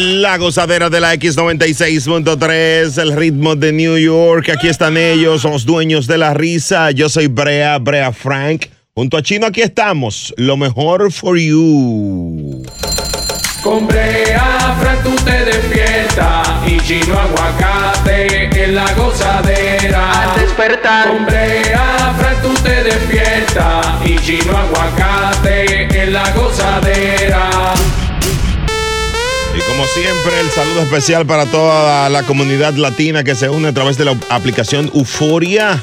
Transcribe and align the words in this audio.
La 0.00 0.36
gozadera 0.36 0.88
de 0.90 1.00
la 1.00 1.12
X96.3, 1.16 3.02
el 3.02 3.16
ritmo 3.16 3.56
de 3.56 3.72
New 3.72 3.98
York. 3.98 4.48
Aquí 4.50 4.68
están 4.68 4.96
ellos, 4.96 5.42
los 5.42 5.64
dueños 5.64 6.06
de 6.06 6.18
la 6.18 6.34
risa. 6.34 6.92
Yo 6.92 7.08
soy 7.08 7.26
Brea, 7.26 7.78
Brea 7.78 8.12
Frank. 8.12 8.66
Junto 8.94 9.16
a 9.16 9.22
Chino 9.22 9.48
aquí 9.48 9.60
estamos. 9.60 10.32
Lo 10.36 10.56
mejor 10.56 11.10
for 11.10 11.36
you. 11.36 12.62
Con 13.60 13.88
Brea 13.88 14.76
Frank 14.80 15.02
tú 15.02 15.16
te 15.24 15.44
despiertas 15.44 16.48
y 16.64 16.78
Chino 16.78 17.18
Aguacate 17.18 18.64
en 18.64 18.76
la 18.76 18.94
gozadera. 18.94 20.32
Al 20.32 20.40
despertar. 20.40 21.08
Con 21.08 21.26
Brea 21.26 22.14
Frank 22.16 22.40
tú 22.40 22.54
te 22.62 22.84
despiertas 22.84 23.86
y 24.04 24.16
Chino 24.20 24.56
Aguacate 24.56 26.02
en 26.04 26.12
la 26.12 26.30
gozadera. 26.34 27.74
Como 29.68 29.86
siempre, 29.86 30.40
el 30.40 30.50
saludo 30.50 30.82
especial 30.82 31.26
para 31.26 31.44
toda 31.46 32.08
la 32.08 32.22
comunidad 32.22 32.74
latina 32.74 33.22
que 33.22 33.34
se 33.34 33.48
une 33.50 33.68
a 33.68 33.72
través 33.72 33.98
de 33.98 34.06
la 34.06 34.16
aplicación 34.30 34.90
Euforia 34.94 35.82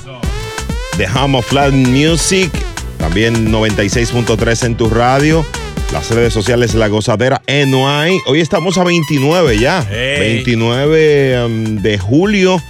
de 0.98 1.08
Home 1.08 1.38
of 1.38 1.52
Latin 1.52 1.92
Music. 1.92 2.52
También 2.98 3.52
96.3 3.52 4.66
en 4.66 4.76
tu 4.76 4.90
radio. 4.90 5.46
Las 5.94 6.10
redes 6.10 6.34
sociales 6.34 6.74
La 6.74 6.88
Gozadera 6.88 7.42
NY. 7.48 8.22
Hoy 8.28 8.42
estamos 8.42 8.78
a 8.78 8.84
29 8.84 9.60
ya. 9.60 9.86
Hey. 9.90 10.20
29 10.20 11.46
um, 11.46 11.82
de 11.82 11.98
julio 12.00 12.62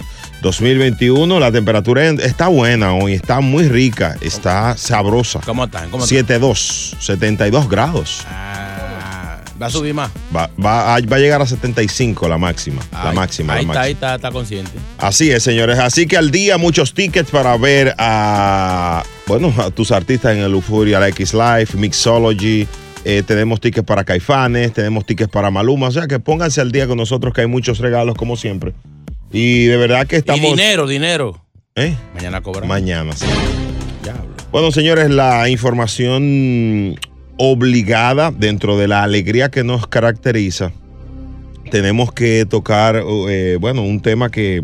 2021. 0.42 1.40
La 1.40 1.50
temperatura 1.50 2.06
está 2.08 2.48
buena 2.48 2.92
hoy. 2.94 3.14
Está 3.14 3.40
muy 3.40 3.68
rica. 3.68 4.16
Está 4.20 4.76
sabrosa. 4.76 5.40
¿Cómo 5.44 5.64
están? 5.64 5.90
¿Cómo 5.90 6.04
están? 6.04 6.26
7.2. 6.26 7.00
72 7.00 7.68
grados. 7.68 8.26
Ah, 8.28 8.65
¿Va 9.60 9.66
a 9.66 9.70
subir 9.70 9.94
más? 9.94 10.10
Va, 10.34 10.50
va 10.62 10.94
a, 10.94 11.00
va 11.00 11.16
a 11.16 11.18
llegar 11.18 11.40
a 11.40 11.46
75 11.46 12.28
la 12.28 12.36
máxima. 12.38 12.82
la 12.92 13.10
Ahí- 13.10 13.16
máxima. 13.16 13.54
Ahí 13.54 13.64
la 13.64 13.72
está, 13.72 13.80
ahí 13.82 13.92
está, 13.92 14.14
está 14.16 14.30
consciente. 14.30 14.72
Así 14.98 15.30
es, 15.30 15.42
señores. 15.42 15.78
Así 15.78 16.06
que 16.06 16.16
al 16.16 16.30
día 16.30 16.58
muchos 16.58 16.92
tickets 16.92 17.30
para 17.30 17.56
ver 17.56 17.94
a, 17.98 19.02
bueno, 19.26 19.52
a 19.58 19.70
tus 19.70 19.92
artistas 19.92 20.36
en 20.36 20.42
el 20.42 20.52
Euphoria, 20.52 21.00
la 21.00 21.08
X 21.08 21.32
Live, 21.32 21.68
Mixology. 21.74 22.66
Eh, 23.04 23.22
tenemos 23.26 23.60
tickets 23.60 23.86
para 23.86 24.02
Caifanes, 24.04 24.72
tenemos 24.72 25.06
tickets 25.06 25.30
para 25.30 25.50
Maluma. 25.50 25.88
O 25.88 25.92
sea 25.92 26.06
que 26.06 26.18
pónganse 26.18 26.60
al 26.60 26.70
día 26.72 26.86
con 26.86 26.98
nosotros 26.98 27.32
que 27.32 27.42
hay 27.42 27.46
muchos 27.46 27.78
regalos 27.78 28.14
como 28.16 28.36
siempre. 28.36 28.74
Y 29.32 29.64
de 29.66 29.76
verdad 29.76 30.06
que 30.06 30.16
estamos... 30.16 30.44
Y 30.44 30.50
dinero, 30.50 30.86
dinero. 30.86 31.40
¿Eh? 31.76 31.94
Mañana 32.14 32.40
cobran. 32.42 32.68
Mañana, 32.68 33.12
sí. 33.14 33.26
Diablo. 34.02 34.34
Bueno, 34.50 34.70
señores, 34.72 35.08
la 35.10 35.48
información 35.48 36.98
obligada 37.36 38.30
dentro 38.30 38.78
de 38.78 38.88
la 38.88 39.02
alegría 39.02 39.50
que 39.50 39.64
nos 39.64 39.86
caracteriza, 39.86 40.72
tenemos 41.70 42.12
que 42.12 42.46
tocar, 42.46 43.02
eh, 43.28 43.58
bueno, 43.60 43.82
un 43.82 44.00
tema 44.00 44.30
que 44.30 44.62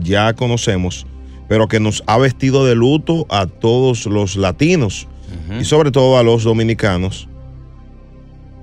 ya 0.00 0.32
conocemos, 0.34 1.06
pero 1.48 1.68
que 1.68 1.80
nos 1.80 2.02
ha 2.06 2.18
vestido 2.18 2.64
de 2.64 2.74
luto 2.74 3.26
a 3.28 3.46
todos 3.46 4.06
los 4.06 4.36
latinos 4.36 5.08
y 5.60 5.64
sobre 5.64 5.90
todo 5.90 6.18
a 6.18 6.22
los 6.22 6.44
dominicanos. 6.44 7.28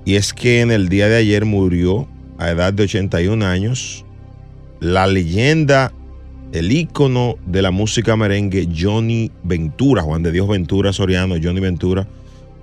Y 0.04 0.16
es 0.16 0.32
que 0.32 0.60
en 0.60 0.70
el 0.70 0.88
día 0.88 1.08
de 1.08 1.16
ayer 1.16 1.44
murió 1.44 2.06
a 2.38 2.50
edad 2.50 2.72
de 2.72 2.84
81 2.84 3.44
años 3.44 4.04
la 4.80 5.06
leyenda, 5.06 5.92
el 6.52 6.70
ícono 6.72 7.36
de 7.46 7.62
la 7.62 7.70
música 7.70 8.16
merengue, 8.16 8.68
Johnny 8.76 9.30
Ventura, 9.42 10.02
Juan 10.02 10.22
de 10.22 10.30
Dios 10.30 10.46
Ventura 10.46 10.92
Soriano, 10.92 11.36
Johnny 11.42 11.60
Ventura, 11.60 12.06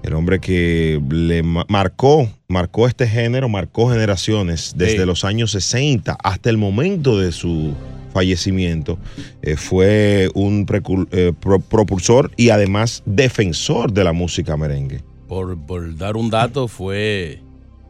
el 0.04 0.14
hombre 0.14 0.40
que 0.40 1.02
le 1.10 1.44
ma- 1.44 1.66
marcó, 1.70 2.30
marcó 2.48 2.88
este 2.88 3.08
género, 3.08 3.50
marcó 3.50 3.90
generaciones 3.92 4.74
desde 4.76 5.00
Sí. 5.00 5.06
los 5.06 5.24
años 5.26 5.52
60 5.52 6.18
hasta 6.24 6.50
el 6.50 6.58
momento 6.58 7.20
de 7.20 7.32
su 7.32 7.74
fallecimiento. 8.14 8.98
Eh, 9.42 9.56
fue 9.56 10.30
un 10.34 10.66
eh, 11.12 11.34
pro- 11.40 11.60
propulsor 11.60 12.32
y 12.36 12.50
además 12.50 13.04
defensor 13.06 13.94
de 13.94 14.04
la 14.04 14.12
música 14.14 14.58
merengue. 14.58 15.02
Por, 15.28 15.58
por 15.66 15.96
dar 15.96 16.18
un 16.18 16.30
dato, 16.30 16.68
fue 16.68 17.42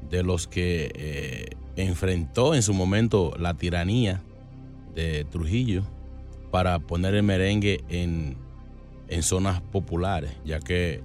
de 0.09 0.22
los 0.23 0.47
que 0.47 0.91
eh, 0.93 1.45
enfrentó 1.75 2.53
en 2.53 2.61
su 2.61 2.73
momento 2.73 3.33
la 3.39 3.53
tiranía 3.55 4.22
de 4.93 5.25
Trujillo 5.31 5.83
para 6.51 6.78
poner 6.79 7.16
el 7.16 7.23
merengue 7.23 7.81
en, 7.89 8.35
en 9.07 9.23
zonas 9.23 9.61
populares, 9.61 10.31
ya 10.45 10.59
que 10.59 11.01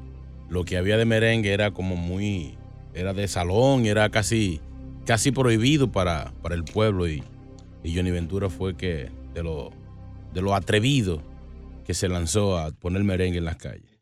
lo 0.49 0.65
que 0.65 0.77
había 0.77 0.97
de 0.97 1.05
merengue 1.05 1.53
era 1.53 1.71
como 1.71 1.97
muy, 1.97 2.57
era 2.95 3.13
de 3.13 3.29
salón, 3.29 3.87
era 3.87 4.11
casi, 4.11 4.61
casi 5.05 5.33
prohibido 5.33 5.91
para, 5.91 6.33
para 6.43 6.55
el 6.55 6.65
pueblo 6.65 7.09
y, 7.09 7.23
y 7.83 7.95
Johnny 7.95 8.11
Ventura 8.11 8.51
fue 8.51 8.77
que 8.77 9.11
de 9.35 9.43
lo, 9.43 9.71
de 10.33 10.43
lo 10.43 10.55
atrevido 10.55 11.23
que 11.85 11.95
se 11.95 12.09
lanzó 12.09 12.59
a 12.59 12.73
poner 12.73 13.05
merengue 13.05 13.39
en 13.39 13.45
las 13.45 13.57
calles. 13.57 13.97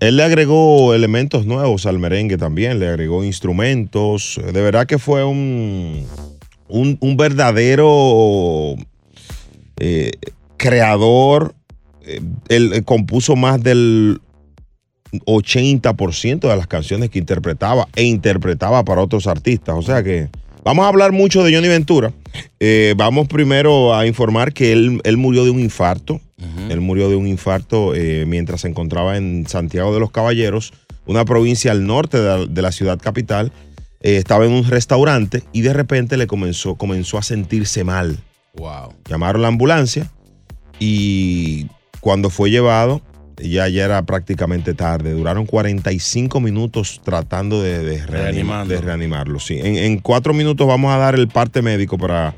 Él 0.00 0.16
le 0.16 0.22
agregó 0.24 0.94
elementos 0.94 1.46
nuevos 1.46 1.86
al 1.86 1.98
merengue 1.98 2.36
también, 2.36 2.80
le 2.80 2.88
agregó 2.88 3.22
instrumentos. 3.22 4.40
De 4.44 4.60
verdad 4.60 4.86
que 4.86 4.98
fue 4.98 5.24
un, 5.24 6.06
un, 6.68 6.98
un 7.00 7.16
verdadero 7.16 8.74
eh, 9.78 10.10
creador. 10.56 11.54
Eh, 12.16 12.20
Él 12.48 12.72
eh, 12.72 12.82
compuso 12.82 13.36
más 13.36 13.62
del 13.62 14.20
80% 15.12 16.40
de 16.40 16.56
las 16.56 16.66
canciones 16.66 17.10
que 17.10 17.18
interpretaba 17.18 17.88
e 17.96 18.04
interpretaba 18.04 18.84
para 18.84 19.02
otros 19.02 19.26
artistas. 19.26 19.74
O 19.76 19.82
sea 19.82 20.02
que 20.02 20.28
vamos 20.64 20.84
a 20.84 20.88
hablar 20.88 21.12
mucho 21.12 21.42
de 21.42 21.54
Johnny 21.54 21.68
Ventura. 21.68 22.12
Eh, 22.58 22.94
vamos 22.96 23.28
primero 23.28 23.94
a 23.94 24.06
informar 24.06 24.52
que 24.52 24.72
él, 24.72 25.00
él 25.04 25.16
murió 25.16 25.44
de 25.44 25.50
un 25.50 25.60
infarto. 25.60 26.20
Él 26.70 26.80
murió 26.80 27.10
de 27.10 27.16
un 27.16 27.26
infarto 27.26 27.94
eh, 27.94 28.24
mientras 28.26 28.62
se 28.62 28.68
encontraba 28.68 29.18
en 29.18 29.46
Santiago 29.46 29.92
de 29.92 30.00
los 30.00 30.10
Caballeros, 30.10 30.72
una 31.04 31.26
provincia 31.26 31.70
al 31.70 31.86
norte 31.86 32.18
de 32.18 32.24
la, 32.24 32.46
de 32.46 32.62
la 32.62 32.72
ciudad 32.72 32.98
capital. 32.98 33.52
Eh, 34.00 34.16
estaba 34.16 34.46
en 34.46 34.52
un 34.52 34.64
restaurante 34.64 35.42
y 35.52 35.60
de 35.60 35.74
repente 35.74 36.16
le 36.16 36.26
comenzó, 36.26 36.76
comenzó 36.76 37.18
a 37.18 37.22
sentirse 37.22 37.84
mal. 37.84 38.20
Wow. 38.54 38.94
Llamaron 39.06 39.42
la 39.42 39.48
ambulancia 39.48 40.10
y 40.78 41.66
cuando 42.00 42.30
fue 42.30 42.50
llevado, 42.50 43.00
ya, 43.36 43.68
ya 43.68 43.84
era 43.84 44.02
prácticamente 44.02 44.74
tarde. 44.74 45.12
Duraron 45.12 45.46
45 45.46 46.40
minutos 46.40 47.00
tratando 47.04 47.62
de, 47.62 47.78
de, 47.78 48.00
de 48.00 48.80
reanimarlo. 48.80 49.38
Sí. 49.40 49.58
En, 49.58 49.76
en 49.76 49.98
cuatro 49.98 50.34
minutos 50.34 50.66
vamos 50.66 50.92
a 50.92 50.98
dar 50.98 51.14
el 51.14 51.28
parte 51.28 51.62
médico 51.62 51.96
para, 51.98 52.34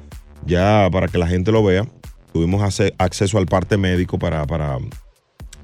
ya, 0.47 0.89
para 0.93 1.09
que 1.09 1.19
la 1.19 1.27
gente 1.27 1.51
lo 1.53 1.65
vea. 1.65 1.87
Tuvimos 2.33 2.81
acceso 2.99 3.39
al 3.39 3.47
parte 3.47 3.77
médico 3.77 4.19
para, 4.19 4.47
para 4.47 4.79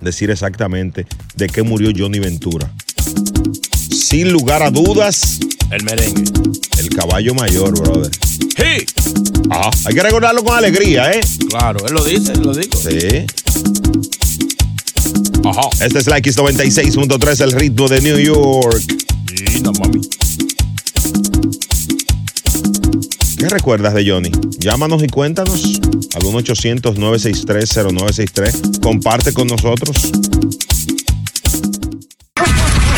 decir 0.01 0.31
exactamente 0.31 1.07
de 1.35 1.47
qué 1.47 1.63
murió 1.63 1.91
Johnny 1.97 2.19
Ventura. 2.19 2.71
Sin 3.91 4.33
lugar 4.33 4.63
a 4.63 4.71
dudas, 4.71 5.39
El 5.71 5.85
merengue. 5.85 6.25
el 6.79 6.89
caballo 6.91 7.35
mayor, 7.35 7.79
brother. 7.79 8.11
¡Sí! 8.57 8.85
Ah, 9.51 9.71
hay 9.87 9.95
que 9.95 10.03
recordarlo 10.03 10.43
con 10.45 10.57
alegría, 10.57 11.13
¿eh? 11.13 11.21
Claro, 11.49 11.87
él 11.87 11.95
lo 11.95 12.05
dice, 12.05 12.33
él 12.33 12.43
lo 12.43 12.53
digo. 12.55 12.77
Sí. 12.79 13.25
Ajá. 15.45 15.69
Este 15.81 15.99
es 15.99 16.07
la 16.07 16.19
X96.3, 16.19 17.41
el 17.43 17.53
ritmo 17.53 17.89
de 17.89 18.01
New 18.01 18.19
York. 18.19 18.81
Sí, 19.35 19.61
no, 19.61 19.73
mami. 19.73 20.01
¿Qué 23.39 23.49
recuerdas 23.49 23.95
de 23.95 24.11
Johnny? 24.11 24.31
Llámanos 24.59 25.03
y 25.03 25.07
cuéntanos 25.07 25.81
al 26.15 26.23
1-800-963-0963. 26.23 28.81
Comparte 28.81 29.33
con 29.33 29.47
nosotros. 29.47 29.97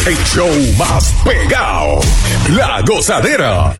El 0.06 0.16
show 0.34 0.48
más 0.78 1.12
pegado. 1.22 2.00
La 2.56 2.82
gozadera. 2.86 3.76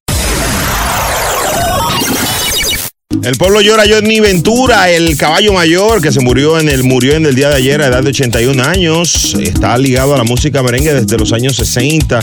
El 3.23 3.37
pueblo 3.37 3.61
llora 3.61 3.85
Johnny 3.89 4.21
Ventura, 4.21 4.89
el 4.89 5.17
caballo 5.17 5.53
mayor 5.53 6.01
que 6.01 6.13
se 6.13 6.21
murió 6.21 6.59
en 6.59 6.69
el 6.69 6.85
murió 6.85 7.15
en 7.15 7.27
el 7.27 7.35
día 7.35 7.49
de 7.49 7.57
ayer 7.57 7.83
a 7.83 7.89
edad 7.89 8.03
de 8.03 8.11
81 8.11 8.63
años. 8.63 9.35
Está 9.35 9.77
ligado 9.77 10.15
a 10.15 10.19
la 10.19 10.25
música 10.25 10.63
merengue 10.63 10.95
desde 10.95 11.19
los 11.19 11.33
años 11.33 11.57
60. 11.57 12.21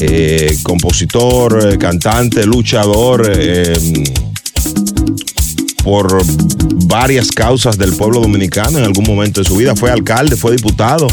Eh, 0.00 0.56
compositor, 0.62 1.72
eh, 1.72 1.78
cantante, 1.78 2.44
luchador. 2.44 3.32
eh, 3.34 3.72
por 5.82 6.20
varias 6.86 7.30
causas 7.30 7.78
del 7.78 7.92
pueblo 7.92 8.20
dominicano 8.20 8.78
en 8.78 8.84
algún 8.84 9.04
momento 9.04 9.40
de 9.40 9.46
su 9.46 9.54
vida. 9.54 9.76
Fue 9.76 9.88
alcalde, 9.88 10.34
fue 10.34 10.50
diputado. 10.50 11.06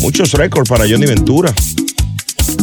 Muchos 0.00 0.32
récords 0.32 0.68
para 0.68 0.88
Johnny 0.88 1.06
Ventura. 1.06 1.52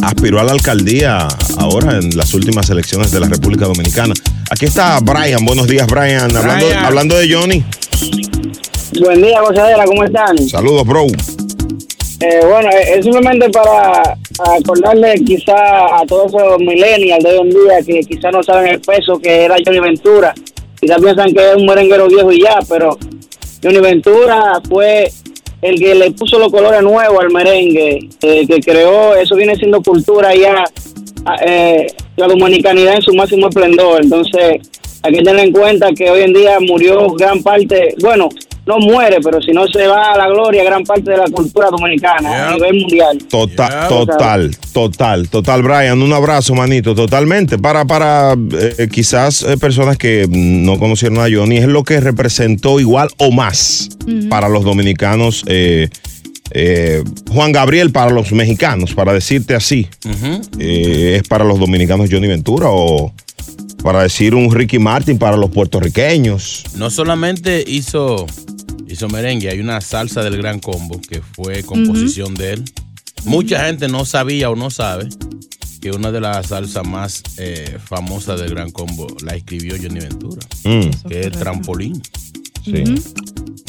Aspiró 0.02 0.40
a 0.40 0.44
la 0.44 0.52
alcaldía 0.52 1.28
ahora 1.58 1.98
en 1.98 2.16
las 2.16 2.32
últimas 2.32 2.70
elecciones 2.70 3.10
de 3.10 3.20
la 3.20 3.28
República 3.28 3.66
Dominicana. 3.66 4.14
Aquí 4.50 4.64
está 4.64 4.98
Brian. 5.02 5.44
Buenos 5.44 5.66
días, 5.66 5.86
Brian. 5.86 6.34
Hablando, 6.34 6.66
Brian. 6.66 6.84
hablando 6.84 7.16
de 7.16 7.32
Johnny. 7.32 7.64
Buen 9.00 9.20
día, 9.20 9.40
gozadera, 9.42 9.84
¿cómo 9.84 10.04
están? 10.04 10.38
Saludos, 10.48 10.86
bro. 10.86 11.06
Eh, 12.20 12.40
bueno, 12.48 12.70
eh, 12.70 12.94
es 12.96 13.04
simplemente 13.04 13.50
para 13.50 14.16
acordarle 14.56 15.14
quizá 15.24 15.98
a 15.98 16.06
todos 16.06 16.34
esos 16.34 16.58
millennials 16.58 17.22
de 17.22 17.30
hoy 17.30 17.40
en 17.40 17.50
día 17.50 17.82
que 17.86 18.00
quizá 18.00 18.30
no 18.30 18.42
saben 18.42 18.68
el 18.70 18.80
peso 18.80 19.18
que 19.18 19.44
era 19.44 19.56
Johnny 19.64 19.80
Ventura. 19.80 20.34
Quizás 20.80 20.98
piensan 21.00 21.32
que 21.34 21.50
es 21.50 21.56
un 21.56 21.66
merenguero 21.66 22.08
viejo 22.08 22.32
y 22.32 22.40
ya, 22.40 22.58
pero 22.68 22.96
Johnny 23.62 23.80
Ventura 23.80 24.60
fue 24.68 25.12
el 25.60 25.78
que 25.78 25.94
le 25.94 26.10
puso 26.12 26.38
los 26.38 26.50
colores 26.50 26.82
nuevos 26.82 27.20
al 27.20 27.30
merengue, 27.30 28.08
eh, 28.22 28.46
que 28.46 28.60
creó, 28.60 29.14
eso 29.14 29.36
viene 29.36 29.56
siendo 29.56 29.82
cultura 29.82 30.34
ya, 30.34 30.64
ah, 31.24 31.36
eh, 31.44 31.86
la 32.18 32.26
dominicanidad 32.26 32.96
en 32.96 33.02
su 33.02 33.14
máximo 33.14 33.48
esplendor. 33.48 34.02
Entonces, 34.02 34.60
hay 35.02 35.12
que 35.12 35.22
tener 35.22 35.46
en 35.46 35.52
cuenta 35.52 35.92
que 35.92 36.10
hoy 36.10 36.22
en 36.22 36.32
día 36.32 36.58
murió 36.60 37.08
gran 37.10 37.42
parte, 37.42 37.94
bueno, 38.00 38.28
no 38.66 38.78
muere, 38.80 39.16
pero 39.24 39.40
si 39.40 39.52
no 39.52 39.66
se 39.66 39.86
va 39.86 40.12
a 40.12 40.18
la 40.18 40.28
gloria, 40.28 40.62
gran 40.62 40.82
parte 40.84 41.10
de 41.10 41.16
la 41.16 41.24
cultura 41.32 41.70
dominicana 41.70 42.48
a 42.50 42.54
nivel 42.54 42.80
mundial. 42.82 43.16
Total, 43.30 43.68
Yeah. 43.70 43.88
total, 43.88 44.56
total, 44.74 45.28
total, 45.30 45.62
Brian. 45.62 46.02
Un 46.02 46.12
abrazo, 46.12 46.54
manito, 46.54 46.94
totalmente. 46.94 47.56
Para, 47.56 47.86
para 47.86 48.34
eh, 48.34 48.88
quizás 48.92 49.42
eh, 49.42 49.56
personas 49.56 49.96
que 49.96 50.26
no 50.28 50.78
conocieron 50.78 51.18
a 51.18 51.28
Johnny, 51.34 51.56
es 51.56 51.66
lo 51.66 51.82
que 51.82 51.98
representó 52.00 52.78
igual 52.78 53.08
o 53.16 53.30
más 53.30 53.88
para 54.28 54.50
los 54.50 54.64
dominicanos. 54.64 55.44
eh, 55.46 55.88
eh, 56.50 57.02
Juan 57.30 57.52
Gabriel 57.52 57.90
para 57.92 58.10
los 58.10 58.32
mexicanos, 58.32 58.94
para 58.94 59.12
decirte 59.12 59.54
así. 59.54 59.86
Eh, 60.58 61.16
es 61.20 61.28
para 61.28 61.44
los 61.44 61.58
dominicanos 61.58 62.08
Johnny 62.10 62.28
Ventura 62.28 62.66
o 62.70 63.12
para 63.82 64.02
decir 64.02 64.34
un 64.34 64.52
Ricky 64.52 64.78
Martin 64.78 65.18
para 65.18 65.36
los 65.36 65.50
puertorriqueños. 65.50 66.64
No 66.76 66.90
solamente 66.90 67.62
hizo, 67.66 68.26
hizo 68.88 69.08
merengue, 69.08 69.50
hay 69.50 69.60
una 69.60 69.80
salsa 69.80 70.22
del 70.22 70.36
Gran 70.36 70.58
Combo 70.58 71.00
que 71.00 71.20
fue 71.34 71.62
composición 71.62 72.34
de 72.34 72.54
él. 72.54 72.64
Mucha 73.24 73.66
gente 73.66 73.88
no 73.88 74.04
sabía 74.04 74.50
o 74.50 74.56
no 74.56 74.70
sabe 74.70 75.08
que 75.80 75.92
una 75.92 76.10
de 76.10 76.20
las 76.20 76.48
salsas 76.48 76.86
más 76.86 77.22
eh, 77.36 77.78
famosas 77.84 78.40
del 78.40 78.50
Gran 78.50 78.70
Combo 78.72 79.06
la 79.22 79.36
escribió 79.36 79.76
Johnny 79.80 80.00
Ventura, 80.00 80.40
Mm, 80.64 81.08
que 81.08 81.20
es 81.20 81.30
Trampolín. 81.32 82.02
sí. 82.64 82.82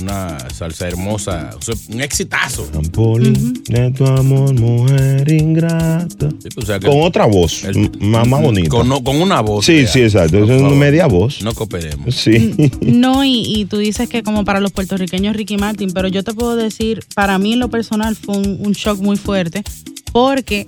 Una 0.01 0.37
salsa 0.53 0.87
hermosa, 0.87 1.49
o 1.57 1.61
sea, 1.61 1.75
un 1.89 2.01
exitazo. 2.01 2.63
Trampolín 2.63 3.61
de 3.67 3.91
tu 3.91 4.05
amor, 4.05 4.53
mujer 4.53 5.31
ingrata. 5.31 6.29
Sí, 6.41 6.49
o 6.55 6.61
sea 6.65 6.79
que- 6.79 6.87
Con 6.87 7.01
otra 7.01 7.25
voz, 7.25 7.63
El- 7.65 7.91
más, 7.99 8.27
más 8.27 8.41
bonita. 8.41 8.69
Con, 8.69 8.87
no- 8.89 9.03
con 9.03 9.21
una 9.21 9.41
voz. 9.41 9.65
sí, 9.65 9.73
real, 9.81 9.87
sí, 9.89 10.01
exacto. 10.01 10.43
Es 10.43 10.61
una 10.61 10.69
media 10.75 11.07
voz. 11.07 11.41
No 11.43 11.53
cooperemos. 11.53 12.15
Sí. 12.15 12.53
No, 12.81 13.23
y, 13.23 13.43
y 13.45 13.65
tú 13.65 13.77
dices 13.77 14.07
que 14.09 14.23
como 14.23 14.45
para 14.45 14.59
los 14.59 14.71
puertorriqueños 14.71 15.35
Ricky 15.35 15.57
Martin, 15.57 15.91
pero 15.91 16.07
yo 16.07 16.23
te 16.23 16.33
puedo 16.33 16.55
decir, 16.55 17.03
para 17.15 17.37
mí 17.37 17.53
en 17.53 17.59
lo 17.59 17.69
personal 17.69 18.15
fue 18.15 18.37
un, 18.37 18.57
un 18.61 18.71
shock 18.73 18.99
muy 18.99 19.17
fuerte, 19.17 19.63
porque 20.11 20.65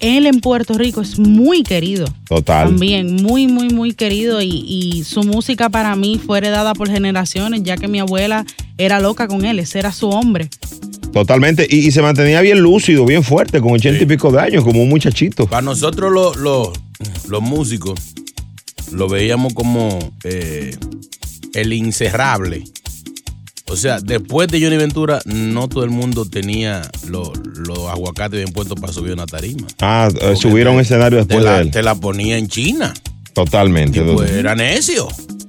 él 0.00 0.26
en 0.26 0.40
Puerto 0.40 0.74
Rico 0.74 1.00
es 1.00 1.18
muy 1.18 1.62
querido. 1.62 2.06
Total. 2.28 2.68
También, 2.68 3.16
muy, 3.16 3.46
muy, 3.46 3.68
muy 3.68 3.92
querido 3.92 4.40
y, 4.40 4.64
y 4.66 5.04
su 5.04 5.22
música 5.22 5.68
para 5.68 5.96
mí 5.96 6.20
fue 6.24 6.38
heredada 6.38 6.74
por 6.74 6.88
generaciones, 6.88 7.62
ya 7.62 7.76
que 7.76 7.88
mi 7.88 8.00
abuela 8.00 8.46
era 8.78 9.00
loca 9.00 9.28
con 9.28 9.44
él, 9.44 9.58
ese 9.58 9.78
era 9.78 9.92
su 9.92 10.08
hombre. 10.08 10.48
Totalmente. 11.12 11.66
Y, 11.68 11.86
y 11.86 11.90
se 11.90 12.00
mantenía 12.00 12.40
bien 12.40 12.60
lúcido, 12.60 13.04
bien 13.04 13.22
fuerte, 13.22 13.60
con 13.60 13.72
ochenta 13.72 14.02
y 14.02 14.06
pico 14.06 14.32
de 14.32 14.40
años, 14.40 14.64
como 14.64 14.82
un 14.82 14.88
muchachito. 14.88 15.46
Para 15.46 15.62
nosotros 15.62 16.10
los, 16.10 16.36
los, 16.36 16.70
los 17.28 17.42
músicos 17.42 18.00
lo 18.92 19.08
veíamos 19.08 19.52
como 19.52 19.98
eh, 20.24 20.74
el 21.54 21.72
incerrable. 21.72 22.64
O 23.72 23.76
sea, 23.76 24.00
después 24.00 24.48
de 24.48 24.60
Johnny 24.62 24.76
Ventura, 24.76 25.20
no 25.24 25.66
todo 25.66 25.82
el 25.82 25.88
mundo 25.90 26.26
tenía 26.26 26.82
los 27.08 27.30
los 27.56 27.78
aguacates 27.88 28.38
bien 28.38 28.52
puestos 28.52 28.78
para 28.78 28.92
subir 28.92 29.12
una 29.14 29.24
tarima. 29.24 29.66
Ah, 29.80 30.08
eh, 30.10 30.34
Porque 30.34 30.64
te- 30.76 30.80
escenario 30.82 31.18
después 31.18 31.42
la, 31.42 31.56
de 31.56 31.62
él. 31.62 31.70
Te 31.70 31.82
la 31.82 31.94
ponía 31.94 32.36
en 32.36 32.48
China. 32.48 32.92
Totalmente. 33.32 34.00
Y 34.00 34.02
pues 34.14 34.30
era 34.30 34.54
necio. 34.54 35.08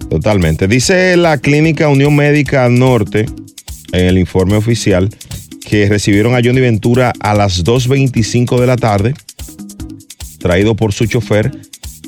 Totalmente. 0.10 0.70
Dice 0.70 1.18
la 1.18 1.38
clínica 1.38 1.90
Unión 1.90 2.16
Médica 2.16 2.70
Norte 2.70 3.26
en 3.92 4.06
el 4.06 4.18
informe 4.18 4.56
oficial 4.56 5.10
que 5.68 5.90
recibieron 5.90 6.34
a 6.34 6.40
Johnny 6.42 6.62
Ventura 6.62 7.12
a 7.20 7.34
las 7.34 7.66
2.25 7.66 8.58
de 8.60 8.68
la 8.68 8.78
tarde, 8.78 9.16
traído 10.40 10.76
por 10.76 10.94
su 10.94 11.08
chofer, 11.08 11.52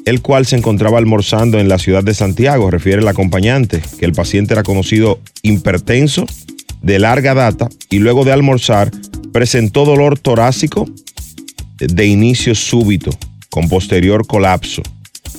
el 0.06 0.22
cual 0.22 0.46
se 0.46 0.56
encontraba 0.56 0.98
almorzando 1.00 1.60
en 1.60 1.68
la 1.68 1.80
ciudad 1.80 2.04
de 2.04 2.14
Santiago. 2.14 2.70
Refiere 2.72 3.02
el 3.02 3.08
acompañante 3.08 3.82
que 4.00 4.06
el 4.06 4.14
paciente 4.14 4.54
era 4.54 4.64
conocido 4.64 5.20
hipertenso 5.42 6.26
de 6.82 7.00
larga 7.00 7.34
data 7.34 7.68
y 7.90 8.00
luego 8.00 8.24
de 8.24 8.32
almorzar 8.32 8.92
presentó 9.34 9.86
dolor 9.86 10.20
torácico 10.20 10.88
de 11.80 12.06
inicio 12.06 12.56
súbito 12.56 13.10
con 13.50 13.68
posterior 13.68 14.26
colapso, 14.28 14.82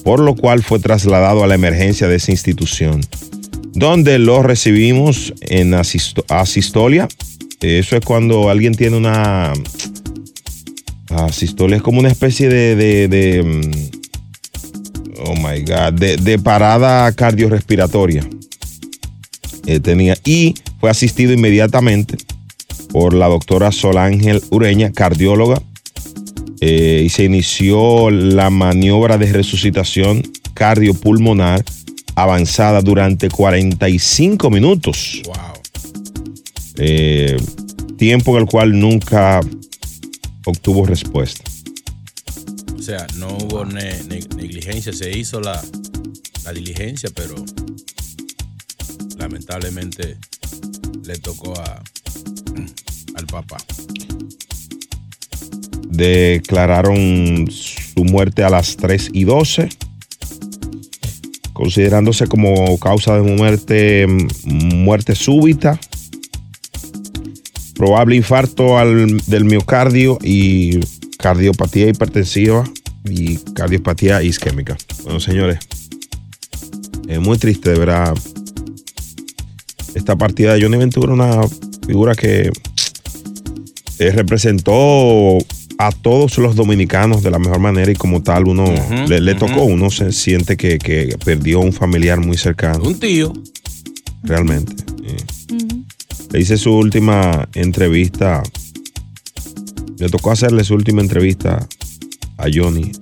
por 0.05 0.21
lo 0.21 0.35
cual 0.35 0.63
fue 0.63 0.81
trasladado 0.81 1.45
a 1.45 1.47
la 1.47 1.55
emergencia 1.55 2.09
de 2.09 2.17
esa 2.17 2.33
institución, 2.33 3.01
donde 3.73 4.19
lo 4.19 4.43
recibimos 4.43 5.33
en 5.41 5.75
asisto- 5.75 6.25
asistolia. 6.29 7.09
Eso 7.61 7.97
es 7.97 8.05
cuando 8.05 8.51
alguien 8.51 8.75
tiene 8.75 8.97
una 8.97 9.53
asistolia, 11.09 11.77
es 11.77 11.83
como 11.83 12.01
una 12.01 12.09
especie 12.09 12.49
de, 12.49 13.43
mm, 13.43 13.96
oh 15.25 15.35
my 15.37 15.61
God, 15.63 15.95
de, 15.99 16.17
de 16.17 16.39
parada 16.39 17.11
cardiorrespiratoria. 17.13 18.29
Eh, 19.67 19.81
tenía 19.81 20.17
y 20.25 20.55
fue 20.81 20.91
asistido 20.91 21.33
inmediatamente 21.33 22.17
por 22.91 23.15
la 23.15 23.27
doctora 23.29 23.73
Sol 23.73 23.99
Ángel 23.99 24.43
Ureña, 24.51 24.93
cardióloga, 24.93 25.61
eh, 26.61 27.03
y 27.05 27.09
se 27.09 27.25
inició 27.25 28.11
la 28.11 28.49
maniobra 28.51 29.19
de 29.19 29.33
resucitación 29.33 30.23
cardiopulmonar 30.55 31.65
avanzada 32.15 32.81
durante 32.81 33.29
45 33.29 34.49
minutos, 34.51 35.21
Wow. 35.27 35.35
eh, 36.79 37.37
tiempo 37.99 38.37
en 38.37 38.43
el 38.43 38.49
cual 38.49 38.79
nunca 38.79 39.41
obtuvo 40.47 40.87
respuesta. 40.87 41.46
Sea, 42.87 43.05
no 43.17 43.27
hubo 43.27 43.65
ne- 43.65 44.01
ne- 44.05 44.29
negligencia. 44.37 44.93
Se 44.93 45.11
hizo 45.11 45.41
la, 45.41 45.61
la 46.45 46.53
diligencia, 46.53 47.11
pero 47.13 47.35
lamentablemente 49.19 50.17
le 51.05 51.19
tocó 51.19 51.53
a, 51.59 51.83
al 53.17 53.27
papá. 53.27 53.57
Declararon 55.89 57.51
su 57.51 58.05
muerte 58.05 58.45
a 58.45 58.51
las 58.51 58.77
3 58.77 59.11
y 59.13 59.25
12, 59.25 59.69
considerándose 61.55 62.29
como 62.29 62.79
causa 62.79 63.17
de 63.17 63.23
muerte, 63.23 64.07
muerte 64.45 65.17
súbita, 65.17 65.81
probable 67.75 68.15
infarto 68.15 68.77
del 69.27 69.45
miocardio 69.45 70.21
y 70.23 70.79
cardiopatía 71.19 71.89
hipertensiva 71.89 72.65
y 73.05 73.37
cardiopatía 73.55 74.23
isquémica. 74.23 74.77
Bueno, 75.05 75.21
señores, 75.21 75.59
es 77.09 77.21
muy 77.21 77.39
triste 77.39 77.71
de 77.71 77.79
ver 77.79 77.91
a 77.91 78.15
esta 79.95 80.17
partida 80.17 80.55
de 80.55 80.63
Johnny 80.63 80.77
Ventura, 80.77 81.13
una 81.13 81.41
figura 81.87 82.15
que 82.15 82.51
eh, 83.99 84.11
representó 84.11 85.39
a 85.79 85.93
todos 85.93 86.39
los 86.39 86.57
dominicanos 86.57 87.23
de 87.23 87.31
la 87.31 87.39
mejor 87.39 87.61
manera 87.61 87.91
y 87.91 87.95
como 87.95 88.23
tal 88.23 88.47
uno 88.49 88.65
le, 89.09 89.35
tocó, 89.35 89.65
uno 89.65 89.91
se 89.91 90.11
siente 90.13 90.57
que, 90.57 90.79
que 90.79 91.17
perdió 91.25 91.61
un 91.61 91.73
familiar 91.73 92.19
muy 92.21 92.37
cercano, 92.37 92.83
Un 92.85 92.99
tío. 92.99 93.33
realmente. 94.23 94.73
Eh, 95.05 95.17
Le 96.33 96.41
hice 96.41 96.57
su 96.57 96.73
última 96.73 97.49
entrevista, 97.55 98.43
le 99.99 100.09
tocó 100.09 100.31
hacerle 100.31 100.65
su 100.65 100.75
última 100.75 101.01
entrevista 101.01 101.67
a 102.39 102.45
Johnny 102.53 102.93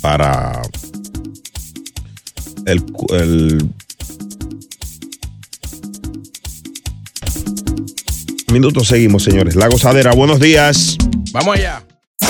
para 0.00 0.60
el, 2.66 2.84
el 3.10 3.70
minutos 8.52 8.86
seguimos, 8.86 9.24
señores. 9.24 9.56
La 9.56 9.68
gozadera, 9.68 10.12
buenos 10.12 10.38
días. 10.38 10.96
Vamos 11.32 11.56
allá. 11.56 11.82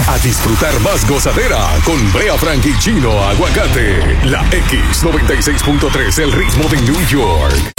A 0.06 0.18
disfrutar 0.18 0.78
más 0.80 1.06
gozadera 1.08 1.68
con 1.84 2.12
Brea 2.12 2.36
Frank 2.38 2.64
y 2.64 2.78
Chino 2.78 3.10
Aguacate. 3.24 3.98
La 4.24 4.42
X96.3, 4.50 6.18
el 6.22 6.32
ritmo 6.32 6.64
de 6.68 6.80
New 6.80 7.06
York. 7.08 7.74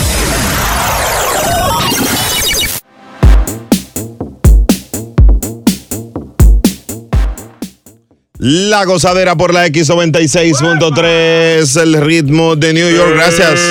La 8.37 8.83
gozadera 8.85 9.35
por 9.35 9.53
la 9.53 9.67
X96.3, 9.67 11.81
el 11.81 11.99
ritmo 12.01 12.55
de 12.55 12.73
New 12.73 12.89
York. 12.93 13.13
Gracias. 13.15 13.61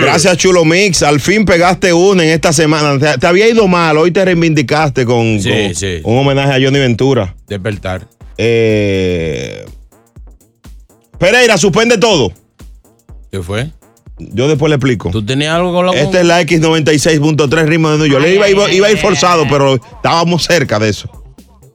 Gracias, 0.00 0.36
Chulo 0.38 0.64
Mix. 0.64 1.02
Al 1.02 1.20
fin 1.20 1.44
pegaste 1.44 1.92
una 1.92 2.22
en 2.24 2.30
esta 2.30 2.52
semana. 2.52 2.98
Te, 2.98 3.18
te 3.18 3.26
había 3.26 3.48
ido 3.48 3.66
mal. 3.68 3.98
Hoy 3.98 4.10
te 4.12 4.24
reivindicaste 4.24 5.04
con, 5.04 5.40
Sí, 5.40 5.50
con 5.50 5.74
sí. 5.74 6.00
un 6.04 6.18
homenaje 6.18 6.52
a 6.52 6.60
Johnny 6.64 6.78
Ventura. 6.78 7.34
Despertar. 7.48 8.06
Eh, 8.38 9.64
Pereira, 11.18 11.58
suspende 11.58 11.98
todo. 11.98 12.32
¿Qué 13.30 13.42
fue? 13.42 13.70
Yo 14.18 14.46
después 14.48 14.70
le 14.70 14.76
explico. 14.76 15.10
¿Tú 15.10 15.24
tenías 15.26 15.54
algo 15.56 15.72
con 15.72 15.86
la 15.86 15.92
Esta 15.92 16.20
es 16.20 16.26
la 16.26 16.40
X96.3 16.42 17.64
ritmo 17.66 17.90
de 17.90 17.98
New 17.98 18.06
York. 18.06 18.24
Iba, 18.28 18.48
iba, 18.48 18.70
iba 18.72 18.86
a 18.86 18.90
ir 18.92 18.98
forzado, 18.98 19.44
pero 19.50 19.74
estábamos 19.74 20.44
cerca 20.44 20.78
de 20.78 20.88
eso. 20.90 21.10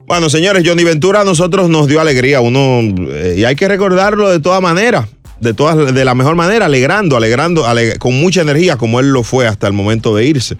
Bueno, 0.08 0.30
señores, 0.30 0.62
Johnny 0.66 0.84
Ventura 0.84 1.20
a 1.20 1.24
nosotros 1.24 1.68
nos 1.68 1.86
dio 1.86 2.00
alegría. 2.00 2.40
Uno, 2.40 2.80
eh, 3.10 3.36
y 3.38 3.44
hay 3.44 3.54
que 3.54 3.68
recordarlo 3.68 4.28
de 4.30 4.40
todas 4.40 4.62
maneras. 4.62 5.06
De, 5.40 5.54
todas, 5.54 5.94
de 5.94 6.04
la 6.04 6.14
mejor 6.16 6.34
manera, 6.34 6.64
alegrando, 6.66 7.16
alegrando, 7.16 7.64
aleg- 7.64 7.98
con 7.98 8.18
mucha 8.18 8.40
energía, 8.40 8.76
como 8.76 8.98
él 8.98 9.12
lo 9.12 9.22
fue 9.22 9.46
hasta 9.46 9.68
el 9.68 9.72
momento 9.72 10.16
de 10.16 10.24
irse. 10.26 10.56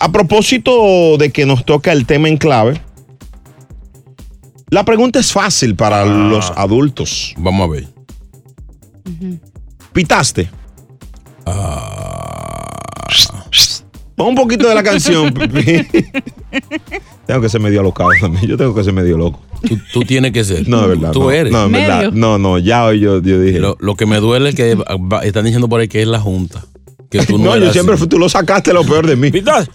A 0.00 0.10
propósito 0.10 1.18
de 1.18 1.30
que 1.30 1.44
nos 1.44 1.66
toca 1.66 1.92
el 1.92 2.06
tema 2.06 2.28
en 2.28 2.38
clave, 2.38 2.80
la 4.70 4.84
pregunta 4.86 5.18
es 5.18 5.32
fácil 5.32 5.74
para 5.76 6.06
los 6.06 6.50
adultos. 6.56 7.34
Vamos 7.36 7.68
a 7.68 7.72
ver. 7.72 7.88
¿Pitaste? 9.92 10.48
Ah. 11.44 13.06
Pon 14.16 14.28
un 14.28 14.34
poquito 14.34 14.66
de 14.68 14.74
la 14.74 14.82
canción. 14.82 15.34
tengo 17.26 17.40
que 17.40 17.48
ser 17.48 17.60
medio 17.60 17.80
alocado 17.80 18.10
también. 18.20 18.46
Yo 18.46 18.56
tengo 18.56 18.74
que 18.74 18.84
ser 18.84 18.92
medio 18.92 19.16
loco. 19.18 19.40
Tú, 19.68 19.78
tú 19.92 20.00
tienes 20.02 20.32
que 20.32 20.44
ser. 20.44 20.68
No, 20.68 20.82
de 20.82 20.88
verdad. 20.88 21.12
Tú 21.12 21.22
no, 21.24 21.30
eres. 21.30 21.52
No, 21.52 21.66
en 21.66 21.70
Medio. 21.70 21.88
verdad. 21.88 22.12
No, 22.12 22.38
no, 22.38 22.58
ya 22.58 22.84
hoy 22.84 22.98
yo, 23.00 23.22
yo 23.22 23.40
dije. 23.40 23.60
Lo, 23.60 23.76
lo 23.80 23.94
que 23.94 24.06
me 24.06 24.16
duele 24.18 24.48
es 24.50 24.54
que 24.56 24.74
va- 24.74 25.24
están 25.24 25.44
diciendo 25.44 25.68
por 25.68 25.80
ahí 25.80 25.88
que 25.88 26.02
es 26.02 26.08
la 26.08 26.18
Junta. 26.20 26.64
Que 27.10 27.24
tú 27.26 27.38
no, 27.38 27.56
no, 27.56 27.58
yo 27.58 27.72
siempre 27.72 27.94
así. 27.94 28.00
fui- 28.00 28.08
tú 28.08 28.18
lo 28.18 28.28
sacaste 28.28 28.72
lo 28.72 28.84
peor 28.84 29.06
de 29.06 29.14
mí. 29.16 29.30
¿Pitas? 29.30 29.68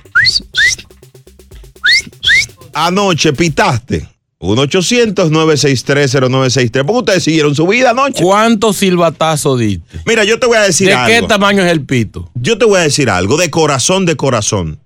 Anoche 2.73 3.31
pitaste. 3.33 4.07
1-800-963-0963. 4.39 6.85
¿Por 6.85 6.85
qué 6.85 6.91
ustedes 6.99 7.23
siguieron 7.23 7.55
su 7.55 7.65
vida 7.67 7.89
anoche? 7.91 8.21
¿Cuántos 8.23 8.77
silbatazos 8.77 9.59
diste? 9.59 9.99
Mira, 10.05 10.23
yo 10.25 10.39
te 10.39 10.45
voy 10.47 10.57
a 10.57 10.61
decir 10.61 10.87
¿De 10.89 10.93
algo. 10.93 11.21
qué 11.21 11.27
tamaño 11.27 11.63
es 11.63 11.71
el 11.71 11.83
pito? 11.85 12.29
Yo 12.35 12.57
te 12.57 12.65
voy 12.65 12.79
a 12.79 12.83
decir 12.83 13.09
algo, 13.09 13.37
de 13.37 13.49
corazón, 13.49 14.05
de 14.05 14.15
corazón. 14.15 14.79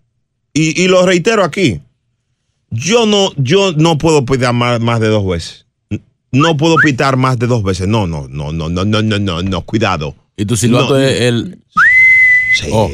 Y, 0.54 0.82
y 0.82 0.88
lo 0.88 1.06
reitero 1.06 1.44
aquí. 1.44 1.82
Yo 2.72 3.06
no, 3.06 3.32
yo 3.38 3.74
no 3.74 3.98
puedo 3.98 4.26
pitar 4.26 4.54
más, 4.54 4.80
más 4.80 5.00
de 5.00 5.08
dos 5.10 5.28
veces. 5.28 5.66
No 6.32 6.56
puedo 6.56 6.78
pitar 6.78 7.18
más 7.18 7.38
de 7.38 7.48
dos 7.48 7.62
veces. 7.64 7.88
No, 7.90 8.08
no, 8.08 8.28
no, 8.30 8.54
no, 8.54 8.70
no, 8.70 8.86
no, 8.86 9.02
no, 9.02 9.20
no, 9.20 9.42
no, 9.44 9.62
cuidado. 9.62 10.16
Y 10.38 10.46
tu 10.46 10.56
silbato 10.56 10.94
No. 10.94 11.00
es 11.00 11.22
el. 11.22 11.60
Sí. 12.56 12.68
Oh. 12.72 12.90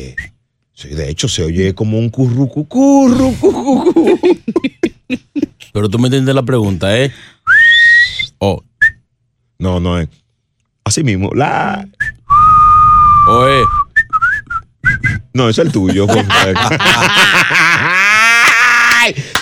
Sí, 0.73 0.89
de 0.89 1.09
hecho 1.09 1.27
se 1.27 1.43
oye 1.43 1.73
como 1.75 1.97
un 1.99 2.09
currucu, 2.09 2.67
currucu. 2.67 4.21
Pero 5.73 5.89
tú 5.89 5.99
me 5.99 6.07
entiendes 6.07 6.33
la 6.35 6.43
pregunta, 6.43 6.97
¿eh? 6.97 7.11
O, 8.39 8.63
No, 9.59 9.79
no 9.79 9.99
es. 9.99 10.07
Así 10.83 11.03
mismo. 11.03 11.29
La. 11.33 11.87
o 13.27 13.47
es. 13.47 13.65
No, 15.33 15.49
es 15.49 15.57
el 15.59 15.71
tuyo. 15.71 16.07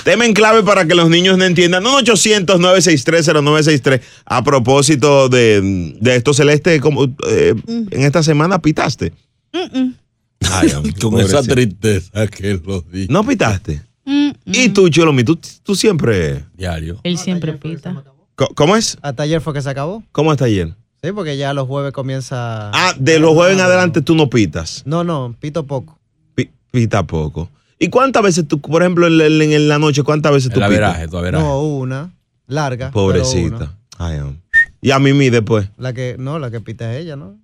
Tema 0.06 0.24
en 0.26 0.34
clave 0.34 0.62
para 0.62 0.86
que 0.86 0.94
los 0.94 1.10
niños 1.10 1.36
no 1.36 1.46
entiendan. 1.46 1.84
1-800-963-0963. 1.84 4.02
A 4.26 4.44
propósito 4.44 5.30
de, 5.30 5.96
de 6.00 6.16
esto, 6.16 6.32
Celeste, 6.34 6.80
como, 6.80 7.06
eh, 7.28 7.56
en 7.68 8.04
esta 8.04 8.22
semana 8.22 8.60
pitaste. 8.60 9.14
Ay, 9.52 10.70
hombre, 10.76 10.94
Con 11.02 11.20
esa 11.20 11.42
tristeza 11.42 12.28
que 12.28 12.62
lo 12.64 12.82
di. 12.82 13.08
No 13.10 13.26
pitaste. 13.26 13.82
Mm, 14.06 14.30
Y 14.46 14.70
tú, 14.70 14.88
Cholomi, 14.90 15.24
tú, 15.24 15.40
tú 15.64 15.74
siempre. 15.76 16.46
Diario. 16.56 17.00
Él 17.04 17.18
siempre 17.18 17.54
pita. 17.54 18.04
¿Cómo 18.54 18.76
es? 18.76 19.00
Hasta 19.02 19.24
ayer 19.24 19.42
fue 19.42 19.54
que 19.56 19.62
se 19.64 19.70
acabó. 19.72 20.04
¿Cómo 20.12 20.32
está 20.32 20.46
ayer? 20.46 20.76
Sí, 21.02 21.12
porque 21.14 21.36
ya 21.38 21.52
los 21.56 21.68
jueves 21.68 21.94
comienza. 21.94 22.70
Ah, 22.72 22.94
de 23.00 23.18
los 23.18 23.34
jueves 23.34 23.56
en 23.56 23.62
adelante 23.62 24.02
tú 24.02 24.14
no 24.14 24.30
pitas. 24.30 24.84
No, 24.86 25.04
no, 25.04 25.36
pito 25.40 25.66
poco. 25.66 25.98
Pi- 26.36 26.52
Pita 26.70 27.02
poco. 27.08 27.50
¿Y 27.80 27.90
cuántas 27.90 28.24
veces 28.24 28.48
tú, 28.48 28.60
por 28.62 28.82
ejemplo, 28.82 29.06
en 29.08 29.18
la, 29.18 29.26
en 29.26 29.68
la 29.68 29.78
noche, 29.80 30.04
cuántas 30.04 30.32
veces 30.32 30.52
tú 30.52 30.60
El 30.60 30.64
averaje, 30.64 31.08
tu 31.08 31.18
averaje. 31.18 31.44
No, 31.44 31.62
una. 31.62 32.12
Larga. 32.48 32.92
pero 32.94 32.94
Pobrecita. 32.94 33.56
una. 33.56 33.78
Ay, 33.98 34.20
hombre. 34.20 34.40
y 34.82 34.92
a 34.92 35.00
Mimi 35.00 35.30
después. 35.30 35.68
La 35.78 35.94
que, 35.94 36.16
no, 36.20 36.38
la 36.40 36.52
que 36.52 36.62
pita 36.62 36.94
es 36.94 37.02
ella, 37.04 37.16
¿no? 37.16 37.38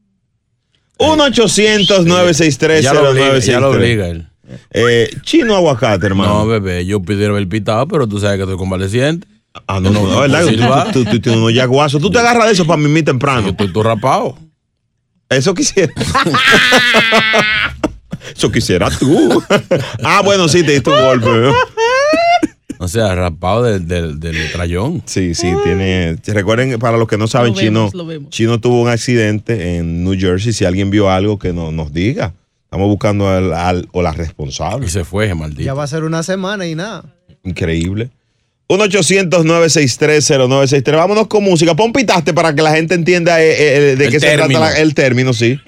1-800-963-0963. 1.00 2.82
Ya 2.82 2.94
lo 2.94 3.10
obliga, 3.10 3.38
ya 3.40 3.60
lo 3.60 3.70
obliga 3.72 4.08
él. 4.08 4.28
Eh, 4.72 5.10
chino 5.24 5.56
aguacate, 5.56 6.06
hermano. 6.06 6.40
No, 6.40 6.48
bebé, 6.48 6.86
yo 6.86 7.02
pidiera 7.02 7.38
el 7.38 7.48
pitado, 7.48 7.88
pero 7.88 8.06
tú 8.08 8.20
sabes 8.20 8.36
que 8.38 8.44
estoy 8.44 8.58
convaleciente. 8.58 9.28
ah, 9.68 9.80
no, 9.80 9.90
no, 9.90 10.04
no, 10.04 10.12
no, 10.12 10.20
¿verdad? 10.22 10.46
Tú- 10.92 11.04
tú, 11.04 11.06
tú, 11.06 11.12
tú 11.12 11.20
tienes 11.22 11.40
unos 11.42 11.54
yaguazos. 11.54 12.02
Tú 12.02 12.12
te 12.12 12.20
agarras 12.20 12.46
de 12.48 12.52
eso 12.54 12.66
para 12.66 12.78
Mimi 12.78 13.00
Yo 13.00 13.06
temprano. 13.06 13.50
estoy 13.50 13.72
todo 13.72 13.84
rapado. 13.84 14.38
Eso 15.30 15.54
quisiera. 15.54 15.94
Eso 18.42 18.52
quisiera 18.52 18.90
tú. 18.90 19.44
ah, 20.04 20.24
bueno, 20.26 20.48
sí, 20.48 20.64
te 20.64 20.72
diste 20.72 20.90
un 20.90 21.00
golpe. 21.00 21.30
O 22.80 22.88
sea, 22.88 23.14
rapado 23.14 23.62
del, 23.62 23.88
del, 23.88 24.20
del 24.20 24.52
trayón. 24.52 25.04
Sí, 25.06 25.36
sí, 25.36 25.54
tiene. 25.64 26.18
Recuerden, 26.26 26.80
para 26.80 26.98
los 26.98 27.08
que 27.08 27.20
no 27.20 27.28
saben, 27.28 27.52
Lo 27.54 27.58
vemos, 27.58 27.92
Chino, 27.92 27.94
lo 27.94 28.06
vemos. 28.08 28.30
Chino 28.32 28.60
tuvo 28.60 28.82
un 28.82 28.90
accidente 28.90 29.78
en 29.78 30.04
New 30.04 30.20
Jersey. 30.20 30.54
Si 30.54 30.66
alguien 30.66 30.90
vio 30.90 31.12
algo, 31.12 31.38
que 31.38 31.54
no, 31.54 31.72
nos 31.72 31.94
diga. 31.94 32.34
Estamos 32.64 32.88
buscando 32.88 33.30
al, 33.30 33.54
al- 33.54 33.88
o 33.92 34.02
la 34.02 34.10
Y 34.12 34.16
responsable. 34.16 34.90
se 34.90 35.06
fue, 35.06 35.32
maldito. 35.36 35.62
Ya 35.62 35.76
va 35.76 35.84
a 35.84 35.88
ser 35.88 36.04
una 36.04 36.24
semana 36.24 36.66
y 36.66 36.74
nada. 36.74 37.04
Increíble. 37.44 38.10
1-800-963-0963. 38.70 40.96
Vámonos 40.96 41.28
con 41.28 41.44
música. 41.44 41.76
Pon 41.76 41.94
pitaste 41.94 42.34
para 42.34 42.56
que 42.56 42.64
la 42.64 42.72
gente 42.76 42.96
entienda 42.96 43.40
eh, 43.44 43.92
eh, 43.92 43.96
de 43.96 44.06
El 44.06 44.12
qué 44.12 44.20
se 44.20 44.36
trata 44.36 44.60
la- 44.60 44.80
el 44.80 44.96
término, 44.96 45.32
sí. 45.34 45.60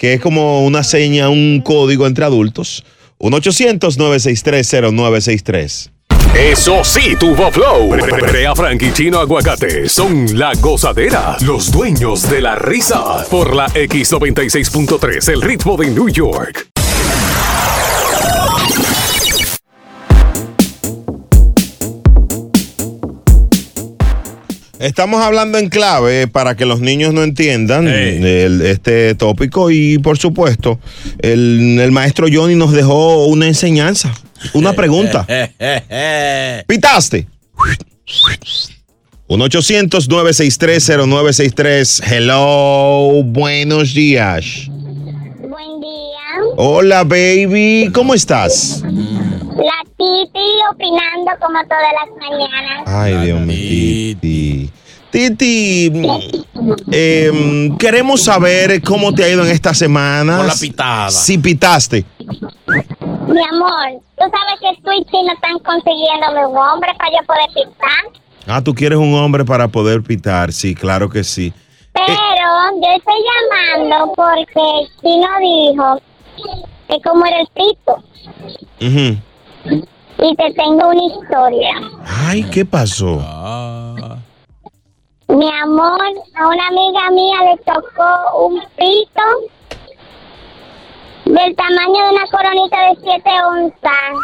Que 0.00 0.14
es 0.14 0.20
como 0.22 0.64
una 0.64 0.82
seña, 0.82 1.28
un 1.28 1.60
código 1.62 2.06
entre 2.06 2.24
adultos. 2.24 2.82
1-800-963-0963. 3.18 5.90
Eso 6.34 6.82
sí, 6.84 7.16
tuvo 7.20 7.52
flow. 7.52 7.90
Brea 7.90 8.56
Frank 8.56 8.80
y 8.80 8.94
Chino 8.94 9.18
Aguacate 9.18 9.90
son 9.90 10.38
la 10.38 10.54
gozadera, 10.54 11.36
los 11.42 11.70
dueños 11.70 12.30
de 12.30 12.40
la 12.40 12.54
risa. 12.54 13.26
Por 13.30 13.54
la 13.54 13.66
X96.3, 13.66 15.34
el 15.34 15.42
ritmo 15.42 15.76
de 15.76 15.90
New 15.90 16.08
York. 16.08 16.70
Estamos 24.80 25.20
hablando 25.22 25.58
en 25.58 25.68
clave 25.68 26.26
para 26.26 26.56
que 26.56 26.64
los 26.64 26.80
niños 26.80 27.12
no 27.12 27.22
entiendan 27.22 27.86
Hey. 27.86 28.18
el- 28.22 28.62
este 28.62 29.14
tópico 29.14 29.70
y 29.70 29.98
por 29.98 30.16
supuesto 30.18 30.80
el, 31.18 31.78
el 31.80 31.92
maestro 31.92 32.26
Johnny 32.32 32.54
nos 32.54 32.72
dejó 32.72 33.26
una 33.26 33.46
enseñanza, 33.46 34.10
una 34.54 34.72
pregunta. 34.72 35.26
¿Pitaste? 36.66 37.26
1-800-963-0963. 39.28 42.02
Hello, 42.10 43.22
buenos 43.24 43.92
días. 43.94 44.68
Hola, 46.62 47.04
baby. 47.04 47.90
¿Cómo 47.94 48.12
estás? 48.12 48.82
La 48.82 49.80
Titi 49.96 50.48
opinando 50.70 51.30
como 51.40 51.58
todas 51.64 51.88
las 51.94 52.10
mañanas. 52.18 52.82
Ay, 52.84 53.16
Dios 53.24 53.40
mío. 53.40 54.18
Titi. 54.20 54.70
Titi. 55.10 55.90
Em, 56.92 57.78
queremos 57.78 58.22
saber 58.22 58.82
cómo 58.82 59.14
te 59.14 59.24
ha 59.24 59.30
ido 59.30 59.42
en 59.42 59.50
esta 59.50 59.72
semana. 59.72 60.36
Con 60.36 60.48
la 60.48 60.54
pitada. 60.54 61.10
Si 61.10 61.38
pitaste. 61.38 62.04
Mi 62.18 63.42
amor, 63.42 64.02
tú 64.18 64.24
sabes 64.30 64.60
que 64.60 64.82
tú 64.82 64.90
y 64.92 65.02
Chino 65.06 65.32
están 65.32 65.58
consiguiéndome 65.60 66.46
un 66.46 66.58
hombre 66.58 66.90
para 66.98 67.10
yo 67.10 67.26
poder 67.26 67.48
pitar. 67.54 68.20
Ah, 68.46 68.62
tú 68.62 68.74
quieres 68.74 68.98
un 68.98 69.14
hombre 69.14 69.46
para 69.46 69.68
poder 69.68 70.02
pitar. 70.02 70.52
Sí, 70.52 70.74
claro 70.74 71.08
que 71.08 71.24
sí. 71.24 71.54
Pero 71.94 72.14
yo 72.82 72.96
estoy 72.98 73.14
llamando 73.48 74.12
porque 74.14 74.88
Chino 75.00 75.28
dijo 75.40 76.09
que 76.88 77.00
como 77.02 77.24
era 77.26 77.40
el 77.40 77.48
pito. 77.48 77.96
Ujú. 78.80 79.18
Y 80.22 80.36
te 80.36 80.52
tengo 80.54 80.88
una 80.88 81.04
historia. 81.04 81.74
Ay, 82.04 82.42
¿qué 82.44 82.64
pasó? 82.64 83.18
Ah, 83.22 84.16
Mi 85.28 85.48
amor, 85.62 86.00
a 86.36 86.48
una 86.48 86.66
amiga 86.68 87.10
mía 87.12 87.36
le 87.52 87.56
tocó 87.64 88.46
un 88.46 88.60
pito 88.76 89.22
del 91.26 91.54
tamaño 91.54 92.04
de 92.04 92.10
una 92.16 92.26
coronita 92.30 92.76
de 92.88 92.98
7 93.02 93.30
onzas, 93.46 94.14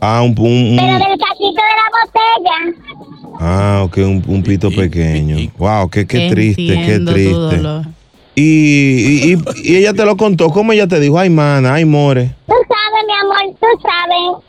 Ah, 0.00 0.22
un, 0.22 0.34
un- 0.38 0.46
un- 0.70 0.76
pero 0.76 0.92
del 1.10 1.18
cachito 1.18 1.62
de 1.62 1.74
la 1.76 1.88
botella. 2.00 3.36
ah, 3.40 3.82
ok, 3.84 3.96
un, 3.98 4.24
un 4.26 4.42
pito 4.42 4.70
pequeño. 4.70 5.36
Wow, 5.58 5.88
qué, 5.90 6.06
qué 6.06 6.28
triste, 6.30 6.64
qué 6.66 6.74
Entiendo 6.94 7.12
triste. 7.12 7.92
Y, 8.34 8.42
y, 8.42 9.34
y- 9.34 9.42
y 9.72 9.76
ella 9.76 9.92
te 9.92 10.04
lo 10.06 10.16
contó, 10.16 10.48
¿cómo 10.50 10.72
ella 10.72 10.86
te 10.86 10.98
dijo? 11.00 11.18
Ay, 11.18 11.28
mana, 11.30 11.74
ay, 11.74 11.84
more. 11.84 12.34
Tú 12.46 12.54
sabes, 12.68 13.06
mi 13.06 13.12
amor, 13.20 13.56
tú 13.60 13.66
sabes. 13.82 14.44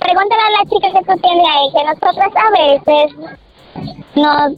Pregúntale 0.00 0.42
a 0.42 0.50
la 0.50 0.70
chica 0.70 0.88
que 0.98 1.12
tú 1.12 1.20
tienes 1.20 1.44
ahí, 1.46 1.68
que 1.72 1.84
nosotras 1.84 2.30
a 2.34 2.50
veces 2.50 3.16
nos 4.16 4.52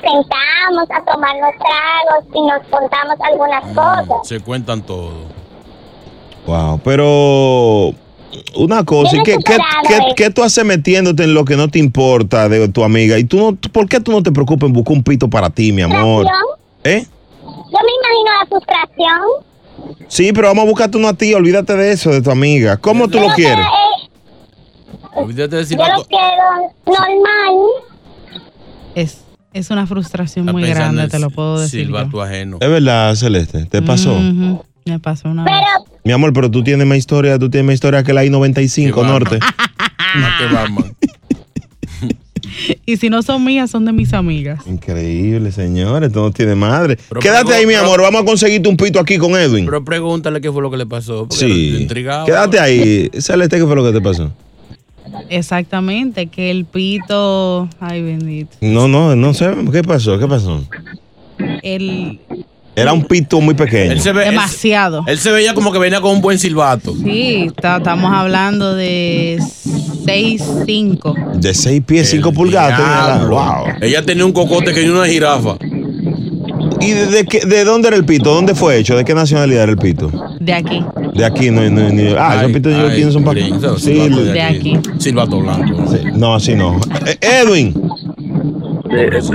sentamos 0.00 0.88
a 0.90 1.04
tomarnos 1.12 1.50
tragos 1.58 2.24
y 2.34 2.40
nos 2.42 2.62
contamos 2.70 3.16
algunas 3.20 3.62
cosas. 3.74 4.26
se 4.28 4.40
cuentan 4.40 4.82
todo. 4.82 5.12
Wow, 6.46 6.80
pero 6.82 7.94
una 8.56 8.84
cosa, 8.84 9.16
¿qué, 9.24 9.36
qué, 9.44 9.56
qué- 9.88 10.14
qué 10.16 10.30
tú 10.30 10.42
haces 10.42 10.64
metiéndote 10.64 11.24
en 11.24 11.34
lo 11.34 11.44
que 11.44 11.56
no 11.56 11.68
te 11.68 11.78
importa 11.78 12.48
de 12.48 12.68
tu 12.68 12.84
amiga? 12.84 13.18
¿Y 13.18 13.24
tú 13.24 13.36
no, 13.38 13.54
por 13.70 13.88
qué 13.88 14.00
tú 14.00 14.12
no 14.12 14.22
te 14.22 14.32
preocupas 14.32 14.66
en 14.68 14.72
buscar 14.72 14.96
un 14.96 15.02
pito 15.02 15.28
para 15.28 15.50
ti, 15.50 15.72
mi 15.72 15.82
amor? 15.82 16.26
¿Eh? 16.82 17.06
Yo 17.74 17.80
me 17.82 17.90
imagino 17.98 18.30
la 18.40 18.46
frustración. 18.48 20.06
Sí, 20.08 20.32
pero 20.32 20.48
vamos 20.48 20.64
a 20.64 20.68
buscarte 20.68 20.96
uno 20.98 21.08
a 21.08 21.14
ti, 21.14 21.34
olvídate 21.34 21.76
de 21.76 21.92
eso, 21.92 22.10
de 22.10 22.22
tu 22.22 22.30
amiga. 22.30 22.76
¿Cómo 22.76 23.08
tú 23.08 23.18
lo 23.18 23.28
quieres? 23.34 23.64
eh, 23.66 24.08
Olvídate 25.16 25.56
de 25.56 25.62
decir 25.62 25.76
yo 25.78 25.84
lo 25.84 26.04
quiero 26.04 26.72
normal. 26.86 27.54
Es, 28.94 29.24
es 29.52 29.70
una 29.70 29.86
frustración 29.86 30.48
Está 30.48 30.52
muy 30.52 30.68
grande, 30.68 31.08
te 31.08 31.18
lo 31.18 31.30
puedo 31.30 31.60
decir. 31.60 31.84
silbato 31.86 32.22
ajeno. 32.22 32.58
Es 32.60 32.68
verdad, 32.68 33.14
Celeste, 33.16 33.64
¿te 33.66 33.82
pasó? 33.82 34.16
Me 34.86 34.98
pasó 35.00 35.28
una 35.28 35.44
vez. 35.44 35.54
Mi 36.04 36.12
amor, 36.12 36.32
pero 36.32 36.50
tú 36.50 36.62
tienes 36.62 36.86
más 36.86 36.98
historia, 36.98 37.38
tú 37.38 37.48
tienes 37.50 37.66
más 37.66 37.74
historia 37.74 38.02
que 38.02 38.12
la 38.12 38.24
I-95 38.24 38.92
Qué 38.94 39.00
va. 39.00 39.06
Norte. 39.08 39.38
¿A 39.42 40.38
qué 40.38 40.54
va, 40.54 40.68
man? 40.68 40.94
Y 42.86 42.96
si 42.98 43.08
no 43.08 43.22
son 43.22 43.42
mías, 43.44 43.70
son 43.70 43.84
de 43.86 43.92
mis 43.92 44.12
amigas. 44.12 44.60
Increíble, 44.66 45.50
señores, 45.52 46.08
esto 46.08 46.20
no 46.20 46.30
tiene 46.30 46.54
madre. 46.54 46.98
Pero 47.08 47.20
Quédate 47.20 47.44
pero- 47.46 47.56
ahí, 47.56 47.66
mi 47.66 47.72
pero- 47.72 47.84
amor, 47.86 48.02
vamos 48.02 48.22
a 48.22 48.24
conseguirte 48.24 48.68
un 48.68 48.76
pito 48.76 49.00
aquí 49.00 49.16
con 49.16 49.32
Edwin. 49.32 49.64
Pero 49.64 49.84
pregúntale 49.84 50.40
qué 50.40 50.52
fue 50.52 50.60
lo 50.62 50.70
que 50.70 50.76
le 50.76 50.86
pasó. 50.86 51.26
porque 51.28 51.36
sí. 51.46 51.76
Intrigado. 51.80 52.26
Quédate 52.26 52.58
ahí. 52.60 53.10
Celeste, 53.18 53.58
¿qué 53.58 53.64
fue 53.64 53.74
lo 53.76 53.84
que 53.84 53.92
te 53.92 54.00
pasó? 54.00 54.30
Exactamente, 55.30 56.26
que 56.26 56.50
el 56.50 56.64
pito. 56.64 57.68
Ay, 57.80 58.02
bendito. 58.02 58.56
No, 58.60 58.88
no, 58.88 59.14
no 59.16 59.32
sé. 59.34 59.50
¿Qué 59.72 59.82
pasó? 59.82 60.18
¿Qué 60.18 60.26
pasó? 60.26 60.66
El. 61.62 62.20
Era 62.76 62.92
un 62.92 63.04
pito 63.04 63.40
muy 63.40 63.54
pequeño. 63.54 63.92
Él 63.92 64.00
se, 64.00 64.12
ve, 64.12 64.24
él, 64.24 64.30
Demasiado. 64.30 65.04
él 65.06 65.18
se 65.18 65.30
veía 65.30 65.54
como 65.54 65.70
que 65.72 65.78
venía 65.78 66.00
con 66.00 66.10
un 66.12 66.20
buen 66.20 66.38
silbato. 66.38 66.94
Sí, 67.02 67.44
está- 67.46 67.76
estamos 67.76 68.12
hablando 68.12 68.74
de 68.74 69.38
6'5. 70.04 71.14
De 71.40 71.54
6 71.54 71.82
pies, 71.86 72.10
5 72.10 72.28
El 72.30 72.34
pulgadas. 72.34 72.76
tenía. 73.18 73.28
Wow. 73.28 73.64
Ella 73.80 74.02
tenía 74.04 74.24
un 74.24 74.32
cocote 74.32 74.72
que 74.72 74.82
ni 74.82 74.88
una 74.88 75.06
jirafa. 75.06 75.56
¿Y 76.80 76.90
de, 76.90 77.06
de 77.06 77.24
qué- 77.24 77.46
de 77.46 77.64
dónde 77.64 77.88
era 77.88 77.96
el 77.96 78.04
pito? 78.04 78.34
¿Dónde 78.34 78.54
fue 78.54 78.76
hecho? 78.78 78.96
¿De 78.96 79.04
qué 79.04 79.14
nacionalidad 79.14 79.62
era 79.62 79.72
el 79.72 79.78
pito? 79.78 80.10
De 80.40 80.52
aquí. 80.52 80.84
De 81.14 81.24
aquí, 81.24 81.50
no, 81.50 81.62
no, 81.70 81.88
no. 81.90 82.02
Ah, 82.18 82.34
esos 82.34 82.46
Ay, 82.48 82.52
pitos 82.52 82.74
ay, 82.74 82.94
tienen 82.96 83.12
son 83.12 83.24
para. 83.24 83.40
Sí, 83.78 84.08
de 84.08 84.42
aquí. 84.42 84.78
Silbato 84.98 85.38
blanco. 85.40 85.80
¿no? 85.80 85.90
sí, 85.90 85.98
no, 86.14 86.34
así 86.34 86.54
no. 86.54 86.78
Eh, 87.06 87.16
Edwin, 87.20 87.72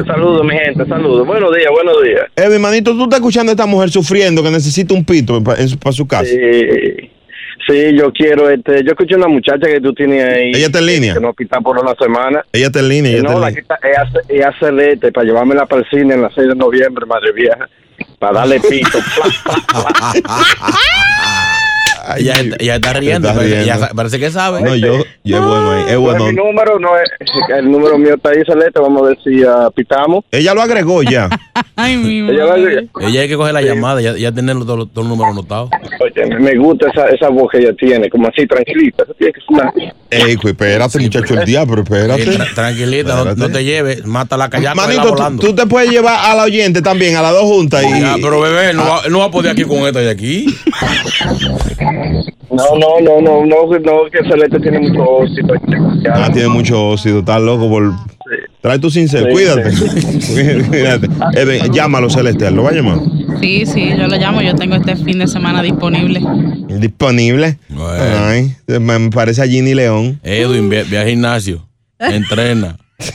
Saludos, 0.06 0.46
mi 0.46 0.58
gente, 0.58 0.86
saludos. 0.86 1.28
Buenos 1.28 1.56
días, 1.56 1.70
buenos 1.72 2.02
días. 2.04 2.26
Edwin, 2.36 2.62
manito, 2.62 2.92
tú 2.92 3.04
estás 3.04 3.20
escuchando 3.20 3.52
a 3.52 3.54
esta 3.54 3.66
mujer 3.66 3.90
sufriendo 3.90 4.42
que 4.42 4.52
necesita 4.52 4.94
un 4.94 5.04
pito 5.04 5.44
para 5.44 5.68
su 5.92 6.08
casa. 6.08 6.26
Sí, 6.26 7.12
sí, 7.68 7.98
yo 7.98 8.12
quiero, 8.14 8.50
este, 8.50 8.84
yo 8.84 8.92
escuché 8.92 9.16
una 9.16 9.28
muchacha 9.28 9.68
que 9.68 9.82
tú 9.82 9.94
tienes 9.94 10.24
ahí. 10.24 10.52
Ella 10.56 10.68
está 10.68 10.80
en 10.80 10.86
línea. 10.86 11.14
Que 11.14 11.20
no 11.20 11.34
pita 11.34 11.60
por 11.60 11.78
una 11.78 11.94
semana. 11.96 12.46
Ella 12.54 12.68
está 12.68 12.80
en 12.80 12.90
línea, 12.90 13.12
ella 13.12 13.20
está 13.20 13.32
no, 13.32 13.38
en 13.38 13.42
la 13.42 13.50
línea. 13.50 13.64
que 13.68 13.74
está, 13.74 13.88
ella, 13.88 14.10
ella 14.30 14.54
celeste 14.60 15.12
para 15.12 15.26
llevármela 15.26 15.66
para 15.66 15.82
el 15.82 15.90
cine 15.90 16.14
en 16.14 16.22
la 16.22 16.32
6 16.34 16.48
de 16.48 16.56
noviembre, 16.56 17.06
madre 17.06 17.34
vieja. 17.34 17.68
Para 18.18 18.40
darle 18.40 18.62
pito. 18.62 18.98
Ay, 22.12 22.24
Ella, 22.24 22.34
está- 22.34 22.56
ella 22.60 22.76
está 22.76 22.94
riendo. 22.94 23.28
Está 23.28 23.40
parece, 23.40 23.56
riendo. 23.56 23.74
ella 23.76 23.88
sa- 23.88 23.94
parece 23.94 24.20
que 24.20 24.32
sabe. 24.32 24.62
No, 24.62 24.76
yo, 24.76 25.04
yo 25.24 25.38
es 25.38 25.44
bueno 25.46 25.72
ahí. 25.72 25.84
Es 25.90 25.98
bueno. 25.98 26.26
Mi 26.26 26.34
número 26.34 26.80
no 26.80 26.90
es, 26.98 27.10
el 27.56 27.72
número 27.72 27.98
mío 28.00 28.16
está 28.16 28.30
ahí, 28.30 28.42
celeste. 28.48 28.80
Vamos 28.80 29.04
a 29.04 29.06
ver 29.10 29.18
si 29.24 29.44
ah, 29.44 29.70
pitamos. 29.76 30.26
Ella 30.32 30.56
lo 30.56 30.62
agregó 30.64 31.04
ya. 31.04 31.30
Ay, 31.76 31.98
mi 31.98 32.30
Ella 32.30 32.46
va 32.46 32.54
a 32.56 32.58
madre. 32.58 32.88
Ella 33.02 33.22
hay 33.22 33.28
que 33.28 33.36
coger 33.36 33.54
la 33.54 33.62
llamada, 33.62 34.02
ya, 34.02 34.18
ya 34.18 34.32
tener 34.32 34.58
todos 34.58 34.90
los, 34.94 35.06
números 35.06 35.34
anotados. 35.34 35.70
Oye, 36.00 36.26
me- 36.40 36.56
gusta 36.58 36.90
esa, 36.90 37.08
esa 37.10 37.30
voz 37.30 37.52
que 37.52 37.60
ella 37.60 37.74
tiene, 37.78 38.10
como 38.10 38.28
así, 38.28 38.46
tranquilita. 38.48 39.04
Ey, 40.10 40.36
pues 40.38 40.54
espérate, 40.54 41.00
muchacho, 41.00 41.40
el 41.40 41.46
diablo, 41.46 41.84
espérate. 41.84 42.24
Sí, 42.24 42.30
tra- 42.32 42.54
tranquilita, 42.56 43.10
no, 43.14 43.18
Espérate. 43.20 43.40
no 43.40 43.50
te 43.52 43.64
lleves, 43.64 44.06
mata 44.06 44.36
la 44.36 44.50
callaca 44.50 44.76
Manito, 44.76 45.16
tú, 45.40 45.54
te 45.54 45.68
puedes 45.68 45.92
llevar 45.92 46.18
a 46.26 46.36
la 46.36 46.44
oyente 46.44 46.82
también, 46.82 47.16
a 47.16 47.22
las 47.22 47.34
dos 47.34 47.44
juntas. 47.44 47.84
Y, 47.84 48.02
Ya, 48.02 48.16
pero 48.22 48.42
bebé, 48.42 48.74
no, 48.74 48.84
va, 48.84 49.02
no 49.10 49.20
va 49.20 49.26
a 49.26 49.32
poder 49.32 49.52
aquí 49.52 49.64
con 49.64 49.78
esta 49.80 50.00
de 50.00 50.10
aquí. 50.10 50.48
No, 52.52 52.66
no, 52.78 53.00
no, 53.02 53.22
no, 53.22 53.46
no, 53.46 53.80
no, 53.80 54.10
que 54.12 54.24
Celeste 54.28 54.60
tiene 54.60 54.80
mucho 54.80 55.04
óxido. 55.04 55.54
Ah, 56.14 56.30
tiene 56.34 56.50
mucho 56.50 56.90
óxido, 56.90 57.20
está 57.20 57.40
loco 57.40 57.70
por. 57.70 57.94
Trae 58.62 58.78
tu 58.80 58.90
cincel, 58.90 59.26
Sí, 59.26 59.32
cuídate. 59.32 59.72
cuídate. 60.70 61.08
Eh, 61.36 61.46
ven, 61.46 61.72
llámalo, 61.72 62.10
Celestial, 62.10 62.56
¿lo 62.56 62.64
va 62.64 62.70
a 62.70 62.74
llamar? 62.74 63.00
Sí, 63.40 63.66
sí, 63.66 63.90
yo 63.98 64.08
lo 64.08 64.18
llamo. 64.18 64.42
Yo 64.42 64.56
tengo 64.56 64.76
este 64.76 64.96
fin 64.98 65.20
de 65.20 65.28
semana 65.28 65.62
disponible. 65.62 66.22
Disponible. 66.68 67.58
Bueno. 67.70 68.26
Ay, 68.26 68.56
me 68.68 69.10
parece 69.12 69.42
a 69.42 69.48
Ginny 69.48 69.74
León. 69.74 70.20
Edwin, 70.24 70.70
ve, 70.70 70.84
ve 70.84 70.98
al 70.98 71.08
gimnasio, 71.08 71.68
entrena. 72.00 72.78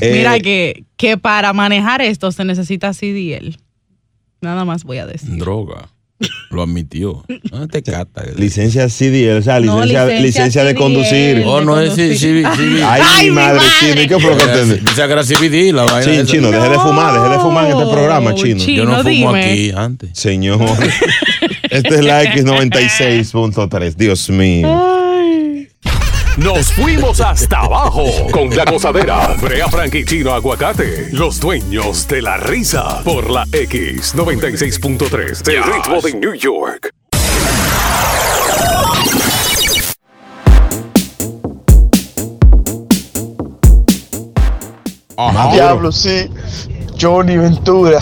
Eh, 0.00 0.12
Mira 0.12 0.38
que, 0.38 0.84
que 0.96 1.16
para 1.16 1.52
manejar 1.52 2.02
esto 2.02 2.30
se 2.30 2.44
necesita 2.44 2.92
CDL. 2.92 3.56
Nada 4.40 4.64
más 4.64 4.84
voy 4.84 4.98
a 4.98 5.06
decir. 5.06 5.36
Droga. 5.38 5.88
Lo 6.50 6.62
admitió. 6.62 7.24
No 7.52 7.66
te 7.68 7.82
cata. 7.82 8.22
Licencia 8.36 8.86
CDL, 8.88 9.38
o 9.38 9.42
sea, 9.42 9.58
No, 9.60 9.84
licencia, 9.84 10.04
licencia 10.06 10.20
licencia 10.20 10.64
de 10.64 10.72
CDL. 10.72 10.78
conducir. 10.78 11.42
Oh, 11.44 11.60
no 11.60 11.80
es 11.80 11.90
conducir. 11.90 12.16
sí, 12.18 12.42
sí, 12.44 12.44
sí. 12.56 12.82
Ay, 12.86 13.02
Ay, 13.04 13.24
mi 13.26 13.32
madre, 13.32 13.56
madre. 13.58 13.68
chino, 13.80 14.02
¿y 14.02 14.06
qué 14.06 14.18
fue 14.20 14.30
lo 14.30 14.36
que 14.36 14.44
entendí? 14.44 14.74
Dice 14.76 15.06
que 15.06 15.12
era 15.12 15.22
CBD 15.24 15.72
la 15.74 15.82
vaina. 15.84 16.02
Sí, 16.24 16.26
chino, 16.32 16.50
deje 16.50 16.68
de 16.68 16.78
fumar, 16.78 17.14
deje 17.20 17.34
de 17.34 17.40
fumar 17.40 17.64
en 17.66 17.72
este 17.78 17.92
programa, 17.92 18.30
No, 18.30 18.36
chino. 18.36 18.60
chino. 18.64 18.76
Yo 18.76 18.84
no 18.84 18.96
fumo 19.02 19.10
dime. 19.34 19.44
aquí 19.44 19.72
antes. 19.76 20.10
Señor. 20.14 20.60
Este 21.70 21.94
es 21.96 22.04
la 22.04 22.22
X96.3. 22.22 23.94
Dios 23.96 24.30
mío. 24.30 24.68
Nos 26.36 26.72
fuimos 26.72 27.20
hasta 27.20 27.60
abajo 27.60 28.06
con 28.32 28.50
la 28.50 28.64
gozadera. 28.64 29.36
Brea 29.40 29.68
Frank 29.68 29.94
y 29.94 30.04
Chino 30.04 30.32
Aguacate, 30.32 31.10
los 31.12 31.38
dueños 31.38 32.08
de 32.08 32.22
la 32.22 32.36
risa. 32.38 33.02
Por 33.04 33.30
la 33.30 33.44
X96.3 33.46 35.42
del 35.44 35.62
ritmo 35.62 36.00
de 36.00 36.14
New 36.14 36.34
York. 36.34 36.92
Ajá. 45.16 45.52
Diablo, 45.52 45.92
sí. 45.92 46.28
Johnny 47.00 47.36
Ventura. 47.36 48.00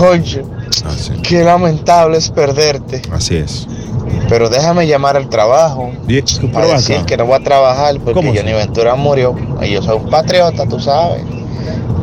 Oye, 0.00 0.42
Así, 0.84 1.12
qué 1.22 1.44
lamentable 1.44 2.18
es 2.18 2.30
perderte. 2.30 3.02
así 3.12 3.36
es. 3.36 3.66
Pero 4.28 4.48
déjame 4.48 4.86
llamar 4.86 5.16
al 5.16 5.28
trabajo. 5.28 5.92
Para 6.52 6.66
acá. 6.66 6.76
decir 6.76 7.04
que 7.04 7.16
no 7.16 7.26
voy 7.26 7.36
a 7.40 7.44
trabajar 7.44 7.94
porque 7.96 8.14
¿Cómo 8.14 8.32
Johnny? 8.34 8.52
Ventura 8.52 8.94
murió. 8.94 9.34
Y 9.62 9.70
yo 9.70 9.82
soy 9.82 9.96
un 9.96 10.08
patriota, 10.08 10.66
tú 10.66 10.78
sabes. 10.80 11.22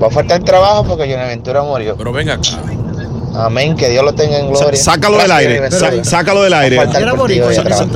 Va 0.01 0.07
a 0.07 0.09
faltar 0.09 0.43
trabajo 0.43 0.83
porque 0.83 1.03
Johnny 1.11 1.27
Ventura 1.27 1.63
murió. 1.63 1.95
Pero 1.97 2.11
venga 2.11 2.33
acá. 2.33 2.49
Amén, 3.35 3.75
que 3.75 3.89
Dios 3.89 4.03
lo 4.03 4.13
tenga 4.13 4.39
en 4.39 4.49
gloria. 4.49 4.75
sácalo 4.79 5.17
del 5.17 5.31
aire. 5.31 5.69
Sácalo 6.03 6.43
del 6.43 6.53
aire. 6.53 6.77
El. 6.77 6.91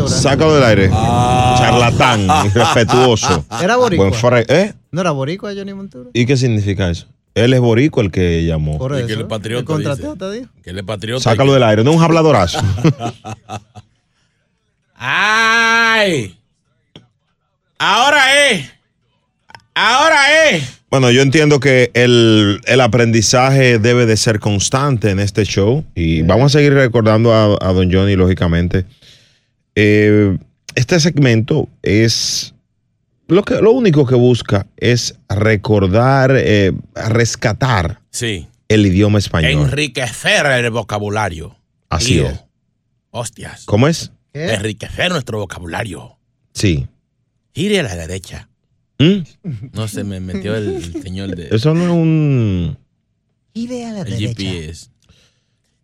Sácalo 0.09 0.53
del 0.53 0.63
aire. 0.63 0.89
Ah. 0.93 1.55
Charlatán, 1.57 2.27
irrespetuoso. 2.45 3.43
Era 3.61 3.75
boricua. 3.75 4.09
Buen 4.09 4.19
fre- 4.19 4.45
¿Eh? 4.49 4.73
¿No 4.91 5.01
era 5.01 5.11
boricua 5.11 5.51
Johnny 5.55 5.73
Ventura? 5.73 6.09
¿Y 6.13 6.25
qué 6.25 6.35
significa 6.37 6.89
eso? 6.89 7.07
Él 7.33 7.53
es 7.53 7.59
borico 7.61 8.01
el 8.01 8.11
que 8.11 8.45
llamó. 8.45 8.77
Por 8.77 8.99
Y 8.99 9.05
que 9.05 9.13
él 9.13 9.21
es 9.21 9.27
patriota, 9.27 9.59
El 9.61 9.65
contrateo 9.65 10.15
dice. 10.15 10.25
te 10.25 10.31
dijo. 10.39 10.51
Que 10.63 10.69
él 10.71 10.77
es 10.79 10.83
patriota. 10.83 11.23
Sácalo 11.23 11.53
del 11.53 11.63
aire, 11.63 11.83
no 11.83 11.91
es 11.91 11.97
un 11.97 12.03
habladorazo. 12.03 12.59
¡Ay! 14.95 16.37
Ahora 17.77 18.49
es. 18.51 18.69
Ahora 19.73 20.49
es. 20.49 20.81
Bueno, 20.89 21.09
yo 21.09 21.21
entiendo 21.21 21.59
que 21.61 21.89
el, 21.93 22.59
el 22.65 22.81
aprendizaje 22.81 23.79
debe 23.79 24.05
de 24.05 24.17
ser 24.17 24.39
constante 24.39 25.09
en 25.09 25.19
este 25.19 25.45
show 25.45 25.85
y 25.95 26.21
vamos 26.23 26.53
a 26.53 26.59
seguir 26.59 26.73
recordando 26.73 27.33
a, 27.33 27.57
a 27.61 27.71
don 27.73 27.91
Johnny, 27.91 28.15
lógicamente. 28.15 28.85
Eh, 29.75 30.37
este 30.75 30.99
segmento 30.99 31.69
es 31.81 32.53
lo 33.31 33.43
que 33.43 33.61
lo 33.61 33.71
único 33.71 34.05
que 34.05 34.15
busca 34.15 34.67
es 34.77 35.15
recordar, 35.29 36.33
eh, 36.35 36.71
rescatar 36.93 38.01
Sí. 38.11 38.47
el 38.67 38.85
idioma 38.85 39.19
español. 39.19 39.63
Enriquecer 39.65 40.45
el 40.45 40.69
vocabulario. 40.71 41.55
Así 41.89 42.13
Tío. 42.15 42.27
es. 42.27 42.43
Hostias. 43.11 43.63
¿Cómo 43.65 43.87
es? 43.87 44.11
Enriquecer 44.33 45.11
nuestro 45.11 45.39
vocabulario. 45.39 46.17
Sí. 46.53 46.87
Gire 47.53 47.79
a 47.79 47.83
la 47.83 47.95
derecha. 47.95 48.47
¿Mm? 48.99 49.23
No 49.73 49.87
se 49.87 50.03
me 50.03 50.19
metió 50.19 50.55
el, 50.55 50.75
el 50.75 51.01
señor 51.03 51.35
de 51.35 51.49
Eso 51.55 51.73
no 51.73 51.83
es 51.85 51.89
un 51.89 52.77
Gire 53.53 53.85
a 53.85 53.91
la 53.93 54.01
el 54.01 54.09
derecha. 54.11 54.41
GPS. 54.43 54.87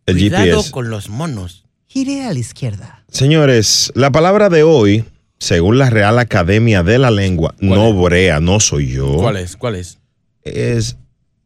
el 0.05 0.17
Cuidado 0.17 0.45
GPS. 0.45 0.71
con 0.71 0.89
los 0.89 1.09
monos. 1.09 1.65
Gire 1.87 2.25
a 2.25 2.31
la 2.33 2.39
izquierda. 2.39 3.03
Señores, 3.09 3.91
la 3.95 4.11
palabra 4.11 4.49
de 4.49 4.63
hoy, 4.63 5.03
según 5.39 5.77
la 5.77 5.89
Real 5.89 6.19
Academia 6.19 6.83
de 6.83 6.97
la 6.97 7.11
Lengua, 7.11 7.53
no 7.59 7.93
brea, 7.93 8.39
no 8.39 8.59
soy 8.59 8.91
yo. 8.93 9.17
¿Cuál 9.17 9.37
es? 9.37 9.55
¿Cuál 9.55 9.75
es? 9.75 9.99
Es 10.43 10.97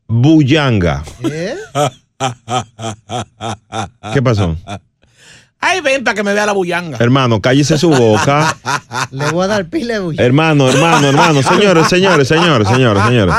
bullanga. 0.07 1.03
¿Eh? 1.23 1.55
¿Qué 4.13 4.21
pasó? 4.21 4.57
Ay, 5.59 5.79
ven 5.81 6.03
para 6.03 6.15
que 6.15 6.23
me 6.23 6.33
vea 6.33 6.47
la 6.47 6.53
bullanga. 6.53 6.97
Hermano, 6.99 7.39
cállese 7.39 7.77
su 7.77 7.89
boca. 7.89 8.57
Le 9.11 9.29
voy 9.29 9.43
a 9.43 9.47
dar 9.47 9.69
pile 9.69 9.93
de 9.93 9.99
bulla. 9.99 10.23
Hermano, 10.23 10.67
hermano, 10.67 11.07
hermano. 11.07 11.43
Señores, 11.47 11.87
señores, 11.87 12.27
señores, 12.27 12.67
señores, 12.67 13.03
señores. 13.03 13.35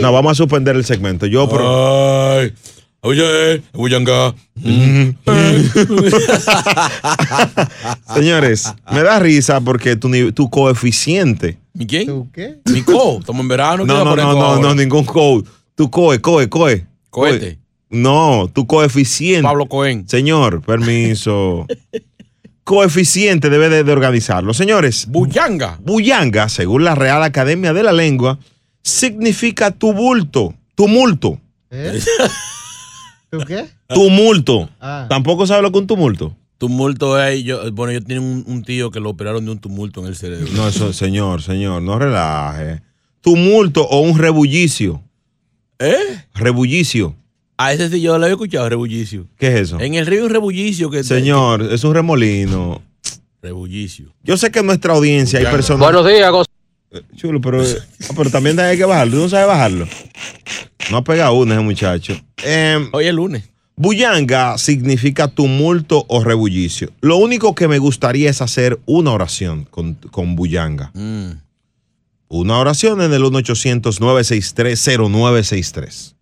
No, 0.00 0.12
vamos 0.12 0.32
a 0.32 0.34
suspender 0.36 0.76
el 0.76 0.84
segmento. 0.84 1.26
Yo, 1.26 1.48
pero. 1.48 2.38
Ay. 2.38 2.54
Oye, 3.02 3.62
bullanga. 3.72 4.34
Señores, 8.14 8.72
me 8.92 9.02
da 9.02 9.18
risa 9.18 9.60
porque 9.60 9.96
tu, 9.96 10.32
tu 10.32 10.50
coeficiente. 10.50 11.58
¿Mi 11.72 11.86
quién? 11.86 12.06
¿Tú 12.06 12.28
qué? 12.32 12.58
Mi 12.66 12.82
co. 12.82 13.18
Estamos 13.20 13.40
en 13.40 13.48
verano. 13.48 13.84
¿qué 13.84 13.88
No, 13.88 13.94
va 13.94 14.00
a 14.00 14.04
no, 14.04 14.10
poner 14.10 14.24
no, 14.26 14.34
no, 14.34 14.60
no, 14.60 14.74
ningún 14.74 15.04
co. 15.04 15.42
Tu 15.74 15.90
coe, 15.90 16.20
coe, 16.20 16.48
coe. 16.50 16.86
Cohete. 17.08 17.58
No, 17.88 18.50
tu 18.52 18.66
coeficiente. 18.66 19.42
Pablo 19.42 19.66
Cohen. 19.66 20.06
Señor, 20.06 20.60
permiso. 20.62 21.66
coeficiente 22.64 23.50
debe 23.50 23.68
de, 23.68 23.82
de 23.82 23.92
organizarlo. 23.92 24.54
Señores, 24.54 25.06
Bullanga. 25.08 25.78
bullanga, 25.82 26.48
según 26.48 26.84
la 26.84 26.94
Real 26.94 27.22
Academia 27.24 27.72
de 27.72 27.82
la 27.82 27.92
Lengua, 27.92 28.38
significa 28.82 29.72
tumulto. 29.72 30.54
Tumulto. 30.76 31.40
¿Eh? 31.70 31.98
¿Tú 33.30 33.38
qué? 33.46 33.66
Tumulto. 33.88 34.68
Ah. 34.80 35.06
¿Tampoco 35.08 35.46
sabe 35.46 35.62
lo 35.62 35.70
que 35.70 35.78
es 35.78 35.82
un 35.82 35.86
tumulto? 35.86 36.36
Tumulto 36.58 37.22
es. 37.22 37.42
Yo, 37.44 37.72
bueno, 37.72 37.92
yo 37.92 38.02
tenía 38.02 38.20
un, 38.20 38.44
un 38.46 38.62
tío 38.62 38.90
que 38.90 39.00
lo 39.00 39.10
operaron 39.10 39.44
de 39.44 39.52
un 39.52 39.58
tumulto 39.58 40.00
en 40.00 40.08
el 40.08 40.16
cerebro. 40.16 40.46
No, 40.52 40.68
eso, 40.68 40.92
señor, 40.92 41.42
señor, 41.42 41.80
no 41.82 41.98
relaje. 41.98 42.82
Tumulto 43.20 43.86
o 43.86 44.00
un 44.00 44.18
rebullicio. 44.18 45.02
¿Eh? 45.78 46.24
Rebullicio. 46.34 47.14
A 47.56 47.72
ese 47.72 47.88
sí 47.90 48.00
yo 48.00 48.16
lo 48.18 48.24
había 48.24 48.34
escuchado, 48.34 48.68
rebullicio. 48.68 49.26
¿Qué 49.38 49.48
es 49.48 49.60
eso? 49.60 49.80
En 49.80 49.94
el 49.94 50.06
río 50.06 50.20
hay 50.20 50.26
un 50.26 50.32
rebullicio 50.32 50.90
que. 50.90 51.04
Señor, 51.04 51.62
es 51.62 51.84
un 51.84 51.94
remolino. 51.94 52.82
Rebullicio. 53.42 54.12
Yo 54.22 54.36
sé 54.36 54.50
que 54.50 54.58
en 54.58 54.66
nuestra 54.66 54.92
audiencia 54.94 55.38
hay 55.38 55.46
personas. 55.46 55.80
Buenos 55.80 56.06
días, 56.06 56.30
Gonzalo. 56.30 56.56
Eh, 56.92 57.02
Chulo, 57.16 57.40
pero, 57.40 57.62
ah, 57.62 58.12
pero 58.16 58.30
también 58.30 58.58
hay 58.60 58.76
que 58.76 58.84
bajarlo. 58.84 59.14
¿Tú 59.14 59.22
no 59.22 59.28
sabes 59.28 59.46
bajarlo? 59.46 59.86
No 60.90 60.98
ha 60.98 61.04
pegado 61.04 61.32
uno 61.34 61.54
ese 61.54 61.62
muchacho. 61.62 62.20
Em, 62.42 62.88
Hoy 62.92 63.06
es 63.06 63.14
lunes. 63.14 63.44
Bullanga 63.76 64.58
significa 64.58 65.28
tumulto 65.28 66.04
o 66.08 66.22
rebullicio. 66.22 66.90
Lo 67.00 67.16
único 67.16 67.54
que 67.54 67.66
me 67.66 67.78
gustaría 67.78 68.28
es 68.28 68.42
hacer 68.42 68.78
una 68.84 69.12
oración 69.12 69.66
con, 69.70 69.94
con 69.94 70.36
Bullanga. 70.36 70.90
Mm. 70.92 71.30
Una 72.28 72.58
oración 72.58 73.00
en 73.00 73.14
el 73.14 73.22
1-800-963-0963. 73.22 76.14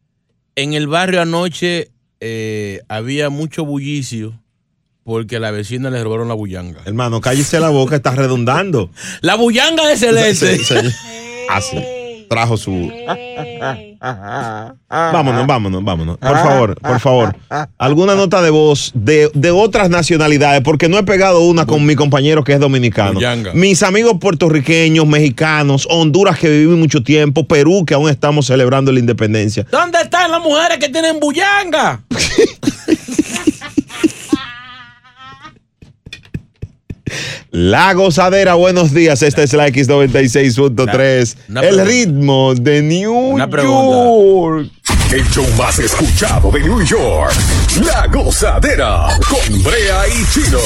En 0.55 0.75
el 0.75 0.87
barrio 0.87 1.21
anoche 1.21 1.90
eh, 2.21 2.81
había 2.88 3.29
mucho 3.29 3.64
bullicio 3.64 4.40
porque 5.03 5.35
a 5.37 5.40
la 5.40 5.51
vecina 5.51 5.90
le 5.90 6.05
robaron 6.05 6.29
la 6.29 6.35
bullanga. 6.35 6.81
Hermano, 6.85 7.21
cállese 7.21 7.59
la 7.59 7.71
boca, 7.71 7.97
está 7.97 8.14
redundando. 8.14 8.90
La 9.21 9.35
bullanga 9.35 9.85
de 9.88 9.97
Celeste. 9.97 10.61
Así. 11.49 11.77
Trajo 12.29 12.57
su. 12.57 12.91
Vámonos, 14.91 15.47
vámonos, 15.47 15.85
vámonos. 15.85 16.19
Por 16.19 16.37
favor, 16.37 16.81
por 16.81 17.01
favor. 17.01 17.37
Alguna 17.79 18.14
nota 18.14 18.43
de 18.43 18.51
voz 18.51 18.93
de, 18.95 19.31
de 19.35 19.51
otras 19.51 19.91
nacionalidades, 19.91 20.61
porque 20.62 20.88
no 20.88 20.99
he 20.99 21.03
pegado 21.03 21.41
una 21.41 21.67
con 21.67 21.85
mi 21.87 21.95
compañero 21.97 22.45
que 22.45 22.53
es 22.53 22.61
dominicano. 22.61 23.19
Mis 23.55 23.83
amigos 23.83 24.17
puertorriqueños, 24.21 25.07
mexicanos, 25.07 25.87
Honduras 25.91 26.38
que 26.38 26.49
viví 26.49 26.77
mucho 26.77 27.03
tiempo, 27.03 27.47
Perú 27.47 27.85
que 27.87 27.95
aún 27.95 28.11
estamos 28.11 28.47
celebrando 28.47 28.93
la 28.93 29.01
independencia. 29.01 29.67
¿Dónde 29.71 29.99
están 30.03 30.31
las 30.31 30.43
mujeres 30.43 30.79
que 30.79 30.88
tienen 30.88 31.19
bullanga? 31.21 32.03
La 37.61 37.92
gozadera, 37.92 38.55
buenos 38.55 38.94
días. 38.94 39.21
Esta 39.21 39.42
es 39.42 39.53
la 39.53 39.66
X96.3. 39.66 41.37
Una- 41.49 41.61
una 41.61 41.68
El 41.68 41.85
ritmo 41.85 42.55
de 42.55 42.83
New. 42.83 43.37
York. 43.37 44.71
El 45.11 45.29
show 45.29 45.44
más 45.59 45.77
escuchado 45.81 46.53
de 46.53 46.61
New 46.61 46.81
York. 46.85 47.33
La 47.85 48.07
gozadera 48.07 49.09
con 49.29 49.62
Brea 49.64 50.07
y 50.07 50.25
Chino. 50.33 50.61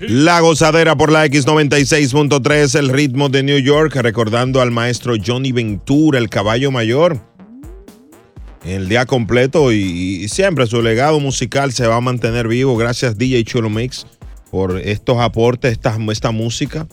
La 0.00 0.40
gozadera 0.40 0.96
por 0.96 1.12
la 1.12 1.26
X96.3, 1.26 2.74
el 2.78 2.88
ritmo 2.88 3.28
de 3.28 3.42
New 3.42 3.58
York, 3.58 3.94
recordando 3.96 4.62
al 4.62 4.70
maestro 4.70 5.14
Johnny 5.24 5.52
Ventura, 5.52 6.18
el 6.18 6.30
caballo 6.30 6.70
mayor. 6.70 7.20
El 8.64 8.88
día 8.88 9.06
completo 9.06 9.72
y, 9.72 9.78
y 10.22 10.28
siempre 10.28 10.66
su 10.66 10.82
legado 10.82 11.18
musical 11.20 11.72
se 11.72 11.86
va 11.86 11.96
a 11.96 12.00
mantener 12.00 12.46
vivo. 12.48 12.76
Gracias 12.76 13.16
DJ 13.16 13.44
Chulo 13.44 13.70
Mix 13.70 14.06
por 14.50 14.78
estos 14.78 15.18
aportes, 15.18 15.72
esta, 15.72 15.96
esta 16.10 16.30
música 16.30 16.86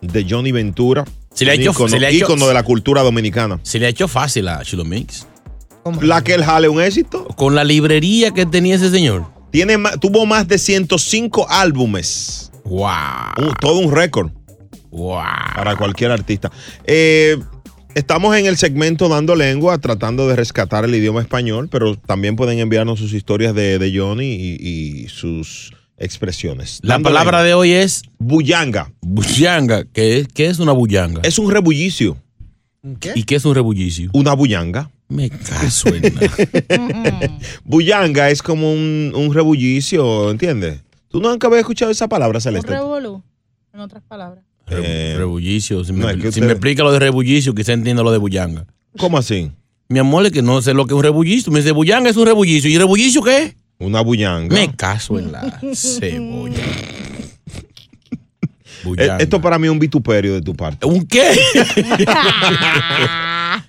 de 0.00 0.26
Johnny 0.28 0.50
Ventura. 0.52 1.04
Se 1.32 1.44
le 1.44 1.52
ha 1.52 1.54
hecho- 1.54 1.70
ícono, 1.70 1.88
se 1.88 2.00
le 2.00 2.06
ha 2.06 2.10
hecho- 2.10 2.24
ícono 2.24 2.48
de 2.48 2.54
la 2.54 2.62
cultura 2.64 3.02
dominicana. 3.02 3.60
Se 3.62 3.78
le 3.78 3.86
ha 3.86 3.88
hecho 3.88 4.08
fácil 4.08 4.48
a 4.48 4.62
Chulo 4.64 4.84
Mix. 4.84 5.26
La 6.00 6.24
que 6.24 6.34
él 6.34 6.44
jale 6.44 6.68
un 6.68 6.82
éxito. 6.82 7.28
Con 7.36 7.54
la 7.54 7.62
librería 7.62 8.32
que 8.32 8.44
tenía 8.46 8.74
ese 8.74 8.90
señor. 8.90 9.26
Tiene, 9.52 9.76
tuvo 10.00 10.26
más 10.26 10.48
de 10.48 10.58
105 10.58 11.46
álbumes. 11.48 12.50
¡Wow! 12.64 13.52
Todo 13.60 13.78
un 13.78 13.92
récord. 13.94 14.30
¡Wow! 14.90 15.22
Para 15.54 15.76
cualquier 15.76 16.10
artista. 16.10 16.50
Eh, 16.84 17.38
estamos 17.96 18.36
en 18.36 18.46
el 18.46 18.56
segmento 18.56 19.08
Dando 19.08 19.34
Lengua, 19.34 19.78
tratando 19.78 20.28
de 20.28 20.36
rescatar 20.36 20.84
el 20.84 20.94
idioma 20.94 21.20
español, 21.22 21.68
pero 21.70 21.96
también 21.96 22.36
pueden 22.36 22.58
enviarnos 22.58 22.98
sus 22.98 23.12
historias 23.14 23.54
de, 23.54 23.78
de 23.78 23.98
Johnny 23.98 24.26
y, 24.34 24.56
y 25.04 25.08
sus 25.08 25.72
expresiones. 25.96 26.78
La 26.82 26.94
Dando 26.94 27.08
palabra 27.08 27.38
lengua. 27.38 27.46
de 27.48 27.54
hoy 27.54 27.72
es 27.72 28.02
bullanga. 28.18 28.92
Bullanga. 29.00 29.84
¿Qué 29.92 30.18
es, 30.20 30.28
qué 30.28 30.46
es 30.46 30.58
una 30.58 30.72
bullanga? 30.72 31.22
Es 31.24 31.38
un 31.38 31.50
rebullicio. 31.50 32.16
¿Y 33.14 33.24
qué 33.24 33.36
es 33.36 33.44
un 33.44 33.54
rebullicio? 33.54 34.10
Una 34.12 34.34
bullanga. 34.34 34.90
Me 35.08 35.30
caso 35.30 35.88
en 35.88 36.02
nada. 36.14 37.38
Bullanga 37.64 38.28
es 38.30 38.42
como 38.42 38.72
un, 38.72 39.12
un 39.14 39.32
rebullicio, 39.32 40.30
¿entiendes? 40.32 40.82
¿Tú 41.08 41.20
nunca 41.20 41.46
habías 41.46 41.60
escuchado 41.60 41.92
esa 41.92 42.08
palabra, 42.08 42.38
Un 42.38 42.42
Celeste? 42.42 42.72
revolú, 42.72 43.22
en 43.72 43.80
otras 43.80 44.02
palabras. 44.02 44.44
Eh, 44.70 45.14
Rebullicio. 45.16 45.84
Si, 45.84 45.92
no, 45.92 46.06
me, 46.06 46.12
es 46.12 46.16
que 46.16 46.22
si 46.22 46.28
usted- 46.28 46.46
me 46.46 46.52
explica 46.52 46.82
lo 46.82 46.90
de 46.92 46.98
rebullicio, 46.98 47.54
quizá 47.54 47.72
entienda 47.72 48.02
lo 48.02 48.10
de 48.10 48.18
bullanga. 48.18 48.66
¿Cómo 48.98 49.18
así? 49.18 49.50
Mi 49.88 49.98
amor, 50.00 50.26
es 50.26 50.32
que 50.32 50.42
no 50.42 50.60
sé 50.62 50.74
lo 50.74 50.86
que 50.86 50.94
es 50.94 50.96
un 50.96 51.02
rebullicio. 51.04 51.52
Me 51.52 51.60
dice, 51.60 51.70
bullanga 51.72 52.10
es 52.10 52.16
un 52.16 52.26
rebullicio. 52.26 52.68
¿Y 52.68 52.76
rebullicio 52.76 53.22
qué 53.22 53.42
es? 53.44 53.54
Una 53.78 54.00
bullanga. 54.00 54.52
Me 54.54 54.74
caso 54.74 55.18
en 55.18 55.30
la 55.32 55.60
cebolla. 55.74 56.56
Eh, 58.78 58.88
Bullanga. 58.88 59.16
Esto 59.18 59.40
para 59.40 59.58
mí 59.58 59.66
es 59.66 59.72
un 59.72 59.78
vituperio 59.80 60.34
de 60.34 60.42
tu 60.42 60.54
parte. 60.54 60.86
¿Un 60.86 61.04
qué? 61.06 61.32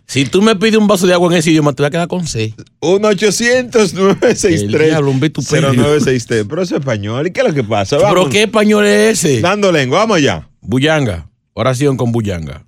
si 0.05 0.25
tú 0.25 0.41
me 0.43 0.55
pides 0.55 0.77
un 0.77 0.85
vaso 0.87 1.07
de 1.07 1.13
agua 1.13 1.31
en 1.31 1.37
ese 1.39 1.49
idioma, 1.49 1.73
te 1.73 1.81
voy 1.81 1.87
a 1.87 1.91
quedar 1.91 2.07
con 2.07 2.27
C. 2.27 2.53
1-800-963. 2.81 4.45
El 4.61 4.71
diablo, 4.71 5.09
un 5.11 5.19
vituperio. 5.19 5.69
0963. 5.73 6.45
Pero 6.47 6.61
es 6.61 6.71
español. 6.71 7.25
¿Y 7.27 7.31
qué 7.31 7.41
es 7.41 7.47
lo 7.47 7.53
que 7.53 7.63
pasa? 7.63 7.97
¿Pero 7.97 8.29
qué 8.29 8.43
español 8.43 8.85
es 8.85 9.23
ese? 9.25 9.41
Dando 9.41 9.71
lengua. 9.71 9.99
Vamos 9.99 10.17
allá. 10.17 10.47
Bullanga. 10.67 11.29
Oración 11.53 11.95
con 11.95 12.11
bullanga. 12.11 12.65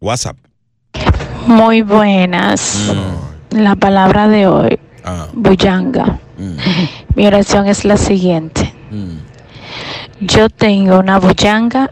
WhatsApp. 0.00 0.36
Muy 1.46 1.82
buenas. 1.82 2.92
La 3.50 3.74
palabra 3.74 4.28
de 4.28 4.46
hoy, 4.46 4.78
Ah. 5.04 5.26
bullanga. 5.32 6.20
Mi 7.16 7.26
oración 7.26 7.66
es 7.66 7.84
la 7.84 7.96
siguiente. 7.96 8.72
Mm. 8.92 9.16
Yo 10.20 10.48
tengo 10.48 11.00
una 11.00 11.18
bullanga 11.18 11.90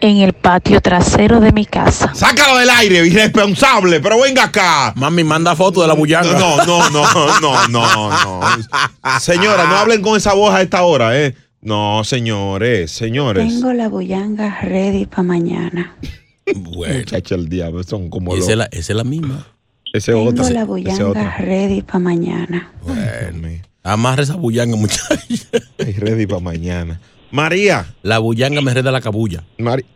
en 0.00 0.18
el 0.18 0.32
patio 0.32 0.80
trasero 0.80 1.40
de 1.40 1.52
mi 1.52 1.66
casa. 1.66 2.14
Sácalo 2.14 2.56
del 2.56 2.70
aire, 2.70 3.06
irresponsable, 3.06 4.00
pero 4.00 4.18
venga 4.18 4.44
acá. 4.44 4.94
Mami, 4.96 5.24
manda 5.24 5.54
foto 5.56 5.82
de 5.82 5.88
la 5.88 5.94
bullanga. 5.94 6.38
No, 6.38 6.56
no, 6.64 6.88
no, 6.88 7.04
no, 7.40 7.68
no, 7.68 8.10
no. 8.10 8.40
Señora, 9.20 9.66
no 9.66 9.76
hablen 9.76 10.00
con 10.00 10.16
esa 10.16 10.32
voz 10.32 10.54
a 10.54 10.62
esta 10.62 10.82
hora, 10.84 11.18
¿eh? 11.18 11.34
No, 11.60 12.04
señores, 12.04 12.92
señores. 12.92 13.46
Tengo 13.48 13.72
la 13.72 13.88
bullanga 13.88 14.60
ready 14.62 15.06
para 15.06 15.24
mañana. 15.24 15.96
Bueno, 16.54 16.98
Muchacha, 16.98 17.34
el 17.34 17.48
diablo, 17.48 17.82
son 17.82 18.08
como 18.08 18.32
esa 18.34 18.40
los... 18.40 18.48
es, 18.50 18.56
la, 18.56 18.64
esa 18.66 18.92
es 18.92 18.96
la 18.96 19.04
misma. 19.04 19.46
Ese 19.92 20.14
otra. 20.14 20.44
Tengo 20.44 20.50
la 20.50 20.64
bullanga 20.64 21.08
otra. 21.08 21.36
ready 21.38 21.82
para 21.82 21.98
mañana. 21.98 22.72
Bueno. 22.82 23.48
Amarra 23.82 24.22
esa 24.22 24.36
bullanga, 24.36 24.76
muchacha. 24.76 25.18
Ay, 25.78 25.92
ready 25.94 26.26
para 26.26 26.40
mañana. 26.40 27.00
María. 27.30 27.94
La 28.02 28.18
bullanga 28.18 28.60
me 28.62 28.72
reda 28.72 28.90
la 28.90 29.00
cabulla. 29.00 29.44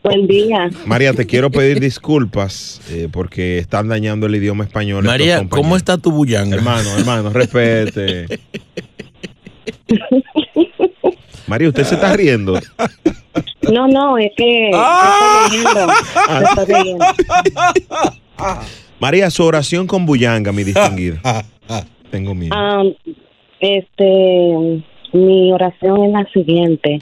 Buen 0.03 0.27
día. 0.27 0.71
María, 0.85 1.15
te 1.15 1.27
quiero 1.27 1.51
pedir 1.51 1.81
disculpas 1.81 2.81
eh, 2.91 3.09
porque 3.11 3.59
están 3.59 3.89
dañando 3.89 4.27
el 4.27 4.35
idioma 4.35 4.65
español. 4.65 5.05
María, 5.05 5.47
¿cómo 5.49 5.77
está 5.77 5.97
tu 5.97 6.11
bullanga? 6.11 6.57
Hermano, 6.57 6.91
hermano, 6.99 7.31
respete. 7.31 8.41
María, 11.53 11.69
usted 11.69 11.85
se 11.85 11.97
está 11.97 12.17
riendo. 12.17 12.59
No, 13.71 13.87
no, 13.87 14.17
es 14.17 14.31
que 14.39 14.71
Ah. 14.73 15.49
me 15.51 15.59
estoy 15.59 15.67
leyendo. 15.67 15.87
Me 15.87 16.45
estoy 16.45 16.67
leyendo. 16.75 17.05
María, 18.99 19.29
su 19.29 19.45
oración 19.45 19.87
con 19.87 20.07
bullanga, 20.07 20.51
mi 20.51 20.65
distinguida. 20.65 21.21
Tengo 22.11 22.35
miedo. 22.35 22.55
Ah, 22.57 22.85
este, 23.61 24.83
mi 25.13 25.53
oración 25.53 26.05
es 26.07 26.13
la 26.13 26.27
siguiente. 26.33 27.01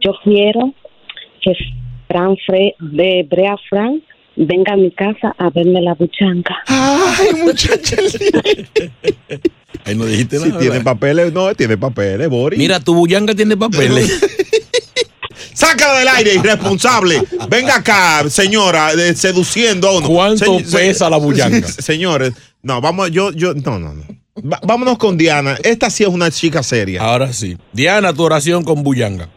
Yo 0.00 0.12
quiero 0.22 0.72
que 1.40 1.52
Fran 2.06 2.36
Fre 2.46 2.76
de 2.78 3.26
Brea 3.28 3.56
Frank 3.68 4.00
venga 4.36 4.74
a 4.74 4.76
mi 4.76 4.90
casa 4.90 5.34
a 5.38 5.50
verme 5.50 5.80
la 5.82 5.94
buchanga. 5.94 6.56
Ay, 6.66 7.34
muchacha. 7.44 7.96
Ahí 9.84 9.94
no 9.94 10.04
dijiste 10.06 10.38
Si 10.38 10.48
nada. 10.48 10.58
tiene 10.60 10.76
¿verdad? 10.78 10.84
papeles, 10.92 11.32
no, 11.32 11.54
tiene 11.54 11.76
papeles, 11.76 12.28
Boris. 12.28 12.58
Mira, 12.58 12.80
tu 12.80 12.94
bullanga 12.94 13.34
tiene 13.34 13.56
papeles. 13.56 14.20
Sácala 15.54 15.98
del 16.00 16.08
aire, 16.08 16.34
irresponsable. 16.34 17.22
Venga 17.48 17.76
acá, 17.76 18.28
señora, 18.28 18.92
eh, 18.92 19.14
seduciendo 19.14 19.88
a 19.88 19.98
uno. 19.98 20.06
¿Cuánto 20.08 20.58
Se- 20.60 20.76
pesa 20.76 21.08
la 21.08 21.16
bullanga? 21.16 21.66
Señores, 21.78 22.32
no, 22.62 22.80
vamos, 22.80 23.10
yo, 23.10 23.32
yo, 23.32 23.54
no, 23.54 23.78
no, 23.78 23.94
no. 23.94 24.02
Va- 24.36 24.60
vámonos 24.66 24.98
con 24.98 25.16
Diana. 25.16 25.56
Esta 25.62 25.88
sí 25.88 26.02
es 26.04 26.10
una 26.10 26.30
chica 26.30 26.62
seria. 26.62 27.00
Ahora 27.02 27.32
sí. 27.32 27.56
Diana, 27.72 28.12
tu 28.12 28.22
oración 28.22 28.64
con 28.64 28.82
bullanga. 28.82 29.30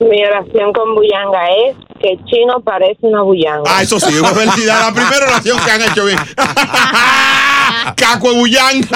Mi 0.00 0.24
oración 0.24 0.72
con 0.72 0.94
Bullanga 0.94 1.40
es 1.68 1.76
que 2.00 2.16
Chino 2.24 2.60
parece 2.64 2.96
una 3.02 3.20
Bullanga. 3.22 3.64
Ah, 3.66 3.82
eso 3.82 4.00
sí, 4.00 4.18
una 4.18 4.30
felicidad. 4.30 4.80
La 4.88 4.92
primera 4.94 5.26
oración 5.26 5.58
que 5.62 5.70
han 5.70 5.82
hecho 5.82 6.06
bien. 6.06 6.18
Caco 7.96 8.32
de 8.32 8.38
bullanga. 8.38 8.88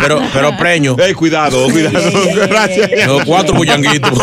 Pero, 0.00 0.20
pero 0.32 0.56
preño. 0.56 0.96
Ey, 0.98 1.14
cuidado, 1.14 1.68
cuidado. 1.70 1.98
Gracias. 2.48 3.06
Los 3.06 3.24
cuatro 3.24 3.54
bullanguitos. 3.54 4.18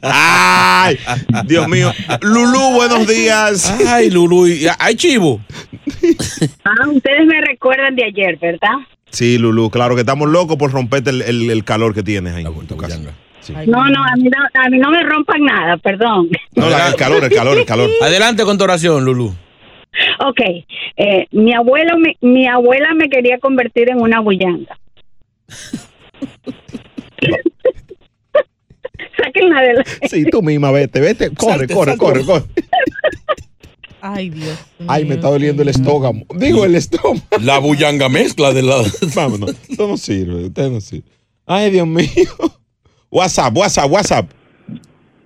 Ay, 0.00 0.98
Dios 1.44 1.68
mío. 1.68 1.92
Lulú, 2.22 2.70
buenos 2.74 3.06
días. 3.06 3.72
Ay, 3.86 4.10
Lulu. 4.10 4.46
y- 4.48 4.66
Ay, 4.78 4.96
chivo. 4.96 5.40
Ah, 6.64 6.88
ustedes 6.88 7.26
me 7.26 7.40
recuerdan 7.42 7.94
de 7.94 8.04
ayer, 8.04 8.38
¿verdad? 8.40 8.68
Sí, 9.10 9.36
Lulú, 9.38 9.70
claro 9.70 9.94
que 9.94 10.00
estamos 10.00 10.28
locos 10.30 10.56
por 10.56 10.72
romperte 10.72 11.10
el, 11.10 11.22
el- 11.22 11.50
el 11.50 11.64
calor 11.64 11.94
que 11.94 12.02
tienes 12.02 12.34
ahí 12.34 12.44
en 12.44 12.66
tu 12.66 12.76
casa. 12.76 12.98
Sí. 13.42 13.52
No, 13.66 13.88
no 13.88 14.04
a, 14.04 14.14
mí 14.16 14.24
no, 14.24 14.38
a 14.54 14.68
mí 14.70 14.78
no 14.78 14.90
me 14.90 15.02
rompan 15.02 15.42
nada, 15.42 15.76
perdón. 15.76 16.30
No, 16.54 16.66
el 16.66 16.94
calor, 16.94 17.24
el 17.24 17.30
calor, 17.30 17.58
el 17.58 17.66
calor. 17.66 17.90
Adelante 18.00 18.44
con 18.44 18.56
tu 18.56 18.64
oración, 18.64 19.04
Lulu. 19.04 19.34
Ok, 20.20 20.40
eh, 20.96 21.26
mi, 21.32 21.52
abuelo 21.52 21.98
me, 21.98 22.16
mi 22.22 22.46
abuela 22.46 22.94
me 22.94 23.10
quería 23.10 23.38
convertir 23.38 23.90
en 23.90 24.00
una 24.00 24.20
bullanga. 24.20 24.78
Sáquenla 29.16 29.60
de 29.62 29.74
la... 29.74 29.84
Sí, 30.08 30.24
tú 30.24 30.40
misma, 30.42 30.70
vete, 30.70 31.00
vete. 31.00 31.34
Corre, 31.34 31.66
Salte, 31.66 31.74
corre, 31.74 31.96
salte. 31.96 32.04
corre, 32.04 32.24
corre. 32.24 32.44
Ay, 34.00 34.30
Dios. 34.30 34.58
Ay, 34.88 35.04
me 35.04 35.14
está 35.14 35.28
doliendo 35.28 35.62
el 35.62 35.68
estómago. 35.68 36.26
Digo, 36.34 36.64
el 36.64 36.74
estómago. 36.74 37.22
La 37.40 37.58
bullanga 37.58 38.08
mezcla 38.08 38.52
de 38.52 38.62
la. 38.62 38.82
Vámonos. 39.14 39.50
Esto 39.68 39.86
no 39.86 39.96
sirve, 39.96 40.46
usted 40.46 40.70
no 40.70 40.80
sirve. 40.80 41.08
Ay, 41.46 41.70
Dios 41.70 41.86
mío. 41.86 42.08
WhatsApp, 43.12 43.54
WhatsApp, 43.56 43.90
WhatsApp. 43.90 44.30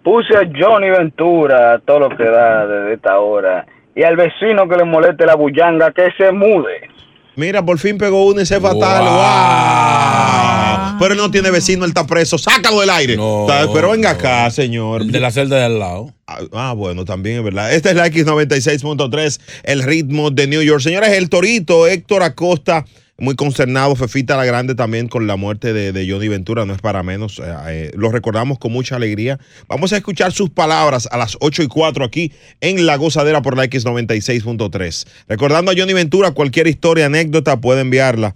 Puse 0.02 0.36
a 0.36 0.42
Johnny 0.58 0.90
Ventura 0.90 1.74
a 1.74 1.78
todo 1.78 2.00
lo 2.00 2.08
que 2.16 2.24
da 2.24 2.66
desde 2.66 2.94
esta 2.94 3.18
hora. 3.18 3.64
Y 3.94 4.02
al 4.02 4.16
vecino 4.16 4.68
que 4.68 4.76
le 4.76 4.84
moleste 4.84 5.24
la 5.24 5.34
bullanga, 5.36 5.90
que 5.92 6.08
se 6.18 6.30
mude. 6.32 6.90
Mira, 7.36 7.64
por 7.64 7.78
fin 7.78 7.96
pegó 7.98 8.26
uno 8.26 8.40
y 8.40 8.46
se 8.46 8.60
fatal. 8.60 9.04
Wow. 9.04 10.98
Pero 10.98 11.12
él 11.12 11.18
no 11.18 11.30
tiene 11.30 11.50
vecino, 11.50 11.84
él 11.84 11.90
está 11.90 12.06
preso. 12.06 12.38
Sácalo 12.38 12.80
del 12.80 12.90
aire. 12.90 13.14
Está- 13.14 13.66
Pero 13.72 13.90
venga 13.90 14.10
acá, 14.10 14.50
señor. 14.50 15.04
De 15.04 15.20
la 15.20 15.30
celda 15.30 15.56
de 15.56 15.64
al 15.64 15.78
lado. 15.78 16.12
Ah, 16.26 16.38
ah, 16.54 16.72
bueno, 16.74 17.04
también 17.04 17.38
es 17.38 17.44
verdad. 17.44 17.72
Esta 17.72 17.90
es 17.90 17.96
la 17.96 18.06
X96.3, 18.08 19.40
el 19.64 19.82
ritmo 19.82 20.30
de 20.30 20.46
New 20.46 20.62
York. 20.62 20.80
Señores, 20.80 21.10
el 21.10 21.28
Torito, 21.28 21.86
Héctor 21.86 22.22
Acosta, 22.22 22.84
muy 23.18 23.34
consternado. 23.34 23.96
Fefita 23.96 24.36
la 24.36 24.44
Grande 24.44 24.74
también 24.74 25.08
con 25.08 25.26
la 25.26 25.36
muerte 25.36 25.72
de, 25.72 26.06
Johnny 26.10 26.28
Ventura, 26.28 26.66
no 26.66 26.74
es 26.74 26.80
para 26.80 27.02
menos. 27.02 27.38
Eh, 27.38 27.42
eh, 27.68 27.90
lo 27.96 28.10
recordamos 28.10 28.58
con 28.58 28.72
mucha 28.72 28.96
alegría. 28.96 29.38
Vamos 29.68 29.92
a 29.92 29.96
escuchar 29.96 30.32
sus 30.32 30.50
palabras 30.50 31.08
a 31.10 31.16
las 31.16 31.36
8 31.40 31.62
y 31.62 31.68
4 31.68 32.04
aquí 32.04 32.32
en 32.60 32.84
La 32.86 32.96
Gozadera 32.96 33.42
por 33.42 33.56
la 33.56 33.64
X96.3. 33.64 35.06
Recordando 35.28 35.70
a 35.70 35.74
Johnny 35.76 35.92
Ventura, 35.92 36.32
cualquier 36.32 36.66
historia, 36.66 37.06
anécdota, 37.06 37.60
puede 37.60 37.82
enviarla 37.82 38.34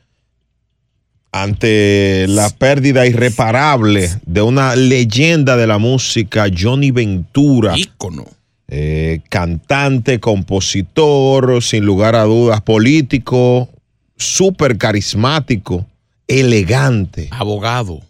ante 1.33 2.27
la 2.29 2.51
pérdida 2.51 3.07
irreparable 3.07 4.11
de 4.27 4.43
una 4.43 4.75
leyenda 4.77 5.57
de 5.57 5.67
la 5.67 5.79
música, 5.79 6.47
Johnny 6.57 6.91
Ventura. 6.91 7.77
Ícono. 7.79 8.27
Eh, 8.69 9.21
cantante, 9.29 10.21
compositor, 10.21 11.63
sin 11.63 11.85
lugar 11.85 12.15
a 12.15 12.25
dudas, 12.25 12.61
político, 12.61 13.69
súper 14.17 14.77
carismático, 14.79 15.87
elegante. 16.29 17.29
Abogado. 17.33 18.01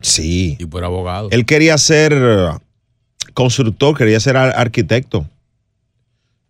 Sí. 0.00 0.56
Y 0.58 0.66
por 0.66 0.84
abogado. 0.84 1.28
Él 1.30 1.46
quería 1.46 1.78
ser 1.78 2.14
constructor, 3.34 3.96
quería 3.96 4.20
ser 4.20 4.36
ar- 4.36 4.54
arquitecto. 4.56 5.26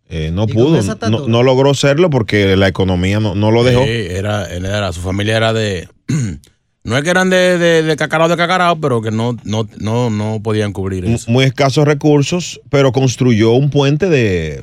Eh, 0.08 0.30
no 0.32 0.46
pudo, 0.46 0.80
no, 1.10 1.28
no 1.28 1.42
logró 1.42 1.72
serlo 1.74 2.10
porque 2.10 2.56
la 2.56 2.68
economía 2.68 3.20
no, 3.20 3.34
no 3.34 3.50
lo 3.50 3.64
dejó. 3.64 3.82
Sí, 3.84 3.90
era, 3.90 4.44
él 4.54 4.66
era, 4.66 4.92
su 4.92 5.00
familia 5.00 5.36
era 5.36 5.52
de. 5.52 5.88
No 6.86 6.98
es 6.98 7.02
que 7.02 7.08
eran 7.08 7.30
de, 7.30 7.56
de, 7.56 7.82
de 7.82 7.96
cacarao 7.96 8.28
de 8.28 8.36
cacarao, 8.36 8.78
pero 8.78 9.00
que 9.00 9.10
no, 9.10 9.34
no, 9.44 9.66
no, 9.78 10.10
no 10.10 10.40
podían 10.42 10.74
cubrir 10.74 11.06
eso. 11.06 11.30
Muy 11.30 11.46
escasos 11.46 11.86
recursos, 11.86 12.60
pero 12.68 12.92
construyó 12.92 13.52
un 13.52 13.70
puente 13.70 14.10
de 14.10 14.62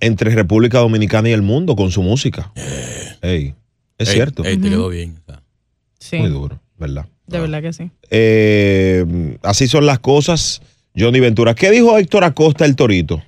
entre 0.00 0.34
República 0.34 0.78
Dominicana 0.78 1.28
y 1.28 1.32
el 1.32 1.42
mundo 1.42 1.76
con 1.76 1.90
su 1.90 2.02
música. 2.02 2.50
Ey, 3.20 3.54
es 3.98 4.08
Ey, 4.08 4.14
cierto. 4.14 4.42
ey, 4.42 4.56
te 4.56 4.70
quedó 4.70 4.88
bien. 4.88 5.20
Sí, 5.98 6.16
Muy 6.16 6.30
duro, 6.30 6.58
¿verdad? 6.78 7.04
de 7.26 7.40
verdad 7.40 7.60
que 7.60 7.74
sí. 7.74 7.90
Eh, 8.10 9.36
así 9.42 9.68
son 9.68 9.84
las 9.84 9.98
cosas, 9.98 10.62
Johnny 10.96 11.20
Ventura. 11.20 11.54
¿Qué 11.54 11.70
dijo 11.70 11.98
Héctor 11.98 12.24
Acosta 12.24 12.64
el 12.64 12.74
Torito? 12.74 13.22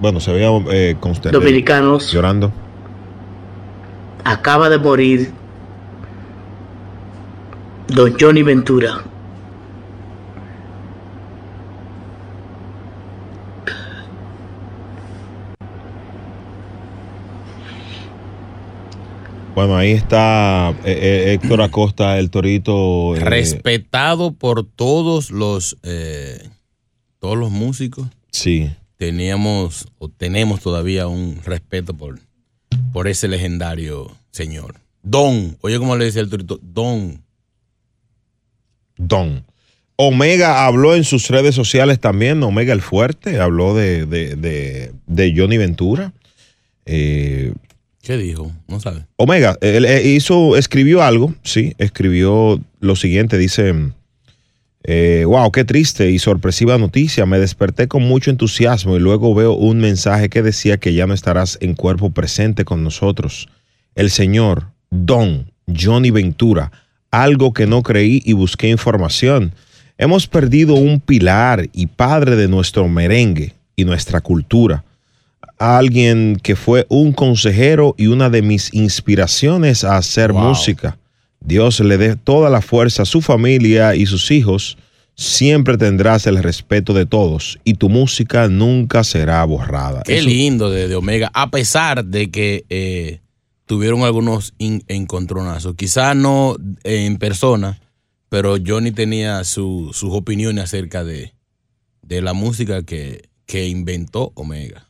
Bueno, 0.00 0.20
se 0.20 0.32
veía 0.32 0.48
eh, 0.70 0.96
consternado. 1.00 1.40
Dominicanos. 1.40 2.12
Llorando. 2.12 2.52
acaba 4.24 4.68
de 4.68 4.78
morir 4.78 5.30
don 7.88 8.14
Johnny 8.18 8.42
Ventura. 8.42 9.02
Bueno, 19.54 19.74
ahí 19.76 19.92
está 19.92 20.70
eh, 20.84 20.84
eh, 20.84 21.32
Héctor 21.34 21.62
Acosta, 21.62 22.18
el 22.18 22.30
torito. 22.30 23.16
eh, 23.16 23.20
Respetado 23.20 24.32
por 24.32 24.64
todos 24.64 25.30
los 25.30 25.78
eh, 25.82 26.50
todos 27.20 27.38
los 27.38 27.50
músicos. 27.50 28.06
Sí. 28.30 28.70
Teníamos 28.96 29.86
o 29.98 30.08
tenemos 30.08 30.60
todavía 30.60 31.06
un 31.06 31.40
respeto 31.44 31.94
por, 31.94 32.18
por 32.92 33.08
ese 33.08 33.28
legendario 33.28 34.10
señor. 34.30 34.76
Don, 35.02 35.56
oye 35.60 35.78
cómo 35.78 35.96
le 35.96 36.06
decía 36.06 36.22
el 36.22 36.30
torito, 36.30 36.58
Don. 36.62 37.22
Don. 38.96 39.44
Omega 39.96 40.66
habló 40.66 40.94
en 40.94 41.04
sus 41.04 41.28
redes 41.28 41.54
sociales 41.54 42.00
también, 42.00 42.42
Omega 42.42 42.72
el 42.72 42.82
Fuerte, 42.82 43.38
habló 43.40 43.74
de, 43.74 44.04
de- 44.06 44.36
de- 44.36 44.92
de 45.06 45.34
Johnny 45.36 45.56
Ventura. 45.56 46.12
Eh, 46.84 47.52
¿Qué 48.02 48.16
dijo? 48.18 48.52
No 48.68 48.78
sabe. 48.78 49.06
Omega, 49.16 49.56
él 49.60 49.84
eh, 49.84 50.02
hizo, 50.06 50.56
escribió 50.56 51.02
algo, 51.02 51.34
sí, 51.42 51.74
escribió 51.78 52.60
lo 52.80 52.94
siguiente, 52.94 53.36
dice, 53.38 53.74
eh, 54.88 55.24
wow, 55.26 55.50
qué 55.50 55.64
triste 55.64 56.10
y 56.10 56.18
sorpresiva 56.18 56.78
noticia, 56.78 57.26
me 57.26 57.40
desperté 57.40 57.88
con 57.88 58.02
mucho 58.02 58.30
entusiasmo 58.30 58.96
y 58.96 59.00
luego 59.00 59.34
veo 59.34 59.52
un 59.54 59.78
mensaje 59.78 60.28
que 60.28 60.42
decía 60.42 60.78
que 60.78 60.94
ya 60.94 61.06
no 61.06 61.14
estarás 61.14 61.58
en 61.60 61.74
cuerpo 61.74 62.10
presente 62.10 62.64
con 62.64 62.84
nosotros. 62.84 63.48
El 63.96 64.10
señor 64.10 64.68
Don 64.90 65.50
Johnny 65.66 66.10
Ventura, 66.10 66.70
algo 67.10 67.52
que 67.52 67.66
no 67.66 67.82
creí 67.82 68.22
y 68.24 68.32
busqué 68.32 68.68
información. 68.68 69.52
Hemos 69.98 70.28
perdido 70.28 70.74
un 70.74 71.00
pilar 71.00 71.68
y 71.72 71.86
padre 71.86 72.36
de 72.36 72.46
nuestro 72.46 72.86
merengue 72.86 73.54
y 73.74 73.84
nuestra 73.84 74.20
cultura 74.20 74.84
alguien 75.58 76.38
que 76.42 76.56
fue 76.56 76.86
un 76.88 77.12
consejero 77.12 77.94
y 77.96 78.08
una 78.08 78.30
de 78.30 78.42
mis 78.42 78.72
inspiraciones 78.74 79.84
a 79.84 79.96
hacer 79.96 80.32
música. 80.32 80.98
Dios 81.46 81.80
le 81.80 81.96
dé 81.96 82.16
toda 82.16 82.50
la 82.50 82.60
fuerza 82.60 83.02
a 83.02 83.06
su 83.06 83.22
familia 83.22 83.94
y 83.94 84.06
sus 84.06 84.30
hijos. 84.30 84.76
Siempre 85.14 85.78
tendrás 85.78 86.26
el 86.26 86.42
respeto 86.42 86.92
de 86.92 87.06
todos 87.06 87.58
y 87.64 87.74
tu 87.74 87.88
música 87.88 88.48
nunca 88.48 89.02
será 89.04 89.42
borrada. 89.44 90.02
Qué 90.04 90.18
Eso- 90.18 90.28
lindo 90.28 90.70
de, 90.70 90.88
de 90.88 90.94
Omega, 90.96 91.30
a 91.32 91.50
pesar 91.50 92.04
de 92.04 92.30
que 92.30 92.64
eh, 92.68 93.20
tuvieron 93.64 94.02
algunos 94.02 94.52
encontronazos. 94.58 95.74
Quizás 95.76 96.14
no 96.16 96.56
en 96.84 97.16
persona, 97.16 97.80
pero 98.28 98.56
Johnny 98.64 98.90
tenía 98.90 99.44
su- 99.44 99.90
sus 99.94 100.12
opiniones 100.12 100.64
acerca 100.64 101.04
de, 101.04 101.32
de 102.02 102.20
la 102.22 102.32
música 102.34 102.82
que, 102.82 103.28
que 103.46 103.68
inventó 103.68 104.32
Omega. 104.34 104.88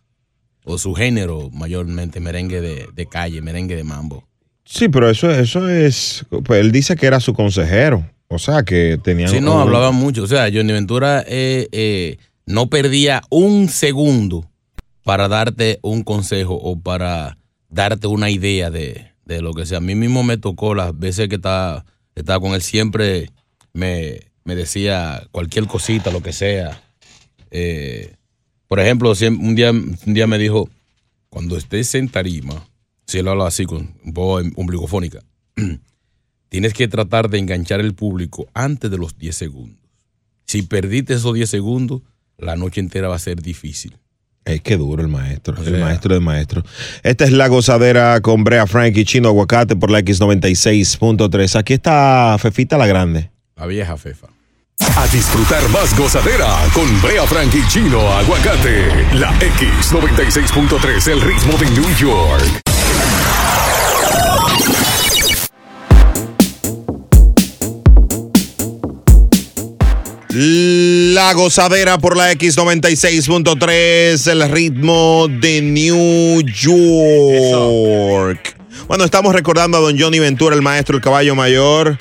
O 0.65 0.79
su 0.79 0.95
género, 0.95 1.51
mayormente 1.53 2.19
merengue 2.19 2.61
de, 2.61 2.89
de 2.93 3.07
calle, 3.07 3.41
merengue 3.43 3.77
de 3.77 3.85
mambo. 3.85 4.26
Sí, 4.69 4.89
pero 4.89 5.09
eso, 5.09 5.31
eso 5.31 5.69
es. 5.69 6.27
pues, 6.45 6.61
él 6.61 6.73
dice 6.73 6.97
que 6.97 7.07
era 7.07 7.21
su 7.21 7.33
consejero. 7.33 8.05
O 8.29 8.39
sea, 8.41 8.65
que 8.65 8.99
tenía. 9.03 9.29
Sí, 9.29 9.41
no, 9.41 9.55
un- 9.55 9.61
hablaba 9.61 9.93
mucho. 9.93 10.25
O 10.25 10.27
sea, 10.27 10.49
Johnny 10.53 10.73
Ventura 10.73 11.25
eh, 11.29 11.69
eh, 11.71 12.17
no 12.45 12.69
perdía 12.69 13.23
un 13.31 13.69
segundo 13.69 14.51
para 15.05 15.29
darte 15.29 15.79
un 15.83 16.03
consejo 16.03 16.55
o 16.55 16.79
para 16.81 17.39
darte 17.69 18.09
una 18.09 18.29
idea 18.29 18.71
de, 18.71 19.13
de 19.25 19.41
lo 19.41 19.55
que 19.55 19.65
sea. 19.67 19.79
A 19.79 19.81
mí 19.81 19.95
mismo 19.95 20.25
me 20.25 20.37
tocó 20.37 20.75
las 20.75 20.99
veces 20.99 21.29
que 21.29 21.37
estaba, 21.37 21.85
estaba 22.17 22.41
con 22.41 22.55
él, 22.55 22.63
siempre 22.63 23.31
me, 23.73 24.21
me 24.43 24.57
decía 24.57 25.23
cualquier 25.31 25.69
cosita, 25.69 26.11
lo 26.11 26.21
que 26.23 26.33
sea. 26.33 26.83
Eh, 27.53 28.17
por 28.67 28.81
ejemplo, 28.81 29.13
un 29.39 29.55
día, 29.55 29.71
un 29.71 29.97
día 30.15 30.27
me 30.27 30.39
dijo, 30.39 30.69
cuando 31.31 31.57
estés 31.57 31.95
en 31.95 32.09
tarima, 32.09 32.67
si 33.07 33.19
él 33.19 33.29
habla 33.29 33.47
así, 33.47 33.65
con 33.67 33.95
un 34.05 34.13
poco 34.13 34.43
ombligofónica, 34.57 35.21
tienes 36.49 36.73
que 36.75 36.89
tratar 36.89 37.29
de 37.31 37.39
enganchar 37.39 37.81
el 37.81 37.95
público 37.95 38.47
antes 38.55 38.91
de 38.91 38.99
los 38.99 39.19
10 39.19 39.37
segundos. 39.37 39.79
Si 40.45 40.63
perdiste 40.63 41.15
esos 41.15 41.35
10 41.35 41.49
segundos, 41.51 42.03
la 42.39 42.57
noche 42.57 42.81
entera 42.81 43.09
va 43.09 43.17
a 43.17 43.21
ser 43.21 43.43
difícil. 43.43 43.97
Es 44.45 44.61
que 44.61 44.77
duro 44.77 45.03
el 45.03 45.09
maestro, 45.09 45.57
el 45.59 45.65
sea- 45.65 45.85
maestro 45.85 46.15
de 46.15 46.21
maestro. 46.21 46.63
Esta 47.03 47.25
es 47.25 47.33
la 47.33 47.49
gozadera 47.49 48.21
con 48.21 48.45
Brea 48.45 48.67
Frank 48.69 48.97
y 48.97 49.05
Chino 49.05 49.29
Aguacate 49.29 49.75
por 49.75 49.91
la 49.91 50.01
X96.3. 50.01 51.59
Aquí 51.59 51.73
está 51.75 52.37
Fefita 52.39 52.79
la 52.79 52.87
Grande. 52.87 53.31
La 53.57 53.67
vieja 53.67 53.97
Fefa. 53.97 54.29
A 54.79 55.07
disfrutar 55.09 55.69
más 55.71 55.99
gozadera 55.99 56.55
con 56.75 56.85
Brea 57.03 57.27
Frank 57.27 57.53
y 57.55 57.67
Chino 57.69 58.01
Aguacate. 58.13 59.15
La 59.15 59.33
X96.3, 59.41 61.09
el 61.11 61.21
ritmo 61.23 61.59
de 61.59 61.67
New 61.71 61.97
York. 61.97 62.66
La 70.39 71.33
gozadera 71.33 71.97
por 71.97 72.15
la 72.15 72.31
X96.3, 72.33 74.31
el 74.31 74.51
ritmo 74.51 75.29
de 75.31 75.63
New 75.63 76.43
York. 76.43 78.55
Bueno, 78.87 79.05
estamos 79.05 79.35
recordando 79.35 79.79
a 79.79 79.81
don 79.81 79.99
Johnny 79.99 80.19
Ventura, 80.19 80.55
el 80.55 80.61
maestro, 80.61 80.97
el 80.97 81.03
caballo 81.03 81.35
mayor, 81.35 81.97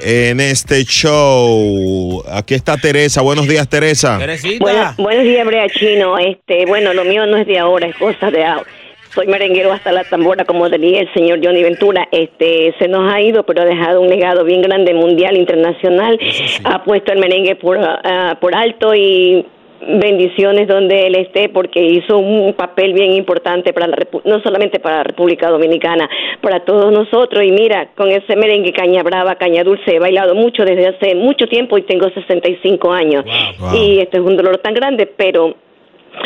en 0.00 0.40
este 0.40 0.82
show. 0.82 2.24
Aquí 2.28 2.54
está 2.54 2.76
Teresa. 2.76 3.20
Buenos 3.20 3.46
días, 3.46 3.68
Teresa. 3.68 4.18
Bueno, 4.58 4.92
buenos 4.98 5.22
días, 5.22 5.46
Brea 5.46 5.68
Chino. 5.68 6.18
Este, 6.18 6.66
bueno, 6.66 6.92
lo 6.92 7.04
mío 7.04 7.24
no 7.26 7.36
es 7.36 7.46
de 7.46 7.60
ahora, 7.60 7.86
es 7.86 7.94
cosa 7.94 8.32
de 8.32 8.44
ahora. 8.44 8.68
Soy 9.14 9.26
merenguero 9.28 9.72
hasta 9.72 9.92
la 9.92 10.04
tambora, 10.04 10.44
como 10.44 10.68
diría 10.68 11.00
el 11.00 11.12
señor 11.14 11.38
Johnny 11.42 11.62
Ventura. 11.62 12.08
Este, 12.10 12.74
se 12.78 12.88
nos 12.88 13.12
ha 13.12 13.20
ido, 13.20 13.44
pero 13.44 13.62
ha 13.62 13.64
dejado 13.64 14.00
un 14.00 14.08
legado 14.08 14.44
bien 14.44 14.60
grande 14.62 14.92
mundial, 14.92 15.36
internacional. 15.36 16.18
Ha 16.64 16.82
puesto 16.84 17.12
el 17.12 17.20
merengue 17.20 17.54
por, 17.56 17.78
ah, 17.80 18.36
por 18.40 18.54
alto 18.56 18.92
y 18.94 19.46
bendiciones 19.86 20.66
donde 20.66 21.06
él 21.06 21.14
esté 21.14 21.50
porque 21.50 21.80
hizo 21.82 22.16
un 22.18 22.54
papel 22.54 22.94
bien 22.94 23.12
importante 23.12 23.72
para 23.74 23.86
la 23.86 23.96
Repu- 23.96 24.22
no 24.24 24.40
solamente 24.40 24.80
para 24.80 24.96
la 24.98 25.02
República 25.04 25.50
Dominicana, 25.50 26.08
para 26.40 26.60
todos 26.64 26.90
nosotros 26.90 27.44
y 27.44 27.50
mira, 27.50 27.90
con 27.94 28.10
ese 28.10 28.34
merengue 28.34 28.72
caña 28.72 29.02
brava, 29.02 29.34
caña 29.34 29.62
dulce, 29.62 29.94
he 29.96 29.98
bailado 29.98 30.34
mucho 30.34 30.64
desde 30.64 30.86
hace 30.88 31.14
mucho 31.14 31.46
tiempo 31.48 31.76
y 31.76 31.82
tengo 31.82 32.08
65 32.08 32.92
años 32.92 33.24
Wow. 33.60 33.74
y 33.76 33.98
este 34.00 34.16
es 34.18 34.22
un 34.24 34.36
dolor 34.38 34.56
tan 34.58 34.72
grande, 34.72 35.06
pero 35.06 35.54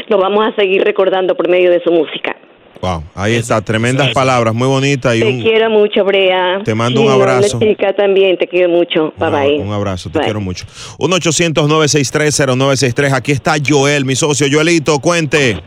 lo 0.07 0.18
vamos 0.18 0.46
a 0.46 0.55
seguir 0.55 0.85
recordando 0.85 1.35
por 1.35 1.48
medio 1.48 1.70
de 1.72 1.81
su 1.83 1.90
música. 1.90 2.37
Wow, 2.81 3.03
ahí 3.17 3.35
está, 3.35 3.61
tremendas 3.61 4.13
palabas, 4.13 4.55
muy 4.55 4.69
bonitas 4.69 5.17
y 5.17 5.21
Te 5.21 5.27
un, 5.27 5.43
quiero 5.43 5.69
mucho, 5.69 6.05
Brea. 6.05 6.61
Te 6.65 6.77
mando 6.77 7.01
un 7.03 7.11
abrazo. 7.11 7.59
Chica 7.59 7.93
también, 7.93 8.39
te 8.39 8.47
quiero 8.47 8.69
mucho. 8.69 9.13
Bye 9.19 9.31
bye. 9.31 9.59
un 9.59 9.73
abrazo, 9.73 10.11
te 10.11 10.19
Bye. 10.19 10.27
quiero 10.27 10.41
mucho. 10.41 10.65
1-800-963-0963. 10.99 13.13
Aquí 13.13 13.33
está 13.33 13.55
Joel, 13.67 14.05
mi 14.05 14.15
socio. 14.15 14.47
Joelito, 14.51 14.99
cuente. 15.01 15.61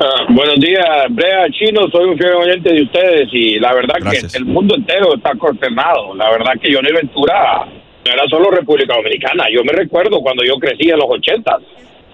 Ah, 0.00 0.24
buenos 0.30 0.56
días, 0.56 0.84
Brea 1.10 1.46
Chino, 1.50 1.88
soy 1.90 2.06
un 2.06 2.16
fiel 2.18 2.32
oyente 2.34 2.72
de 2.72 2.82
ustedes 2.82 3.28
y 3.32 3.58
la 3.60 3.74
verdad 3.74 3.96
Gracias. 4.00 4.32
que 4.32 4.38
el 4.38 4.46
mundo 4.46 4.74
entero 4.76 5.14
está 5.14 5.34
consternado. 5.36 6.14
La 6.14 6.30
verdad 6.30 6.52
que 6.60 6.72
Johnny 6.74 6.90
Ventura 6.92 7.66
no 8.06 8.12
era 8.12 8.22
solo 8.30 8.50
República 8.50 8.94
Dominicana. 8.94 9.44
Yo 9.54 9.62
me 9.64 9.72
recuerdo 9.72 10.20
cuando 10.20 10.42
yo 10.44 10.54
crecí 10.54 10.88
en 10.88 10.96
los 10.98 11.06
ochentas. 11.08 11.56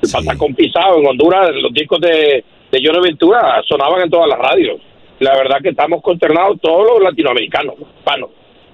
El 0.02 0.10
patacón 0.10 0.54
pisado 0.54 0.98
en 0.98 1.06
Honduras, 1.06 1.50
los 1.62 1.72
discos 1.72 2.00
de, 2.00 2.44
de 2.70 2.80
Johnny 2.84 3.00
Ventura 3.02 3.62
sonaban 3.68 4.02
en 4.02 4.10
todas 4.10 4.28
las 4.28 4.38
radios. 4.38 4.80
La 5.18 5.36
verdad 5.36 5.58
que 5.62 5.70
estamos 5.70 6.02
consternados 6.02 6.58
todos 6.62 6.86
los 6.94 7.02
latinoamericanos, 7.02 7.74
hispanos. 7.98 8.30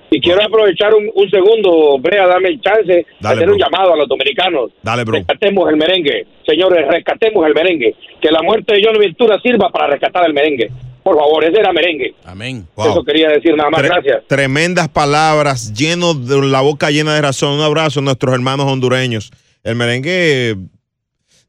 Y 0.09 0.21
quiero 0.21 0.41
aprovechar 0.45 0.95
un, 0.95 1.11
un 1.13 1.29
segundo, 1.29 1.99
Brea, 1.99 2.29
dame 2.29 2.51
el 2.51 2.61
chance 2.61 2.85
de 2.85 3.05
hacer 3.29 3.45
bro. 3.47 3.55
un 3.55 3.59
llamado 3.59 3.95
a 3.95 3.97
los 3.97 4.07
dominicanos. 4.09 4.71
Dale, 4.81 5.03
bro. 5.03 5.17
Rescatemos 5.17 5.69
el 5.69 5.77
merengue. 5.77 6.27
Señores, 6.47 6.87
rescatemos 6.87 7.45
el 7.45 7.55
merengue. 7.55 7.97
Que 8.21 8.31
la 8.31 8.41
muerte 8.43 8.75
de 8.75 8.83
Johnny 8.85 9.01
Ventura 9.01 9.41
sirva 9.43 9.69
para 9.71 9.89
rescatar 9.89 10.25
el 10.27 10.33
merengue. 10.33 10.71
Por 11.03 11.17
favor, 11.19 11.43
ese 11.45 11.59
era 11.59 11.73
merengue. 11.73 12.15
Amén. 12.25 12.67
Eso 12.79 13.03
quería 13.05 13.29
decir 13.31 13.57
nada 13.57 13.71
más. 13.71 13.81
Tre- 13.83 13.89
Gracias. 13.89 14.23
Tremendas 14.29 14.89
palabras, 14.89 15.73
lleno 15.73 16.15
de 16.15 16.41
la 16.47 16.61
boca 16.61 16.91
llena 16.93 17.15
de 17.17 17.23
razón. 17.23 17.55
Un 17.55 17.63
abrazo 17.63 17.99
a 17.99 18.03
nuestros 18.05 18.33
hermanos 18.33 18.67
hondureños. 18.67 19.33
El 19.65 19.75
merengue 19.75 20.55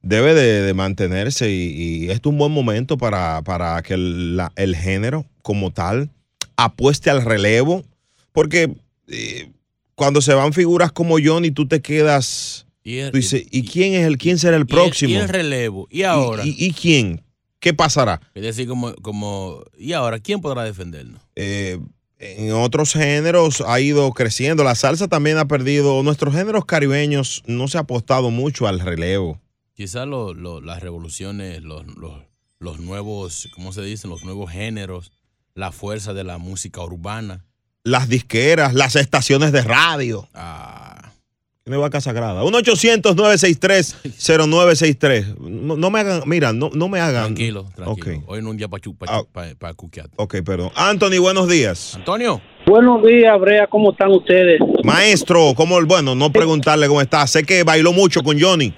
debe 0.08 0.34
de, 0.34 0.62
de 0.62 0.74
mantenerse 0.74 1.52
y, 1.52 1.72
y 1.72 2.04
este 2.10 2.28
es 2.30 2.32
un 2.32 2.38
buen 2.38 2.52
momento 2.52 2.98
para, 2.98 3.42
para 3.44 3.82
que 3.84 3.94
el, 3.96 4.38
la- 4.38 4.52
el 4.56 4.76
género 4.76 5.26
como 5.42 5.72
tal 5.72 6.10
apueste 6.56 7.10
al 7.10 7.24
relevo, 7.24 7.84
porque 8.32 8.74
eh, 9.08 9.52
cuando 9.96 10.22
se 10.22 10.34
van 10.34 10.54
figuras 10.54 10.92
como 10.92 11.18
Johnny, 11.24 11.52
tú 11.52 11.68
te 11.68 11.82
quedas, 11.82 12.66
Y 12.84 12.98
el- 12.98 13.12
tú 13.12 13.18
dices, 13.18 13.44
¿y 13.52 13.64
quién 13.64 13.94
es 13.94 14.06
el, 14.06 14.18
quién 14.18 14.38
será 14.38 14.56
el 14.58 14.62
Y 14.62 14.64
el- 14.64 14.68
próximo? 14.68 15.12
Y 15.14 15.16
el 15.16 15.30
relevo. 15.30 15.88
Y 15.92 16.04
ahora. 16.04 16.46
¿Y, 16.46 16.50
y- 16.50 16.66
y 16.68 16.74
quién? 16.74 17.22
¿Qué 17.60 17.74
pasará? 17.74 18.22
Es 18.36 18.44
decir, 18.44 18.68
como, 18.68 18.94
como, 19.02 19.64
¿y 19.78 19.94
ahora 19.94 20.20
quién 20.20 20.42
podrá 20.42 20.64
defendernos? 20.64 21.20
Eh, 21.36 21.80
en 22.20 22.52
otros 22.54 22.94
géneros 22.94 23.62
ha 23.66 23.80
ido 23.80 24.12
creciendo. 24.14 24.64
La 24.64 24.76
salsa 24.76 25.08
también 25.08 25.38
ha 25.40 25.48
perdido. 25.48 26.02
Nuestros 26.04 26.34
géneros 26.36 26.66
caribeños 26.66 27.44
no 27.48 27.68
se 27.68 27.78
ha 27.78 27.82
apostado 27.82 28.30
mucho 28.32 28.68
al 28.68 28.80
relevo. 28.80 29.40
Quizás 29.78 30.08
lo- 30.08 30.34
lo- 30.34 30.60
las 30.60 30.82
revoluciones, 30.82 31.62
los, 31.62 31.86
los, 31.86 32.14
los 32.60 32.80
nuevos, 32.80 33.48
¿cómo 33.54 33.72
se 33.72 33.84
dicen? 33.84 34.10
Los 34.10 34.24
nuevos 34.24 34.50
géneros, 34.52 35.12
la 35.54 35.72
fuerza 35.72 36.16
de 36.16 36.24
la 36.24 36.40
música 36.40 36.82
urbana. 36.82 37.46
Las 37.84 38.10
disqueras, 38.10 38.74
las 38.74 38.96
estaciones 38.96 39.52
de 39.52 39.62
radio. 39.62 40.28
Ah. 40.34 41.12
Tiene 41.64 41.78
vaca 41.78 42.02
sagrada. 42.02 42.42
1-800-963-0963. 42.44 45.38
No, 45.38 45.76
no 45.76 45.90
me 45.92 46.00
hagan, 46.00 46.24
mira, 46.26 46.54
no, 46.54 46.72
no 46.74 46.90
me 46.90 47.00
hagan. 47.00 47.36
Tranquilo, 47.36 47.70
tranquilo. 47.76 48.24
Hoy 48.26 48.42
no 48.42 48.48
es 48.48 48.52
un 48.54 48.58
día 48.58 48.68
para 48.70 48.82
Ah. 49.08 49.22
pa, 49.32 49.46
pa 49.60 49.76
cuquear. 49.76 50.10
Ok, 50.16 50.38
perdón. 50.44 50.72
Anthony, 50.76 51.20
buenos 51.22 51.48
días. 51.48 51.94
Antonio. 51.96 52.42
Buenos 52.66 53.06
días, 53.06 53.40
Brea, 53.40 53.68
¿cómo 53.68 53.92
están 53.92 54.10
ustedes? 54.12 54.60
Maestro, 54.84 55.54
¿cómo, 55.56 55.80
bueno, 55.86 56.16
no 56.16 56.32
preguntarle 56.32 56.88
cómo 56.88 57.00
está. 57.02 57.28
Sé 57.28 57.44
que 57.44 57.62
bailó 57.64 57.94
mucho 57.94 58.24
con 58.24 58.42
Johnny. 58.42 58.74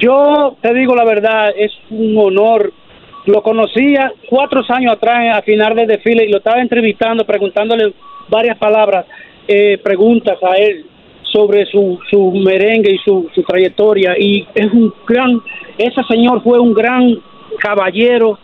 Yo 0.00 0.56
te 0.60 0.74
digo 0.74 0.94
la 0.94 1.04
verdad, 1.04 1.52
es 1.56 1.72
un 1.90 2.16
honor. 2.18 2.72
Lo 3.26 3.42
conocía 3.42 4.12
cuatro 4.28 4.62
años 4.68 4.94
atrás 4.94 5.36
a 5.36 5.42
final 5.42 5.74
del 5.74 5.86
desfile 5.86 6.24
y 6.24 6.30
lo 6.30 6.38
estaba 6.38 6.60
entrevistando, 6.60 7.24
preguntándole 7.24 7.92
varias 8.28 8.58
palabras, 8.58 9.06
eh, 9.46 9.78
preguntas 9.82 10.38
a 10.42 10.56
él 10.56 10.84
sobre 11.22 11.66
su, 11.66 11.98
su 12.10 12.32
merengue 12.32 12.92
y 12.92 12.98
su, 12.98 13.28
su 13.34 13.42
trayectoria. 13.42 14.14
Y 14.18 14.46
es 14.54 14.72
un 14.72 14.92
gran, 15.06 15.40
ese 15.76 16.02
señor 16.08 16.42
fue 16.42 16.58
un 16.58 16.72
gran 16.72 17.16
caballero, 17.60 18.38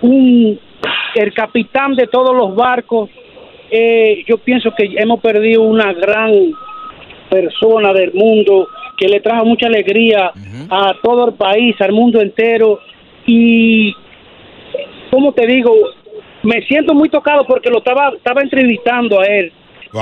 un, 0.00 0.58
el 1.14 1.34
capitán 1.34 1.94
de 1.94 2.06
todos 2.06 2.34
los 2.34 2.54
barcos. 2.56 3.10
Eh, 3.70 4.24
yo 4.26 4.38
pienso 4.38 4.72
que 4.76 4.94
hemos 4.96 5.20
perdido 5.20 5.62
una 5.62 5.92
gran 5.92 6.32
persona 7.28 7.92
del 7.92 8.12
mundo 8.14 8.66
que 9.00 9.08
le 9.08 9.20
trajo 9.20 9.46
mucha 9.46 9.66
alegría 9.66 10.30
a 10.68 10.94
todo 11.02 11.28
el 11.28 11.34
país, 11.34 11.74
al 11.80 11.92
mundo 11.92 12.20
entero. 12.20 12.78
Y, 13.26 13.94
como 15.10 15.32
te 15.32 15.46
digo, 15.46 15.72
me 16.42 16.60
siento 16.66 16.92
muy 16.92 17.08
tocado 17.08 17.46
porque 17.46 17.70
lo 17.70 17.78
estaba, 17.78 18.10
estaba 18.10 18.42
entrevistando 18.42 19.20
a 19.20 19.24
él. 19.24 19.50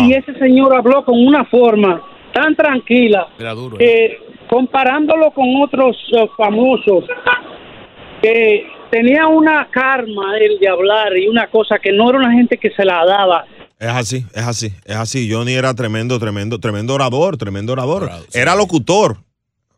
Y 0.00 0.12
ese 0.12 0.34
señor 0.34 0.74
habló 0.74 1.04
con 1.04 1.14
una 1.16 1.44
forma 1.44 2.02
tan 2.32 2.56
tranquila, 2.56 3.28
duro. 3.38 3.76
¿eh? 3.76 3.78
que 3.78 4.18
comparándolo 4.48 5.30
con 5.30 5.46
otros 5.62 5.96
eh, 6.16 6.28
famosos, 6.36 7.04
que 8.20 8.66
tenía 8.90 9.28
una 9.28 9.68
karma 9.70 10.36
él 10.38 10.58
de 10.58 10.68
hablar 10.68 11.16
y 11.16 11.28
una 11.28 11.46
cosa 11.46 11.78
que 11.78 11.92
no 11.92 12.10
era 12.10 12.18
una 12.18 12.32
gente 12.32 12.58
que 12.58 12.70
se 12.70 12.84
la 12.84 13.04
daba. 13.04 13.44
Es 13.78 13.88
así, 13.88 14.26
es 14.34 14.42
así, 14.44 14.72
es 14.84 14.96
así. 14.96 15.30
Johnny 15.30 15.52
era 15.52 15.72
tremendo, 15.74 16.18
tremendo, 16.18 16.58
tremendo 16.58 16.94
orador, 16.94 17.36
tremendo 17.36 17.72
orador. 17.74 18.10
Era 18.32 18.56
locutor. 18.56 19.22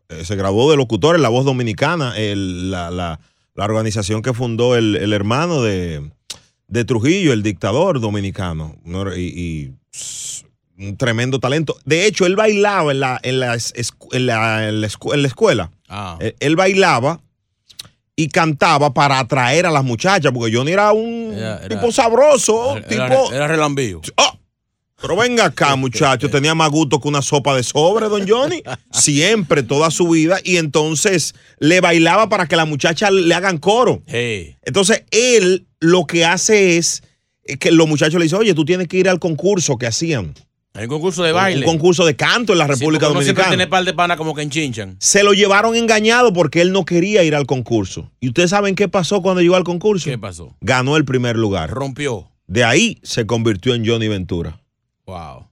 Eh, 0.09 0.25
se 0.25 0.35
graduó 0.35 0.71
de 0.71 0.77
locutor 0.77 1.15
en 1.15 1.21
La 1.21 1.29
Voz 1.29 1.45
Dominicana, 1.45 2.17
el- 2.17 2.71
la, 2.71 2.89
la- 2.91 3.19
la 3.53 3.65
organización 3.65 4.21
que 4.21 4.33
fundó 4.33 4.75
el, 4.75 4.95
el 4.95 5.13
hermano 5.13 5.61
de, 5.61 6.09
de 6.67 6.85
Trujillo, 6.85 7.31
el 7.33 7.43
dictador 7.43 7.99
dominicano. 7.99 8.75
¿no? 8.85 9.13
Y, 9.15 9.21
y, 9.35 9.71
pss, 9.91 10.45
un 10.79 10.97
tremendo 10.97 11.39
talento. 11.39 11.77
De 11.85 12.07
hecho, 12.07 12.25
él 12.25 12.35
bailaba 12.35 12.91
en 12.91 13.01
la, 13.01 13.19
en 13.21 13.39
la, 13.39 13.53
en 13.55 14.25
la- 14.25 14.67
en 14.69 14.81
la 14.81 14.87
escu- 14.87 15.13
en 15.13 15.21
la 15.21 15.27
escuela. 15.27 15.71
Ah. 15.87 16.17
Eh, 16.21 16.33
Él 16.39 16.55
bailaba 16.55 17.21
y 18.21 18.27
cantaba 18.27 18.93
para 18.93 19.17
atraer 19.17 19.65
a 19.65 19.71
las 19.71 19.83
muchachas, 19.83 20.31
porque 20.31 20.55
Johnny 20.55 20.73
era 20.73 20.91
un 20.91 21.35
tipo 21.67 21.91
sabroso, 21.91 22.77
Era, 22.77 22.87
tipo... 22.87 23.33
era 23.33 23.47
relambío. 23.47 24.01
Oh, 24.15 24.39
pero 25.01 25.15
venga 25.15 25.45
acá, 25.45 25.75
muchacho, 25.77 26.29
tenía 26.29 26.53
más 26.53 26.69
gusto 26.69 27.01
que 27.01 27.07
una 27.07 27.23
sopa 27.23 27.55
de 27.55 27.63
sobre, 27.63 28.09
don 28.09 28.27
Johnny. 28.27 28.61
Siempre, 28.91 29.63
toda 29.63 29.89
su 29.89 30.07
vida. 30.09 30.37
Y 30.43 30.57
entonces 30.57 31.33
le 31.57 31.81
bailaba 31.81 32.29
para 32.29 32.45
que 32.45 32.55
las 32.55 32.67
muchachas 32.67 33.11
le 33.11 33.33
hagan 33.33 33.57
coro. 33.57 34.03
Hey. 34.05 34.57
Entonces 34.61 35.03
él 35.09 35.65
lo 35.79 36.05
que 36.05 36.23
hace 36.23 36.77
es 36.77 37.01
eh, 37.45 37.57
que 37.57 37.71
los 37.71 37.87
muchachos 37.87 38.19
le 38.19 38.25
dicen, 38.25 38.37
oye, 38.37 38.53
tú 38.53 38.65
tienes 38.65 38.87
que 38.87 38.97
ir 38.97 39.09
al 39.09 39.17
concurso 39.17 39.79
que 39.79 39.87
hacían. 39.87 40.35
Hay 40.73 40.83
un 40.85 40.89
concurso 40.89 41.23
de 41.23 41.31
baile. 41.33 41.65
Un 41.65 41.71
concurso 41.73 42.05
de 42.05 42.15
canto 42.15 42.53
en 42.53 42.59
la 42.59 42.67
República 42.67 43.05
siempre 43.07 43.23
Dominicana. 43.25 43.47
tiene 43.49 43.67
par 43.67 43.83
de 43.83 43.93
panas 43.93 44.15
como 44.17 44.33
que 44.33 44.41
enchinchan. 44.41 44.95
Se 44.99 45.21
lo 45.23 45.33
llevaron 45.33 45.75
engañado 45.75 46.31
porque 46.31 46.61
él 46.61 46.71
no 46.71 46.85
quería 46.85 47.23
ir 47.23 47.35
al 47.35 47.45
concurso. 47.45 48.09
¿Y 48.21 48.29
ustedes 48.29 48.51
saben 48.51 48.75
qué 48.75 48.87
pasó 48.87 49.21
cuando 49.21 49.41
llegó 49.41 49.55
al 49.57 49.65
concurso? 49.65 50.09
¿Qué 50.09 50.17
pasó? 50.17 50.55
Ganó 50.61 50.95
el 50.95 51.03
primer 51.03 51.35
lugar. 51.35 51.69
Rompió. 51.71 52.29
De 52.47 52.63
ahí 52.63 52.99
se 53.03 53.25
convirtió 53.25 53.75
en 53.75 53.85
Johnny 53.85 54.07
Ventura. 54.07 54.61
Wow. 55.05 55.47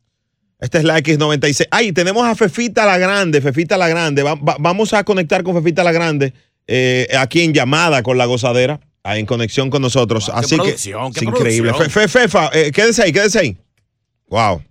Esta 0.59 0.77
es 0.77 0.83
la 0.85 0.97
X96. 0.99 1.67
Ay, 1.71 1.91
tenemos 1.91 2.25
a 2.25 2.35
Fefita 2.35 2.85
la 2.85 2.97
Grande. 2.97 3.41
Fefita 3.41 3.77
la 3.77 3.87
Grande. 3.89 4.23
Va- 4.23 4.35
va- 4.35 4.57
vamos 4.59 4.93
a 4.93 5.03
conectar 5.03 5.43
con 5.43 5.53
Fefita 5.55 5.83
la 5.83 5.91
Grande 5.91 6.33
eh, 6.67 7.07
aquí 7.17 7.41
en 7.41 7.53
llamada 7.53 8.03
con 8.03 8.17
la 8.17 8.25
gozadera. 8.25 8.79
En 9.03 9.25
conexión 9.25 9.69
con 9.69 9.81
nosotros. 9.81 10.29
Así 10.33 10.51
que 10.55 10.61
producción, 10.61 11.11
qué 11.13 11.19
es 11.19 11.23
increíble. 11.25 11.73
Fe- 11.89 12.07
Fefa, 12.07 12.49
eh, 12.53 12.71
quédese 12.71 13.03
ahí, 13.03 13.11
quédese 13.11 13.39
ahí. 13.39 13.57
Wow. 14.27 14.61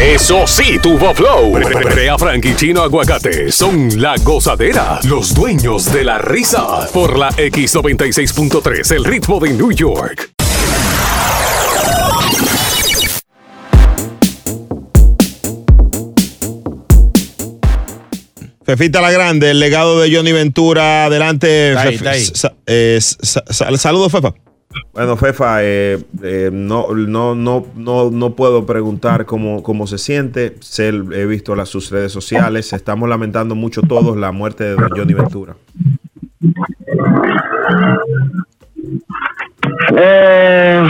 Eso 0.00 0.46
sí, 0.46 0.78
tuvo 0.80 1.12
flow. 1.14 1.52
Brea 1.52 2.16
Frank 2.16 2.44
y 2.44 2.54
Chino 2.54 2.82
Aguacate 2.82 3.50
son 3.50 4.00
la 4.00 4.14
gozadera, 4.22 5.00
los 5.04 5.34
dueños 5.34 5.92
de 5.92 6.04
la 6.04 6.18
risa. 6.18 6.88
Por 6.92 7.18
la 7.18 7.30
X96.3, 7.30 8.92
el 8.94 9.04
ritmo 9.04 9.40
de 9.40 9.50
New 9.50 9.72
York. 9.72 10.30
Fefita 18.64 19.00
la 19.00 19.10
Grande, 19.10 19.50
el 19.50 19.60
legado 19.60 19.98
de 20.00 20.14
Johnny 20.14 20.32
Ventura. 20.32 21.06
Adelante. 21.06 21.70
Está 21.70 21.82
ahí, 21.82 21.88
Fefe- 21.88 21.96
está 21.96 22.10
ahí. 22.10 22.24
sa- 22.24 22.54
eh, 22.66 22.98
sa- 23.00 23.44
sa- 23.48 23.76
Saludos, 23.78 24.12
Fefa. 24.12 24.34
Bueno, 24.92 25.16
Fefa, 25.16 25.62
eh, 25.62 25.98
eh, 26.22 26.50
no, 26.52 26.88
no, 26.94 27.34
no, 27.34 27.66
no, 27.76 28.10
no 28.10 28.30
puedo 28.34 28.66
preguntar 28.66 29.26
cómo, 29.26 29.62
cómo 29.62 29.86
se 29.86 29.98
siente. 29.98 30.56
Sé, 30.60 30.88
he 30.88 31.26
visto 31.26 31.54
las, 31.54 31.68
sus 31.68 31.90
redes 31.90 32.12
sociales. 32.12 32.72
Estamos 32.72 33.08
lamentando 33.08 33.54
mucho 33.54 33.82
todos 33.82 34.16
la 34.16 34.32
muerte 34.32 34.64
de 34.64 34.74
don 34.74 34.90
Johnny 34.90 35.14
Ventura. 35.14 35.54
Eh, 39.96 40.88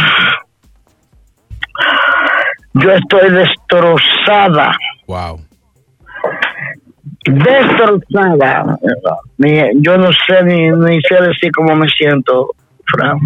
yo 2.74 2.92
estoy 2.92 3.30
destrozada. 3.30 4.72
Wow. 5.06 5.40
Destrozada. 7.26 8.78
Yo 9.76 9.98
no 9.98 10.10
sé 10.12 10.44
ni, 10.44 10.70
ni 10.70 11.00
sé 11.02 11.22
decir 11.22 11.52
cómo 11.52 11.76
me 11.76 11.88
siento, 11.88 12.54
Fran. 12.86 13.18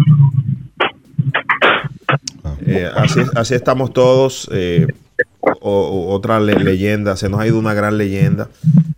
Eh, 2.65 2.89
así, 3.35 3.53
estamos 3.55 3.93
todos. 3.93 4.49
eh, 4.53 4.87
otra 5.61 6.39
le- 6.39 6.55
leyenda, 6.59 7.15
se 7.15 7.29
nos 7.29 7.39
ha 7.39 7.47
ido 7.47 7.59
una 7.59 7.73
gran 7.73 7.97
leyenda. 7.97 8.47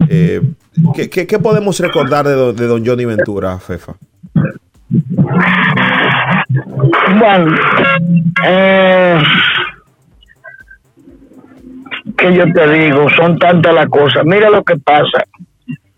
Eh, 0.09 0.41
¿qué, 0.93 1.39
podemos 1.39 1.79
recordar 1.79 2.27
de, 2.27 2.33
don- 2.33 2.55
de 2.55 2.67
don 2.67 2.85
Johnny 2.85 3.05
Ventura, 3.05 3.57
Fefa? 3.59 3.93
Bueno, 7.19 7.55
que 12.17 12.33
yo 12.35 12.51
te 12.53 12.69
digo, 12.73 13.07
son 13.15 13.37
tantas 13.39 13.73
las 13.73 13.87
cosas. 13.87 14.23
Mira 14.25 14.49
lo 14.49 14.63
que 14.63 14.77
pasa, 14.77 15.25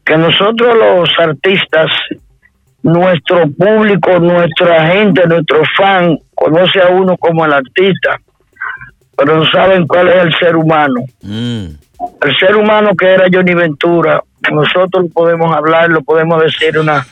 que 0.06 0.18
nosotros 0.18 0.76
los 0.76 1.10
artistas, 1.20 1.92
nuestro 2.88 3.50
público, 3.52 4.18
nuestra 4.20 4.88
gente, 4.88 5.28
nuestro 5.28 5.62
fan, 5.78 6.18
conoce 6.34 6.82
a 6.82 6.88
uno 6.88 7.18
como 7.18 7.46
el 7.46 7.54
artista, 7.54 8.18
pero 9.18 9.38
no 9.38 9.46
saben 9.46 9.86
cuál 9.86 10.08
es 10.08 10.24
el 10.24 10.34
ser 10.36 10.56
humano. 10.56 11.02
El 11.22 12.38
ser 12.40 12.56
humano 12.56 12.92
que 12.98 13.08
era 13.08 13.26
Johnny 13.32 13.54
Ventura, 13.54 14.22
nosotros 14.52 15.08
podemos 15.14 15.54
hablar, 15.54 15.90
lo 15.90 16.02
podemos 16.02 16.42
decir 16.42 16.78
una 16.78 17.06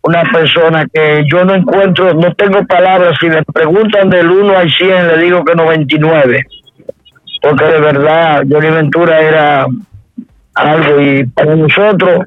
una 0.00 0.22
persona 0.22 0.86
que 0.86 1.24
yo 1.30 1.44
no 1.44 1.54
encuentro, 1.54 2.14
no 2.14 2.32
tengo 2.34 2.64
palabras, 2.64 3.18
si 3.20 3.28
me 3.28 3.42
preguntan 3.42 4.08
del 4.08 4.30
1 4.30 4.56
al 4.56 4.70
100 4.70 5.08
le 5.08 5.18
digo 5.18 5.44
que 5.44 5.54
99, 5.54 6.46
porque 7.42 7.64
de 7.64 7.80
verdad 7.80 8.42
Johnny 8.48 8.70
Ventura 8.70 9.20
era 9.20 9.66
algo 10.54 11.00
y 11.02 11.26
para 11.26 11.56
nosotros 11.56 12.26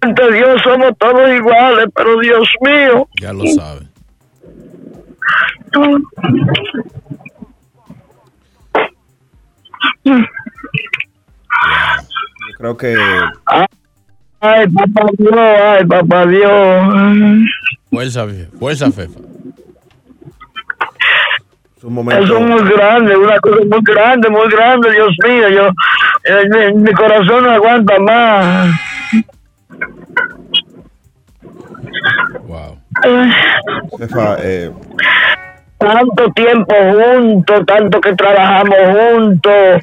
ante 0.00 0.32
Dios 0.32 0.62
somos 0.62 0.92
todos 0.98 1.30
iguales, 1.30 1.86
pero 1.94 2.18
Dios 2.20 2.48
mío. 2.60 3.08
Ya 3.20 3.32
lo 3.32 3.46
sabe. 3.46 3.86
Creo 12.58 12.76
que. 12.76 12.96
Ay, 14.40 14.66
papá 14.68 15.06
Dios, 15.18 15.34
ay, 15.36 15.84
papá 15.86 16.26
Dios. 16.26 17.48
Fuerza, 17.90 18.26
fuerza, 18.58 18.90
Fefa. 18.90 19.20
un 21.82 21.94
momento. 21.94 22.24
Eso 22.24 22.38
es 22.38 22.46
muy 22.46 22.70
grande, 22.70 23.16
una 23.16 23.38
cosa 23.38 23.64
muy 23.64 23.80
grande, 23.82 24.28
muy 24.28 24.48
grande, 24.48 24.90
Dios 24.90 25.14
mío. 25.24 25.48
Yo, 25.48 25.70
eh, 26.26 26.48
mi, 26.50 26.82
mi 26.82 26.92
corazón 26.92 27.44
no 27.44 27.50
aguanta 27.50 27.98
más. 28.00 28.74
Ay, 33.02 33.30
Fefa, 33.98 34.36
eh, 34.40 34.70
tanto 35.78 36.30
tiempo 36.34 36.74
juntos, 36.74 37.66
tanto 37.66 38.00
que 38.00 38.14
trabajamos 38.14 38.78
juntos, 38.88 39.80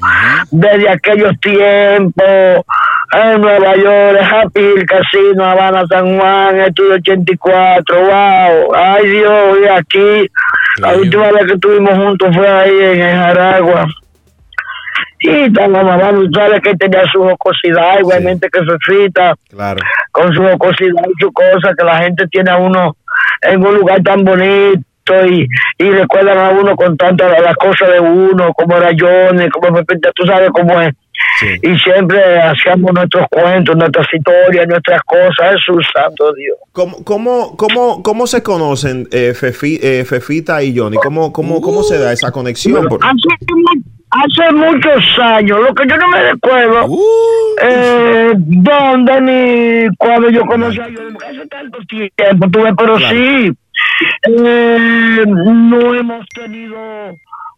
desde 0.50 0.90
aquellos 0.90 1.38
tiempos, 1.40 2.64
en 3.12 3.40
Nueva 3.40 3.76
York, 3.76 4.18
Happy 4.20 4.60
Hill 4.60 4.86
Casino, 4.86 5.44
Habana, 5.44 5.84
San 5.88 6.18
Juan, 6.18 6.60
Estudio 6.60 6.94
84, 6.94 8.00
wow, 8.00 8.74
ay 8.74 9.06
Dios, 9.08 9.58
y 9.62 9.68
aquí, 9.68 10.30
la 10.78 10.96
última 10.96 11.30
vez 11.30 11.46
que 11.46 11.54
estuvimos 11.54 11.94
juntos 11.96 12.34
fue 12.34 12.48
ahí 12.48 12.76
en 12.80 13.00
el 13.00 13.16
Jaragua. 13.16 13.86
Y 15.26 15.30
estamos 15.44 15.84
mamá, 15.84 16.10
sabes 16.34 16.60
que 16.60 16.74
tenía 16.76 17.02
su 17.12 17.22
jocosidad, 17.22 17.98
igualmente 18.00 18.48
que 18.52 18.60
Fefita, 18.62 19.34
claro. 19.48 19.80
con 20.12 20.32
su 20.34 20.42
jocosidad 20.42 21.02
y 21.08 21.22
su 21.22 21.32
cosa, 21.32 21.74
que 21.76 21.84
la 21.84 21.98
gente 21.98 22.26
tiene 22.28 22.50
a 22.50 22.58
uno 22.58 22.94
en 23.42 23.64
un 23.66 23.74
lugar 23.76 24.02
tan 24.02 24.22
bonito 24.24 24.82
y, 25.28 25.46
y 25.78 25.90
recuerdan 25.90 26.38
a 26.38 26.50
uno 26.50 26.76
con 26.76 26.96
tantas 26.96 27.40
las 27.42 27.56
cosas 27.56 27.90
de 27.92 28.00
uno, 28.00 28.52
como 28.52 28.76
era 28.76 28.90
Johnny, 28.98 29.48
como 29.50 29.82
tú 30.14 30.26
sabes 30.26 30.50
cómo 30.52 30.80
es. 30.80 30.92
Y 31.62 31.76
siempre 31.78 32.20
hacíamos 32.40 32.92
nuestros 32.92 33.26
cuentos, 33.30 33.76
nuestras 33.76 34.06
historias, 34.12 34.66
nuestras 34.68 35.00
cosas, 35.02 35.54
Jesús 35.54 35.86
Santo 35.92 36.32
Dios. 36.34 36.56
¿Cómo, 36.72 37.02
cómo, 37.04 37.56
cómo, 37.56 38.02
cómo 38.02 38.26
se 38.26 38.42
conocen 38.42 39.08
eh, 39.10 39.32
Fefi- 39.34 39.80
eh, 39.82 40.04
Fefita 40.04 40.62
y 40.62 40.76
Johnny? 40.76 40.96
¿Cómo, 40.96 41.32
cómo, 41.32 41.60
¿Cómo 41.60 41.82
se 41.82 41.98
da 41.98 42.12
esa 42.12 42.30
conexión? 42.30 42.86
Hace, 43.00 43.36
mu- 43.54 43.82
hace 44.14 44.52
muchos 44.52 45.18
años, 45.18 45.58
lo 45.60 45.74
que 45.74 45.86
yo 45.88 45.96
no 45.96 46.08
me 46.08 46.22
recuerdo, 46.32 46.86
eh, 47.62 48.32
dónde 48.36 49.20
ni 49.20 49.96
cuando 49.96 50.30
yo 50.30 50.42
conocí 50.46 50.80
a 50.80 50.84
Johnny, 50.84 51.12
porque 51.12 51.26
hace 51.26 51.46
tanto 51.48 51.78
tiempo 51.88 52.48
tuve, 52.50 52.74
pero 52.76 52.96
Claro. 52.96 53.14
sí, 53.16 53.52
eh, 54.28 55.24
no 55.26 55.94
hemos 55.94 56.26
tenido 56.28 56.76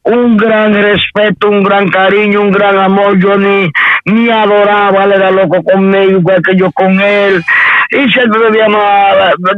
un 0.05 0.37
gran 0.37 0.73
respeto, 0.73 1.49
un 1.49 1.63
gran 1.65 1.89
cariño, 1.89 2.41
un 2.43 2.53
gran 2.53 2.79
amor. 2.79 3.19
Yo 3.19 3.37
ni, 3.37 3.69
ni 4.05 4.31
adoraba, 4.31 5.05
él 5.05 5.13
era 5.13 5.31
loco 5.33 5.63
conmigo, 5.65 6.19
igual 6.19 6.43
que 6.43 6.57
yo 6.57 6.71
con 6.73 7.01
él. 7.01 7.43
Y 7.91 8.09
siempre 8.13 8.39
debíamos, 8.41 8.81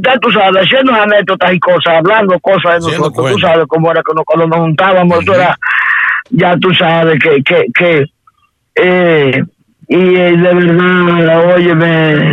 ya 0.05 0.19
tú 0.19 0.31
sabes, 0.31 0.65
haciendo 0.65 0.95
anécdotas 0.95 1.53
y 1.53 1.59
cosas, 1.61 1.97
hablando 1.99 2.39
cosas 2.41 2.75
de 2.83 2.91
nosotros. 2.99 3.33
Tú 3.33 3.39
sabes 3.41 3.67
cómo 3.69 3.91
era 3.91 4.01
que 4.03 4.15
nos- 4.15 4.25
cuando 4.25 4.47
nos 4.47 4.59
juntábamos, 4.59 5.21
eso 5.23 5.35
era, 5.35 5.57
ya 6.31 6.57
tú 6.59 6.73
sabes 6.75 7.19
que, 7.23 7.43
que, 7.43 7.67
que 7.75 8.05
eh, 8.75 9.43
y 9.89 10.17
eh, 10.17 10.37
de 10.37 10.55
verdad, 10.55 11.55
óyeme, 11.55 12.33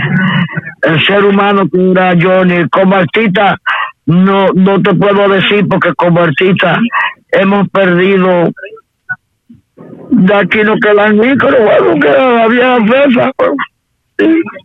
el 0.83 1.05
ser 1.05 1.23
humano 1.23 1.67
que 1.71 1.91
era 1.91 2.13
Johnny, 2.21 2.67
como 2.69 2.95
artista, 2.95 3.57
no, 4.05 4.47
no 4.53 4.81
te 4.81 4.93
puedo 4.93 5.29
decir 5.29 5.65
porque 5.67 5.93
como 5.95 6.21
artista 6.21 6.77
hemos 7.31 7.69
perdido 7.69 8.51
de 10.11 10.35
aquí 10.35 10.59
no 10.63 10.75
quedan 10.77 11.17
ni 11.17 11.35
pero 11.35 11.63
bueno, 11.63 11.99
que 11.99 12.09
había 12.09 12.77
fefa. 12.85 13.31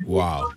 Wow. 0.06 0.52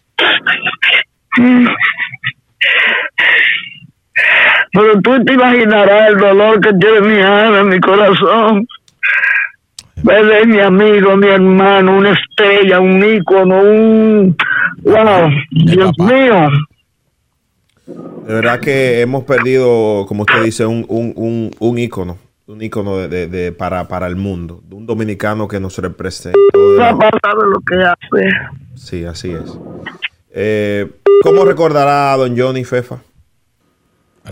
Pero 4.74 5.00
tú 5.02 5.24
te 5.24 5.34
imaginarás 5.34 6.10
el 6.10 6.18
dolor 6.18 6.60
que 6.60 6.72
tiene 6.74 7.02
mi 7.02 7.22
alma, 7.22 7.64
mi 7.64 7.80
corazón. 7.80 8.68
Ver 10.04 10.48
mi 10.48 10.60
amigo, 10.60 11.16
mi 11.16 11.28
hermano, 11.28 11.98
una 11.98 12.12
estrella, 12.12 12.80
un 12.80 13.04
ícono, 13.04 13.62
un... 13.62 14.36
¡Wow! 14.82 15.30
Dios 15.52 15.92
mío. 16.00 16.48
De 17.86 18.34
verdad 18.34 18.60
que 18.60 19.02
hemos 19.02 19.24
perdido, 19.26 20.06
como 20.08 20.24
usted 20.24 20.44
dice, 20.44 20.66
un, 20.66 20.86
un, 20.90 21.14
un, 21.16 21.52
un 21.60 21.78
ícono. 21.78 22.18
Un 22.48 22.62
ícono 22.62 22.98
de, 22.98 23.08
de- 23.08 23.28
de- 23.28 23.52
para, 23.54 23.88
para 23.88 24.08
el 24.08 24.16
mundo. 24.18 24.62
Un 24.72 24.86
dominicano 24.86 25.48
que 25.48 25.60
nos 25.60 25.78
representa. 25.78 26.38
La 26.78 26.98
palabra 26.98 27.48
lo 27.48 27.60
que 27.62 27.76
hace. 27.76 28.30
Sí, 28.76 29.06
así 29.06 29.32
es. 29.32 29.58
Eh, 30.32 30.90
¿Cómo 31.22 31.46
recordará 31.46 32.12
a 32.12 32.18
don 32.18 32.38
Johnny 32.38 32.66
Fefa? 32.66 32.98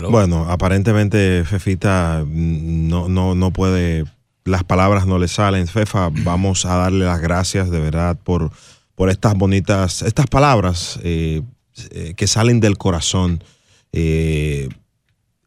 Bueno, 0.00 0.46
aparentemente 0.48 1.44
Fefita 1.44 2.24
no, 2.26 3.08
no, 3.08 3.34
no 3.34 3.50
puede, 3.52 4.04
las 4.44 4.64
palabras 4.64 5.06
no 5.06 5.18
le 5.18 5.28
salen. 5.28 5.66
Fefa, 5.68 6.10
vamos 6.10 6.64
a 6.64 6.76
darle 6.76 7.04
las 7.04 7.20
gracias 7.20 7.70
de 7.70 7.78
verdad 7.78 8.18
por, 8.22 8.50
por 8.94 9.10
estas 9.10 9.34
bonitas, 9.34 10.02
estas 10.02 10.26
palabras 10.26 10.98
eh, 11.02 11.42
eh, 11.90 12.14
que 12.16 12.26
salen 12.26 12.60
del 12.60 12.78
corazón 12.78 13.44
eh, 13.92 14.68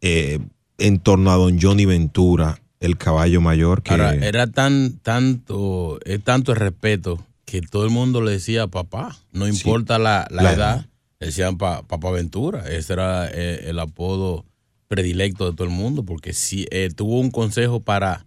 en 0.02 1.00
torno 1.00 1.32
a 1.32 1.36
don 1.36 1.60
Johnny 1.60 1.86
Ventura, 1.86 2.60
el 2.80 2.98
caballo 2.98 3.41
mayor 3.41 3.82
que... 3.82 3.91
Ahora, 3.91 4.14
era 4.14 4.48
tan, 4.48 5.00
tanto, 5.00 6.00
es 6.06 6.24
tanto 6.24 6.52
el 6.52 6.60
respeto 6.60 7.26
que 7.46 7.62
todo 7.62 7.86
el 7.86 7.91
mundo 7.91 8.22
le 8.22 8.32
decía 8.32 8.68
papá, 8.68 9.16
no 9.32 9.48
importa 9.48 9.98
la, 9.98 10.28
la 10.30 10.43
La 10.43 10.54
edad, 10.54 10.86
le 11.20 11.28
decían 11.28 11.57
pa- 11.57 11.84
papá 11.84 12.11
Ventura. 12.11 12.68
Ese 12.70 12.93
era 12.93 13.28
eh, 13.32 13.66
el 13.70 13.80
apodo 13.80 14.45
predilecto 14.88 15.49
de 15.49 15.55
todo 15.55 15.68
el 15.68 15.74
mundo, 15.74 16.03
porque 16.03 16.34
sí, 16.34 16.66
eh, 16.72 16.89
tuvo 16.95 17.20
un 17.20 17.32
consejo 17.32 17.80
para, 17.80 18.26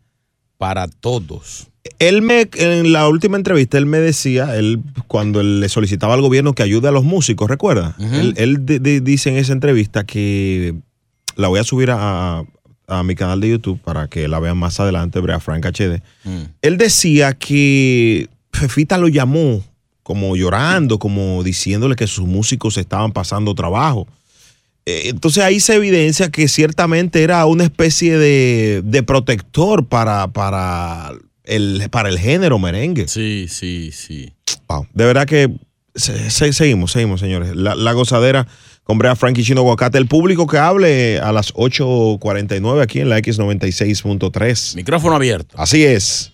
para 0.56 0.88
todos. 0.88 1.68
Él 2.00 2.20
me, 2.22 2.48
en 2.54 2.92
la 2.92 3.08
última 3.08 3.36
entrevista, 3.36 3.78
él 3.78 3.86
me 3.86 3.98
decía, 3.98 4.56
él 4.56 4.80
cuando 5.06 5.40
él 5.40 5.60
le 5.60 5.68
solicitaba 5.68 6.14
al 6.14 6.20
gobierno 6.20 6.52
que 6.54 6.62
ayude 6.62 6.88
a 6.88 6.92
los 6.92 7.04
músicos, 7.04 7.48
¿recuerda? 7.48 7.94
Él, 7.98 8.34
él 8.36 8.66
di- 8.66 8.78
di- 8.78 9.00
dice 9.00 9.30
en 9.30 9.36
esa 9.36 9.52
entrevista 9.52 10.04
que 10.04 10.74
la 11.36 11.48
voy 11.48 11.60
a 11.60 11.64
subir 11.64 11.90
a, 11.92 12.44
a 12.88 13.02
mi 13.04 13.14
canal 13.14 13.40
de 13.40 13.50
YouTube 13.50 13.80
para 13.80 14.08
que 14.08 14.26
la 14.28 14.38
vean 14.40 14.58
más 14.58 14.80
adelante, 14.80 15.20
Brea 15.20 15.40
Frank 15.40 15.64
HD. 15.66 16.02
Él 16.62 16.76
decía 16.76 17.32
que 17.34 18.28
Fefita 18.52 18.98
lo 18.98 19.08
llamó 19.08 19.62
como 20.08 20.34
llorando, 20.36 20.98
como 20.98 21.42
diciéndole 21.44 21.94
que 21.96 22.06
sus 22.06 22.26
músicos 22.26 22.78
estaban 22.78 23.12
pasando 23.12 23.54
trabajo. 23.54 24.08
Eh, 24.86 25.10
Entonces 25.10 25.44
ahí 25.44 25.60
se 25.60 25.74
evidencia 25.74 26.30
que 26.30 26.48
ciertamente 26.48 27.22
era 27.22 27.44
una 27.44 27.64
especie 27.64 28.16
de, 28.16 28.80
de 28.86 29.02
protector 29.02 29.84
para, 29.86 30.28
para, 30.28 31.12
el, 31.44 31.88
para 31.90 32.08
el 32.08 32.18
género 32.18 32.58
merengue. 32.58 33.06
Sí, 33.06 33.48
sí, 33.50 33.90
sí. 33.92 34.32
Wow. 34.66 34.86
De 34.94 35.04
verdad 35.04 35.26
que 35.26 35.50
se- 35.94 36.30
se- 36.30 36.54
seguimos, 36.54 36.92
seguimos, 36.92 37.20
señores. 37.20 37.54
La, 37.54 37.74
la 37.74 37.92
gozadera 37.92 38.46
con 38.84 38.96
Brea 38.96 39.14
Frankie 39.14 39.42
Chino 39.44 39.60
Aguacate. 39.60 39.98
El 39.98 40.06
público 40.06 40.46
que 40.46 40.56
hable 40.56 41.18
a 41.20 41.32
las 41.32 41.52
8.49 41.52 42.80
aquí 42.80 43.00
en 43.00 43.10
la 43.10 43.18
X96.3. 43.18 44.74
Micrófono 44.74 45.16
abierto. 45.16 45.54
Así 45.58 45.84
es. 45.84 46.32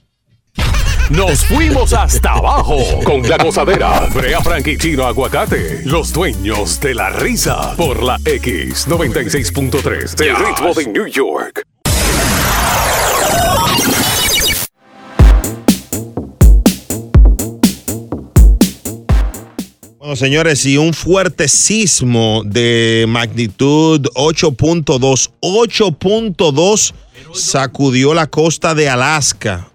Nos 1.11 1.45
fuimos 1.45 1.93
hasta 1.93 2.33
abajo 2.33 2.79
con 3.05 3.21
la 3.29 3.37
gozadera. 3.37 4.09
Brea 4.15 4.41
Frank 4.41 4.67
y 4.69 4.79
Chino 4.79 5.05
Aguacate, 5.05 5.83
los 5.85 6.15
dueños 6.15 6.81
de 6.81 6.95
la 6.95 7.11
risa. 7.11 7.75
Por 7.77 8.03
la 8.03 8.17
X96.3, 8.21 10.23
el 10.23 10.37
ritmo 10.37 10.73
de 10.73 10.87
New 10.87 11.07
York. 11.07 11.63
Bueno, 19.99 20.17
señores, 20.17 20.65
y 20.65 20.79
un 20.79 20.95
fuerte 20.95 21.49
sismo 21.49 22.41
de 22.47 23.05
magnitud 23.09 24.01
8.2, 24.15 25.33
8.2 25.41 26.95
sacudió 27.35 28.15
la 28.15 28.27
costa 28.27 28.75
de 28.75 28.89
Alaska. 28.89 29.69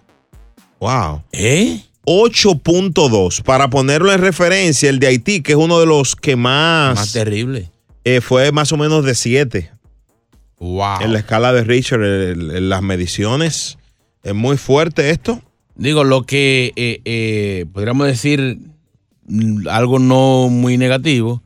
Wow. 0.80 1.22
¿Eh? 1.32 1.80
8.2. 2.06 3.42
Para 3.42 3.68
ponerlo 3.70 4.12
en 4.12 4.20
referencia, 4.20 4.88
el 4.90 4.98
de 4.98 5.06
Haití, 5.08 5.42
que 5.42 5.52
es 5.52 5.58
uno 5.58 5.78
de 5.80 5.86
los 5.86 6.16
que 6.16 6.36
más... 6.36 6.96
Más 6.96 7.12
terrible. 7.12 7.70
eh, 8.04 8.20
fue 8.20 8.50
más 8.52 8.72
o 8.72 8.76
menos 8.76 9.04
de 9.04 9.14
7. 9.14 9.70
Wow. 10.58 11.00
En 11.02 11.12
la 11.12 11.18
escala 11.20 11.52
de 11.52 11.64
Richard, 11.64 12.02
el- 12.02 12.50
el- 12.50 12.68
las 12.68 12.82
mediciones. 12.82 13.78
Es 14.22 14.34
muy 14.34 14.56
fuerte 14.56 15.10
esto. 15.10 15.40
Digo, 15.76 16.04
lo 16.04 16.24
que 16.24 16.72
eh, 16.76 17.00
eh, 17.04 17.66
podríamos 17.72 18.06
decir 18.06 18.58
mm, 19.26 19.68
algo 19.68 19.98
no 19.98 20.48
muy 20.50 20.76
negativo 20.76 21.42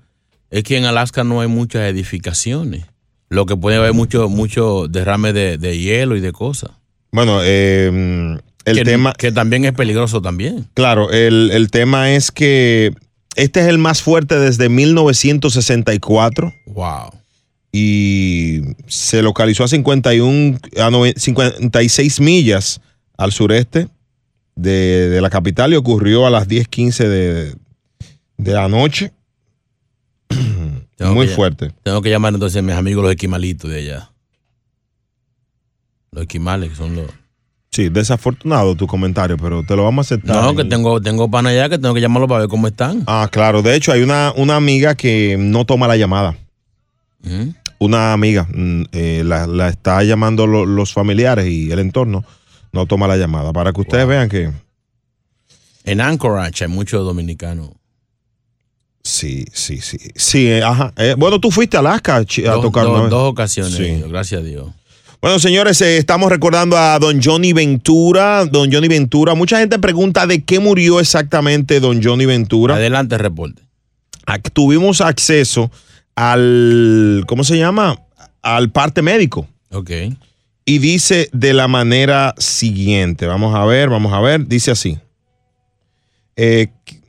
es 0.50 0.64
que 0.64 0.76
en 0.76 0.84
Alaska 0.84 1.22
no 1.24 1.40
hay 1.40 1.48
muchas 1.48 1.82
edificaciones. 1.90 2.84
Lo 3.28 3.46
que 3.46 3.56
puede 3.56 3.76
haber 3.76 3.92
mucho, 3.92 4.28
mucho 4.28 4.86
derrame 4.88 5.32
de, 5.32 5.58
de 5.58 5.78
hielo 5.78 6.16
y 6.16 6.20
de 6.20 6.32
cosas. 6.32 6.70
Bueno, 7.12 7.40
eh, 7.42 8.38
El 8.64 8.76
que, 8.78 8.84
tema, 8.84 9.12
que 9.12 9.30
también 9.32 9.64
es 9.64 9.72
peligroso 9.72 10.22
también. 10.22 10.66
claro, 10.74 11.10
el, 11.10 11.50
el 11.52 11.70
tema 11.70 12.12
es 12.12 12.30
que 12.30 12.94
este 13.36 13.60
es 13.60 13.66
el 13.66 13.78
más 13.78 14.00
fuerte 14.02 14.38
desde 14.38 14.68
1964 14.68 16.54
Wow. 16.66 17.10
y 17.72 18.60
se 18.86 19.22
localizó 19.22 19.64
a 19.64 19.68
51, 19.68 20.58
a 20.78 20.90
nove- 20.90 21.14
56 21.16 22.20
millas 22.20 22.80
al 23.16 23.32
sureste 23.32 23.88
de, 24.56 25.08
de 25.10 25.20
la 25.20 25.30
capital 25.30 25.72
y 25.72 25.76
ocurrió 25.76 26.26
a 26.26 26.30
las 26.30 26.46
10:15 26.48 27.08
de, 27.08 27.54
de 28.38 28.52
la 28.52 28.68
noche. 28.68 29.12
Tengo 30.96 31.14
Muy 31.14 31.26
fuerte. 31.26 31.72
Tengo 31.82 32.00
que 32.02 32.10
llamar 32.10 32.32
entonces 32.34 32.58
a 32.60 32.62
mis 32.62 32.74
amigos 32.76 33.02
los 33.02 33.10
esquimalitos 33.12 33.68
de 33.70 33.78
allá. 33.78 34.10
Los 36.12 36.22
esquimales, 36.22 36.70
que 36.70 36.76
son 36.76 36.94
los. 36.96 37.06
Sí, 37.74 37.88
desafortunado 37.88 38.76
tu 38.76 38.86
comentario, 38.86 39.36
pero 39.36 39.64
te 39.64 39.74
lo 39.74 39.82
vamos 39.82 40.06
a 40.10 40.14
aceptar. 40.14 40.36
No, 40.44 40.54
que 40.54 40.64
tengo, 40.64 41.00
tengo 41.00 41.28
pan 41.28 41.46
allá 41.48 41.68
que 41.68 41.76
tengo 41.76 41.92
que 41.92 42.00
llamarlos 42.00 42.28
para 42.28 42.40
ver 42.42 42.48
cómo 42.48 42.68
están. 42.68 43.02
Ah, 43.08 43.28
claro. 43.32 43.62
De 43.62 43.74
hecho, 43.74 43.90
hay 43.90 44.02
una, 44.02 44.32
una 44.36 44.54
amiga 44.54 44.94
que 44.94 45.36
no 45.40 45.64
toma 45.64 45.88
la 45.88 45.96
llamada. 45.96 46.36
¿Mm? 47.22 47.48
Una 47.80 48.12
amiga 48.12 48.46
mm, 48.48 48.82
eh, 48.92 49.22
la, 49.24 49.48
la 49.48 49.68
está 49.70 50.04
llamando 50.04 50.46
lo- 50.46 50.66
los 50.66 50.92
familiares 50.92 51.48
y 51.48 51.72
el 51.72 51.80
entorno 51.80 52.24
no 52.70 52.86
toma 52.86 53.08
la 53.08 53.16
llamada. 53.16 53.52
Para 53.52 53.72
que 53.72 53.80
ustedes 53.80 54.06
vean 54.06 54.28
que 54.28 54.52
En 55.82 56.00
Anchorage 56.00 56.64
hay 56.64 56.70
muchos 56.70 57.04
dominicanos. 57.04 57.70
sí, 59.02 59.44
sí, 59.52 59.80
sí. 59.80 59.98
Sí, 60.14 60.46
eh, 60.46 60.62
ajá. 60.62 60.92
Eh, 60.96 61.14
bueno, 61.18 61.40
tú 61.40 61.50
fuiste 61.50 61.76
a 61.76 61.80
Alaska 61.80 62.16
a 62.16 62.20
Dos, 62.20 62.62
tocar 62.62 62.84
dos- 62.84 62.92
una 62.92 63.00
vez. 63.02 63.10
dos 63.10 63.30
ocasiones, 63.32 63.74
Sí. 63.74 64.02
gracias 64.08 64.40
a 64.40 64.44
Dios. 64.44 64.68
Bueno, 65.24 65.38
señores, 65.38 65.80
eh, 65.80 65.96
estamos 65.96 66.28
recordando 66.28 66.76
a 66.76 66.98
don 66.98 67.18
Johnny 67.22 67.54
Ventura. 67.54 68.44
Don 68.44 68.70
Johnny 68.70 68.88
Ventura. 68.88 69.34
Mucha 69.34 69.58
gente 69.58 69.78
pregunta 69.78 70.26
de 70.26 70.42
qué 70.44 70.58
murió 70.60 71.00
exactamente 71.00 71.80
don 71.80 72.02
Johnny 72.02 72.26
Ventura. 72.26 72.74
Adelante, 72.76 73.16
reporte. 73.16 73.62
Ac- 74.26 74.50
Tuvimos 74.52 75.00
acceso 75.00 75.70
al, 76.14 77.24
¿cómo 77.26 77.42
se 77.42 77.56
llama? 77.56 77.98
Al 78.42 78.70
parte 78.70 79.00
médico. 79.00 79.48
Ok. 79.70 79.90
Y 80.66 80.76
dice 80.78 81.30
de 81.32 81.54
la 81.54 81.68
manera 81.68 82.34
siguiente. 82.36 83.24
Vamos 83.26 83.54
a 83.54 83.64
ver, 83.64 83.88
vamos 83.88 84.12
a 84.12 84.20
ver. 84.20 84.46
Dice 84.46 84.72
así. 84.72 84.98
Eh, 86.36 86.66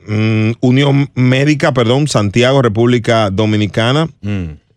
mm, 0.08 0.52
Unión 0.60 1.10
Médica, 1.14 1.74
perdón, 1.74 2.08
Santiago, 2.08 2.62
República 2.62 3.28
Dominicana. 3.28 4.08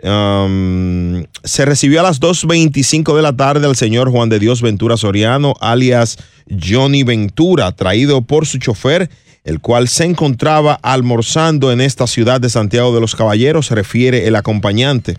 Um, 0.02 1.26
se 1.44 1.66
recibió 1.66 2.00
a 2.00 2.04
las 2.04 2.22
2.25 2.22 3.16
de 3.16 3.22
la 3.22 3.36
tarde 3.36 3.68
al 3.68 3.76
señor 3.76 4.10
Juan 4.10 4.30
de 4.30 4.40
Dios 4.40 4.62
Ventura 4.62 4.96
Soriano, 4.96 5.56
alias 5.60 6.18
Johnny 6.50 7.04
Ventura, 7.04 7.74
traído 7.74 8.22
por 8.22 8.46
su 8.46 8.60
chofer, 8.60 9.10
el 9.44 9.60
cual 9.60 9.90
se 9.90 10.06
encontraba 10.06 10.80
almorzando 10.82 11.72
en 11.72 11.82
esta 11.82 12.08
ciudad 12.08 12.40
de 12.40 12.50
Santiago 12.50 12.94
de 12.96 13.02
los 13.02 13.16
Caballeros, 13.16 13.72
refiere 13.72 14.28
el 14.28 14.38
acompañante. 14.38 15.18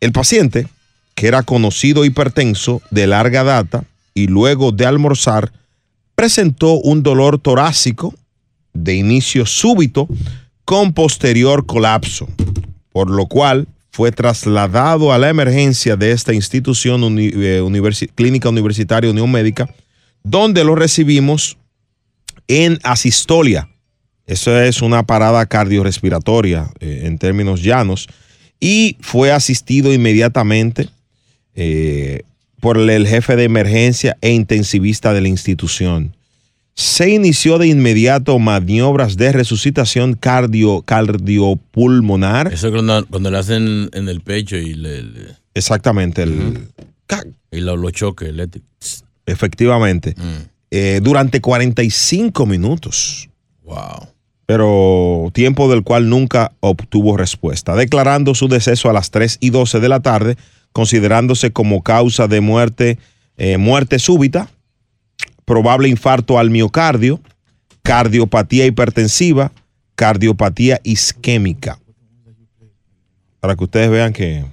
El 0.00 0.10
paciente, 0.10 0.66
que 1.14 1.28
era 1.28 1.42
conocido 1.44 2.04
hipertenso 2.04 2.82
de 2.90 3.06
larga 3.06 3.44
data 3.44 3.84
y 4.14 4.26
luego 4.26 4.72
de 4.72 4.86
almorzar, 4.86 5.52
presentó 6.16 6.72
un 6.72 7.04
dolor 7.04 7.38
torácico 7.38 8.14
de 8.72 8.94
inicio 8.94 9.46
súbito 9.46 10.08
con 10.64 10.92
posterior 10.92 11.66
colapso, 11.66 12.28
por 12.98 13.10
lo 13.10 13.26
cual 13.26 13.68
fue 13.92 14.10
trasladado 14.10 15.12
a 15.12 15.18
la 15.18 15.28
emergencia 15.28 15.94
de 15.94 16.10
esta 16.10 16.34
institución 16.34 17.00
eh, 17.20 17.62
universi- 17.62 18.10
clínica 18.12 18.48
universitaria 18.48 19.08
Unión 19.08 19.30
Médica, 19.30 19.72
donde 20.24 20.64
lo 20.64 20.74
recibimos 20.74 21.58
en 22.48 22.80
asistolia. 22.82 23.68
Eso 24.26 24.60
es 24.60 24.82
una 24.82 25.04
parada 25.04 25.46
cardiorrespiratoria 25.46 26.72
eh, 26.80 27.02
en 27.04 27.18
términos 27.18 27.62
llanos. 27.62 28.08
Y 28.58 28.96
fue 29.00 29.30
asistido 29.30 29.92
inmediatamente 29.92 30.88
eh, 31.54 32.22
por 32.58 32.78
el 32.78 33.06
jefe 33.06 33.36
de 33.36 33.44
emergencia 33.44 34.16
e 34.20 34.32
intensivista 34.32 35.12
de 35.12 35.20
la 35.20 35.28
institución. 35.28 36.16
Se 36.80 37.10
inició 37.10 37.58
de 37.58 37.66
inmediato 37.66 38.38
maniobras 38.38 39.16
de 39.16 39.32
resucitación 39.32 40.14
cardio, 40.14 40.82
cardiopulmonar. 40.82 42.52
Eso 42.52 42.68
es 42.68 42.72
cuando, 42.72 43.04
cuando 43.06 43.32
le 43.32 43.38
hacen 43.38 43.90
en 43.92 44.08
el 44.08 44.20
pecho 44.20 44.56
y 44.56 44.74
le, 44.74 45.02
le- 45.02 45.36
Exactamente, 45.54 46.22
el, 46.22 46.68
y 47.50 47.60
lo, 47.62 47.76
lo 47.76 47.90
choque 47.90 48.26
eléctricos. 48.28 49.04
efectivamente. 49.26 50.14
Eh, 50.70 51.00
durante 51.02 51.40
45 51.40 52.46
minutos. 52.46 53.28
Wow. 53.64 54.06
pero 54.46 55.30
tiempo 55.34 55.68
del 55.70 55.82
cual 55.82 56.08
nunca 56.08 56.52
obtuvo 56.60 57.16
respuesta, 57.16 57.74
declarando 57.74 58.34
su 58.36 58.46
deceso 58.48 58.88
a 58.88 58.92
las 58.92 59.10
3 59.10 59.38
y 59.40 59.50
12 59.50 59.80
de 59.80 59.88
la 59.88 59.98
tarde, 60.00 60.36
considerándose 60.72 61.50
como 61.50 61.82
causa 61.82 62.28
de 62.28 62.40
muerte, 62.40 62.98
eh, 63.36 63.58
muerte 63.58 63.98
súbita, 63.98 64.48
probable 65.48 65.88
infarto 65.88 66.38
al 66.38 66.50
miocardio, 66.50 67.20
cardiopatía 67.82 68.66
hipertensiva, 68.66 69.50
cardiopatía 69.96 70.78
isquémica. 70.84 71.80
Para 73.40 73.56
que 73.56 73.64
ustedes 73.64 73.90
vean 73.90 74.12
que 74.12 74.44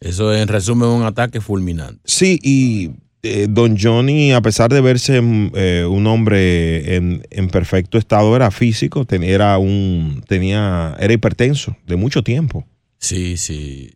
Eso 0.00 0.34
en 0.34 0.48
resumen 0.48 0.88
es 0.90 0.94
un 0.96 1.04
ataque 1.04 1.40
fulminante. 1.40 2.00
Sí, 2.04 2.38
y 2.42 2.90
eh, 3.22 3.46
don 3.48 3.76
Johnny, 3.78 4.32
a 4.32 4.40
pesar 4.40 4.72
de 4.72 4.80
verse 4.80 5.20
mm, 5.20 5.52
eh, 5.54 5.86
un 5.88 6.06
hombre 6.06 6.96
en, 6.96 7.22
en 7.30 7.48
perfecto 7.48 7.98
estado, 7.98 8.34
era 8.34 8.50
físico, 8.50 9.04
ten- 9.04 9.22
era 9.22 9.58
un, 9.58 10.24
tenía, 10.26 10.96
era 10.98 11.12
hipertenso 11.12 11.76
de 11.86 11.96
mucho 11.96 12.22
tiempo. 12.22 12.66
Sí, 12.98 13.36
sí. 13.36 13.92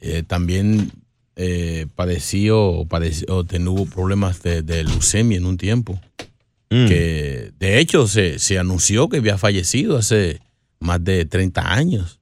Eh, 0.00 0.22
también 0.26 0.92
eh, 1.40 1.86
padeció 1.94 2.60
o, 2.62 2.84
padeció, 2.86 3.26
o 3.28 3.44
tuvo 3.44 3.86
problemas 3.86 4.42
de, 4.42 4.62
de 4.62 4.82
leucemia 4.84 5.38
en 5.38 5.46
un 5.46 5.56
tiempo. 5.56 5.98
Mm. 6.70 6.86
Que 6.88 7.52
de 7.58 7.78
hecho 7.78 8.06
se, 8.08 8.38
se 8.40 8.58
anunció 8.58 9.08
que 9.08 9.18
había 9.18 9.38
fallecido 9.38 9.96
hace 9.96 10.40
más 10.80 11.02
de 11.02 11.24
30 11.24 11.72
años. 11.72 12.18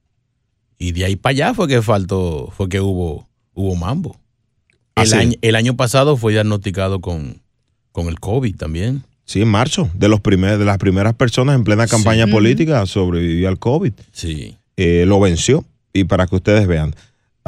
Y 0.79 0.91
de 0.91 1.05
ahí 1.05 1.15
para 1.15 1.31
allá 1.31 1.53
fue 1.55 1.67
que 1.67 1.81
faltó, 1.81 2.53
fue 2.55 2.69
que 2.69 2.79
hubo, 2.79 3.27
hubo 3.53 3.75
mambo. 3.75 4.17
Ah, 4.95 5.01
El, 5.01 5.07
sí. 5.09 5.15
año, 5.15 5.33
el 5.41 5.55
año 5.55 5.75
pasado 5.75 6.15
fue 6.15 6.33
diagnosticado 6.33 7.01
con, 7.01 7.41
con 7.91 8.07
el 8.07 8.19
COVID 8.19 8.55
también. 8.55 9.03
Sí, 9.25 9.41
en 9.41 9.47
marzo, 9.49 9.89
de, 9.95 10.07
los 10.07 10.21
primer, 10.21 10.57
de 10.59 10.65
las 10.65 10.77
primeras 10.77 11.15
personas 11.15 11.55
en 11.55 11.63
plena 11.63 11.87
campaña 11.87 12.25
Sí. 12.27 12.31
política, 12.31 12.85
sobrevivió 12.85 13.49
al 13.49 13.57
COVID. 13.59 13.93
Sí. 14.11 14.55
Eh, 14.77 15.05
lo 15.07 15.19
venció. 15.19 15.65
Y 15.91 16.03
para 16.03 16.27
que 16.27 16.35
ustedes 16.35 16.67
vean. 16.67 16.95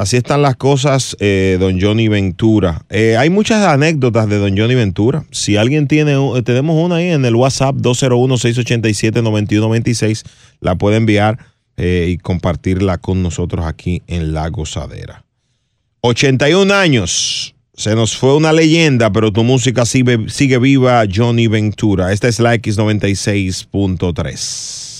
Así 0.00 0.16
están 0.16 0.40
las 0.40 0.56
cosas, 0.56 1.14
eh, 1.20 1.58
don 1.60 1.78
Johnny 1.78 2.08
Ventura. 2.08 2.86
Eh, 2.88 3.18
hay 3.18 3.28
muchas 3.28 3.66
anécdotas 3.66 4.30
de 4.30 4.38
don 4.38 4.56
Johnny 4.56 4.74
Ventura. 4.74 5.26
Si 5.30 5.58
alguien 5.58 5.88
tiene, 5.88 6.14
eh, 6.14 6.42
tenemos 6.42 6.82
una 6.82 6.94
ahí 6.94 7.10
en 7.10 7.22
el 7.26 7.34
WhatsApp 7.34 7.76
201-687-9126, 7.76 10.24
la 10.60 10.76
puede 10.76 10.96
enviar 10.96 11.38
y 11.76 12.16
compartirla 12.16 12.96
con 12.96 13.22
nosotros 13.22 13.66
aquí 13.66 14.00
en 14.06 14.32
La 14.32 14.48
Gozadera. 14.48 15.26
81 16.00 16.72
años. 16.72 17.54
Se 17.74 17.94
nos 17.94 18.16
fue 18.16 18.34
una 18.34 18.54
leyenda, 18.54 19.12
pero 19.12 19.30
tu 19.32 19.44
música 19.44 19.84
sigue, 19.84 20.30
sigue 20.30 20.58
viva, 20.58 21.04
Johnny 21.14 21.46
Ventura. 21.46 22.14
Esta 22.14 22.28
es 22.28 22.40
la 22.40 22.54
X96.3. 22.54 24.99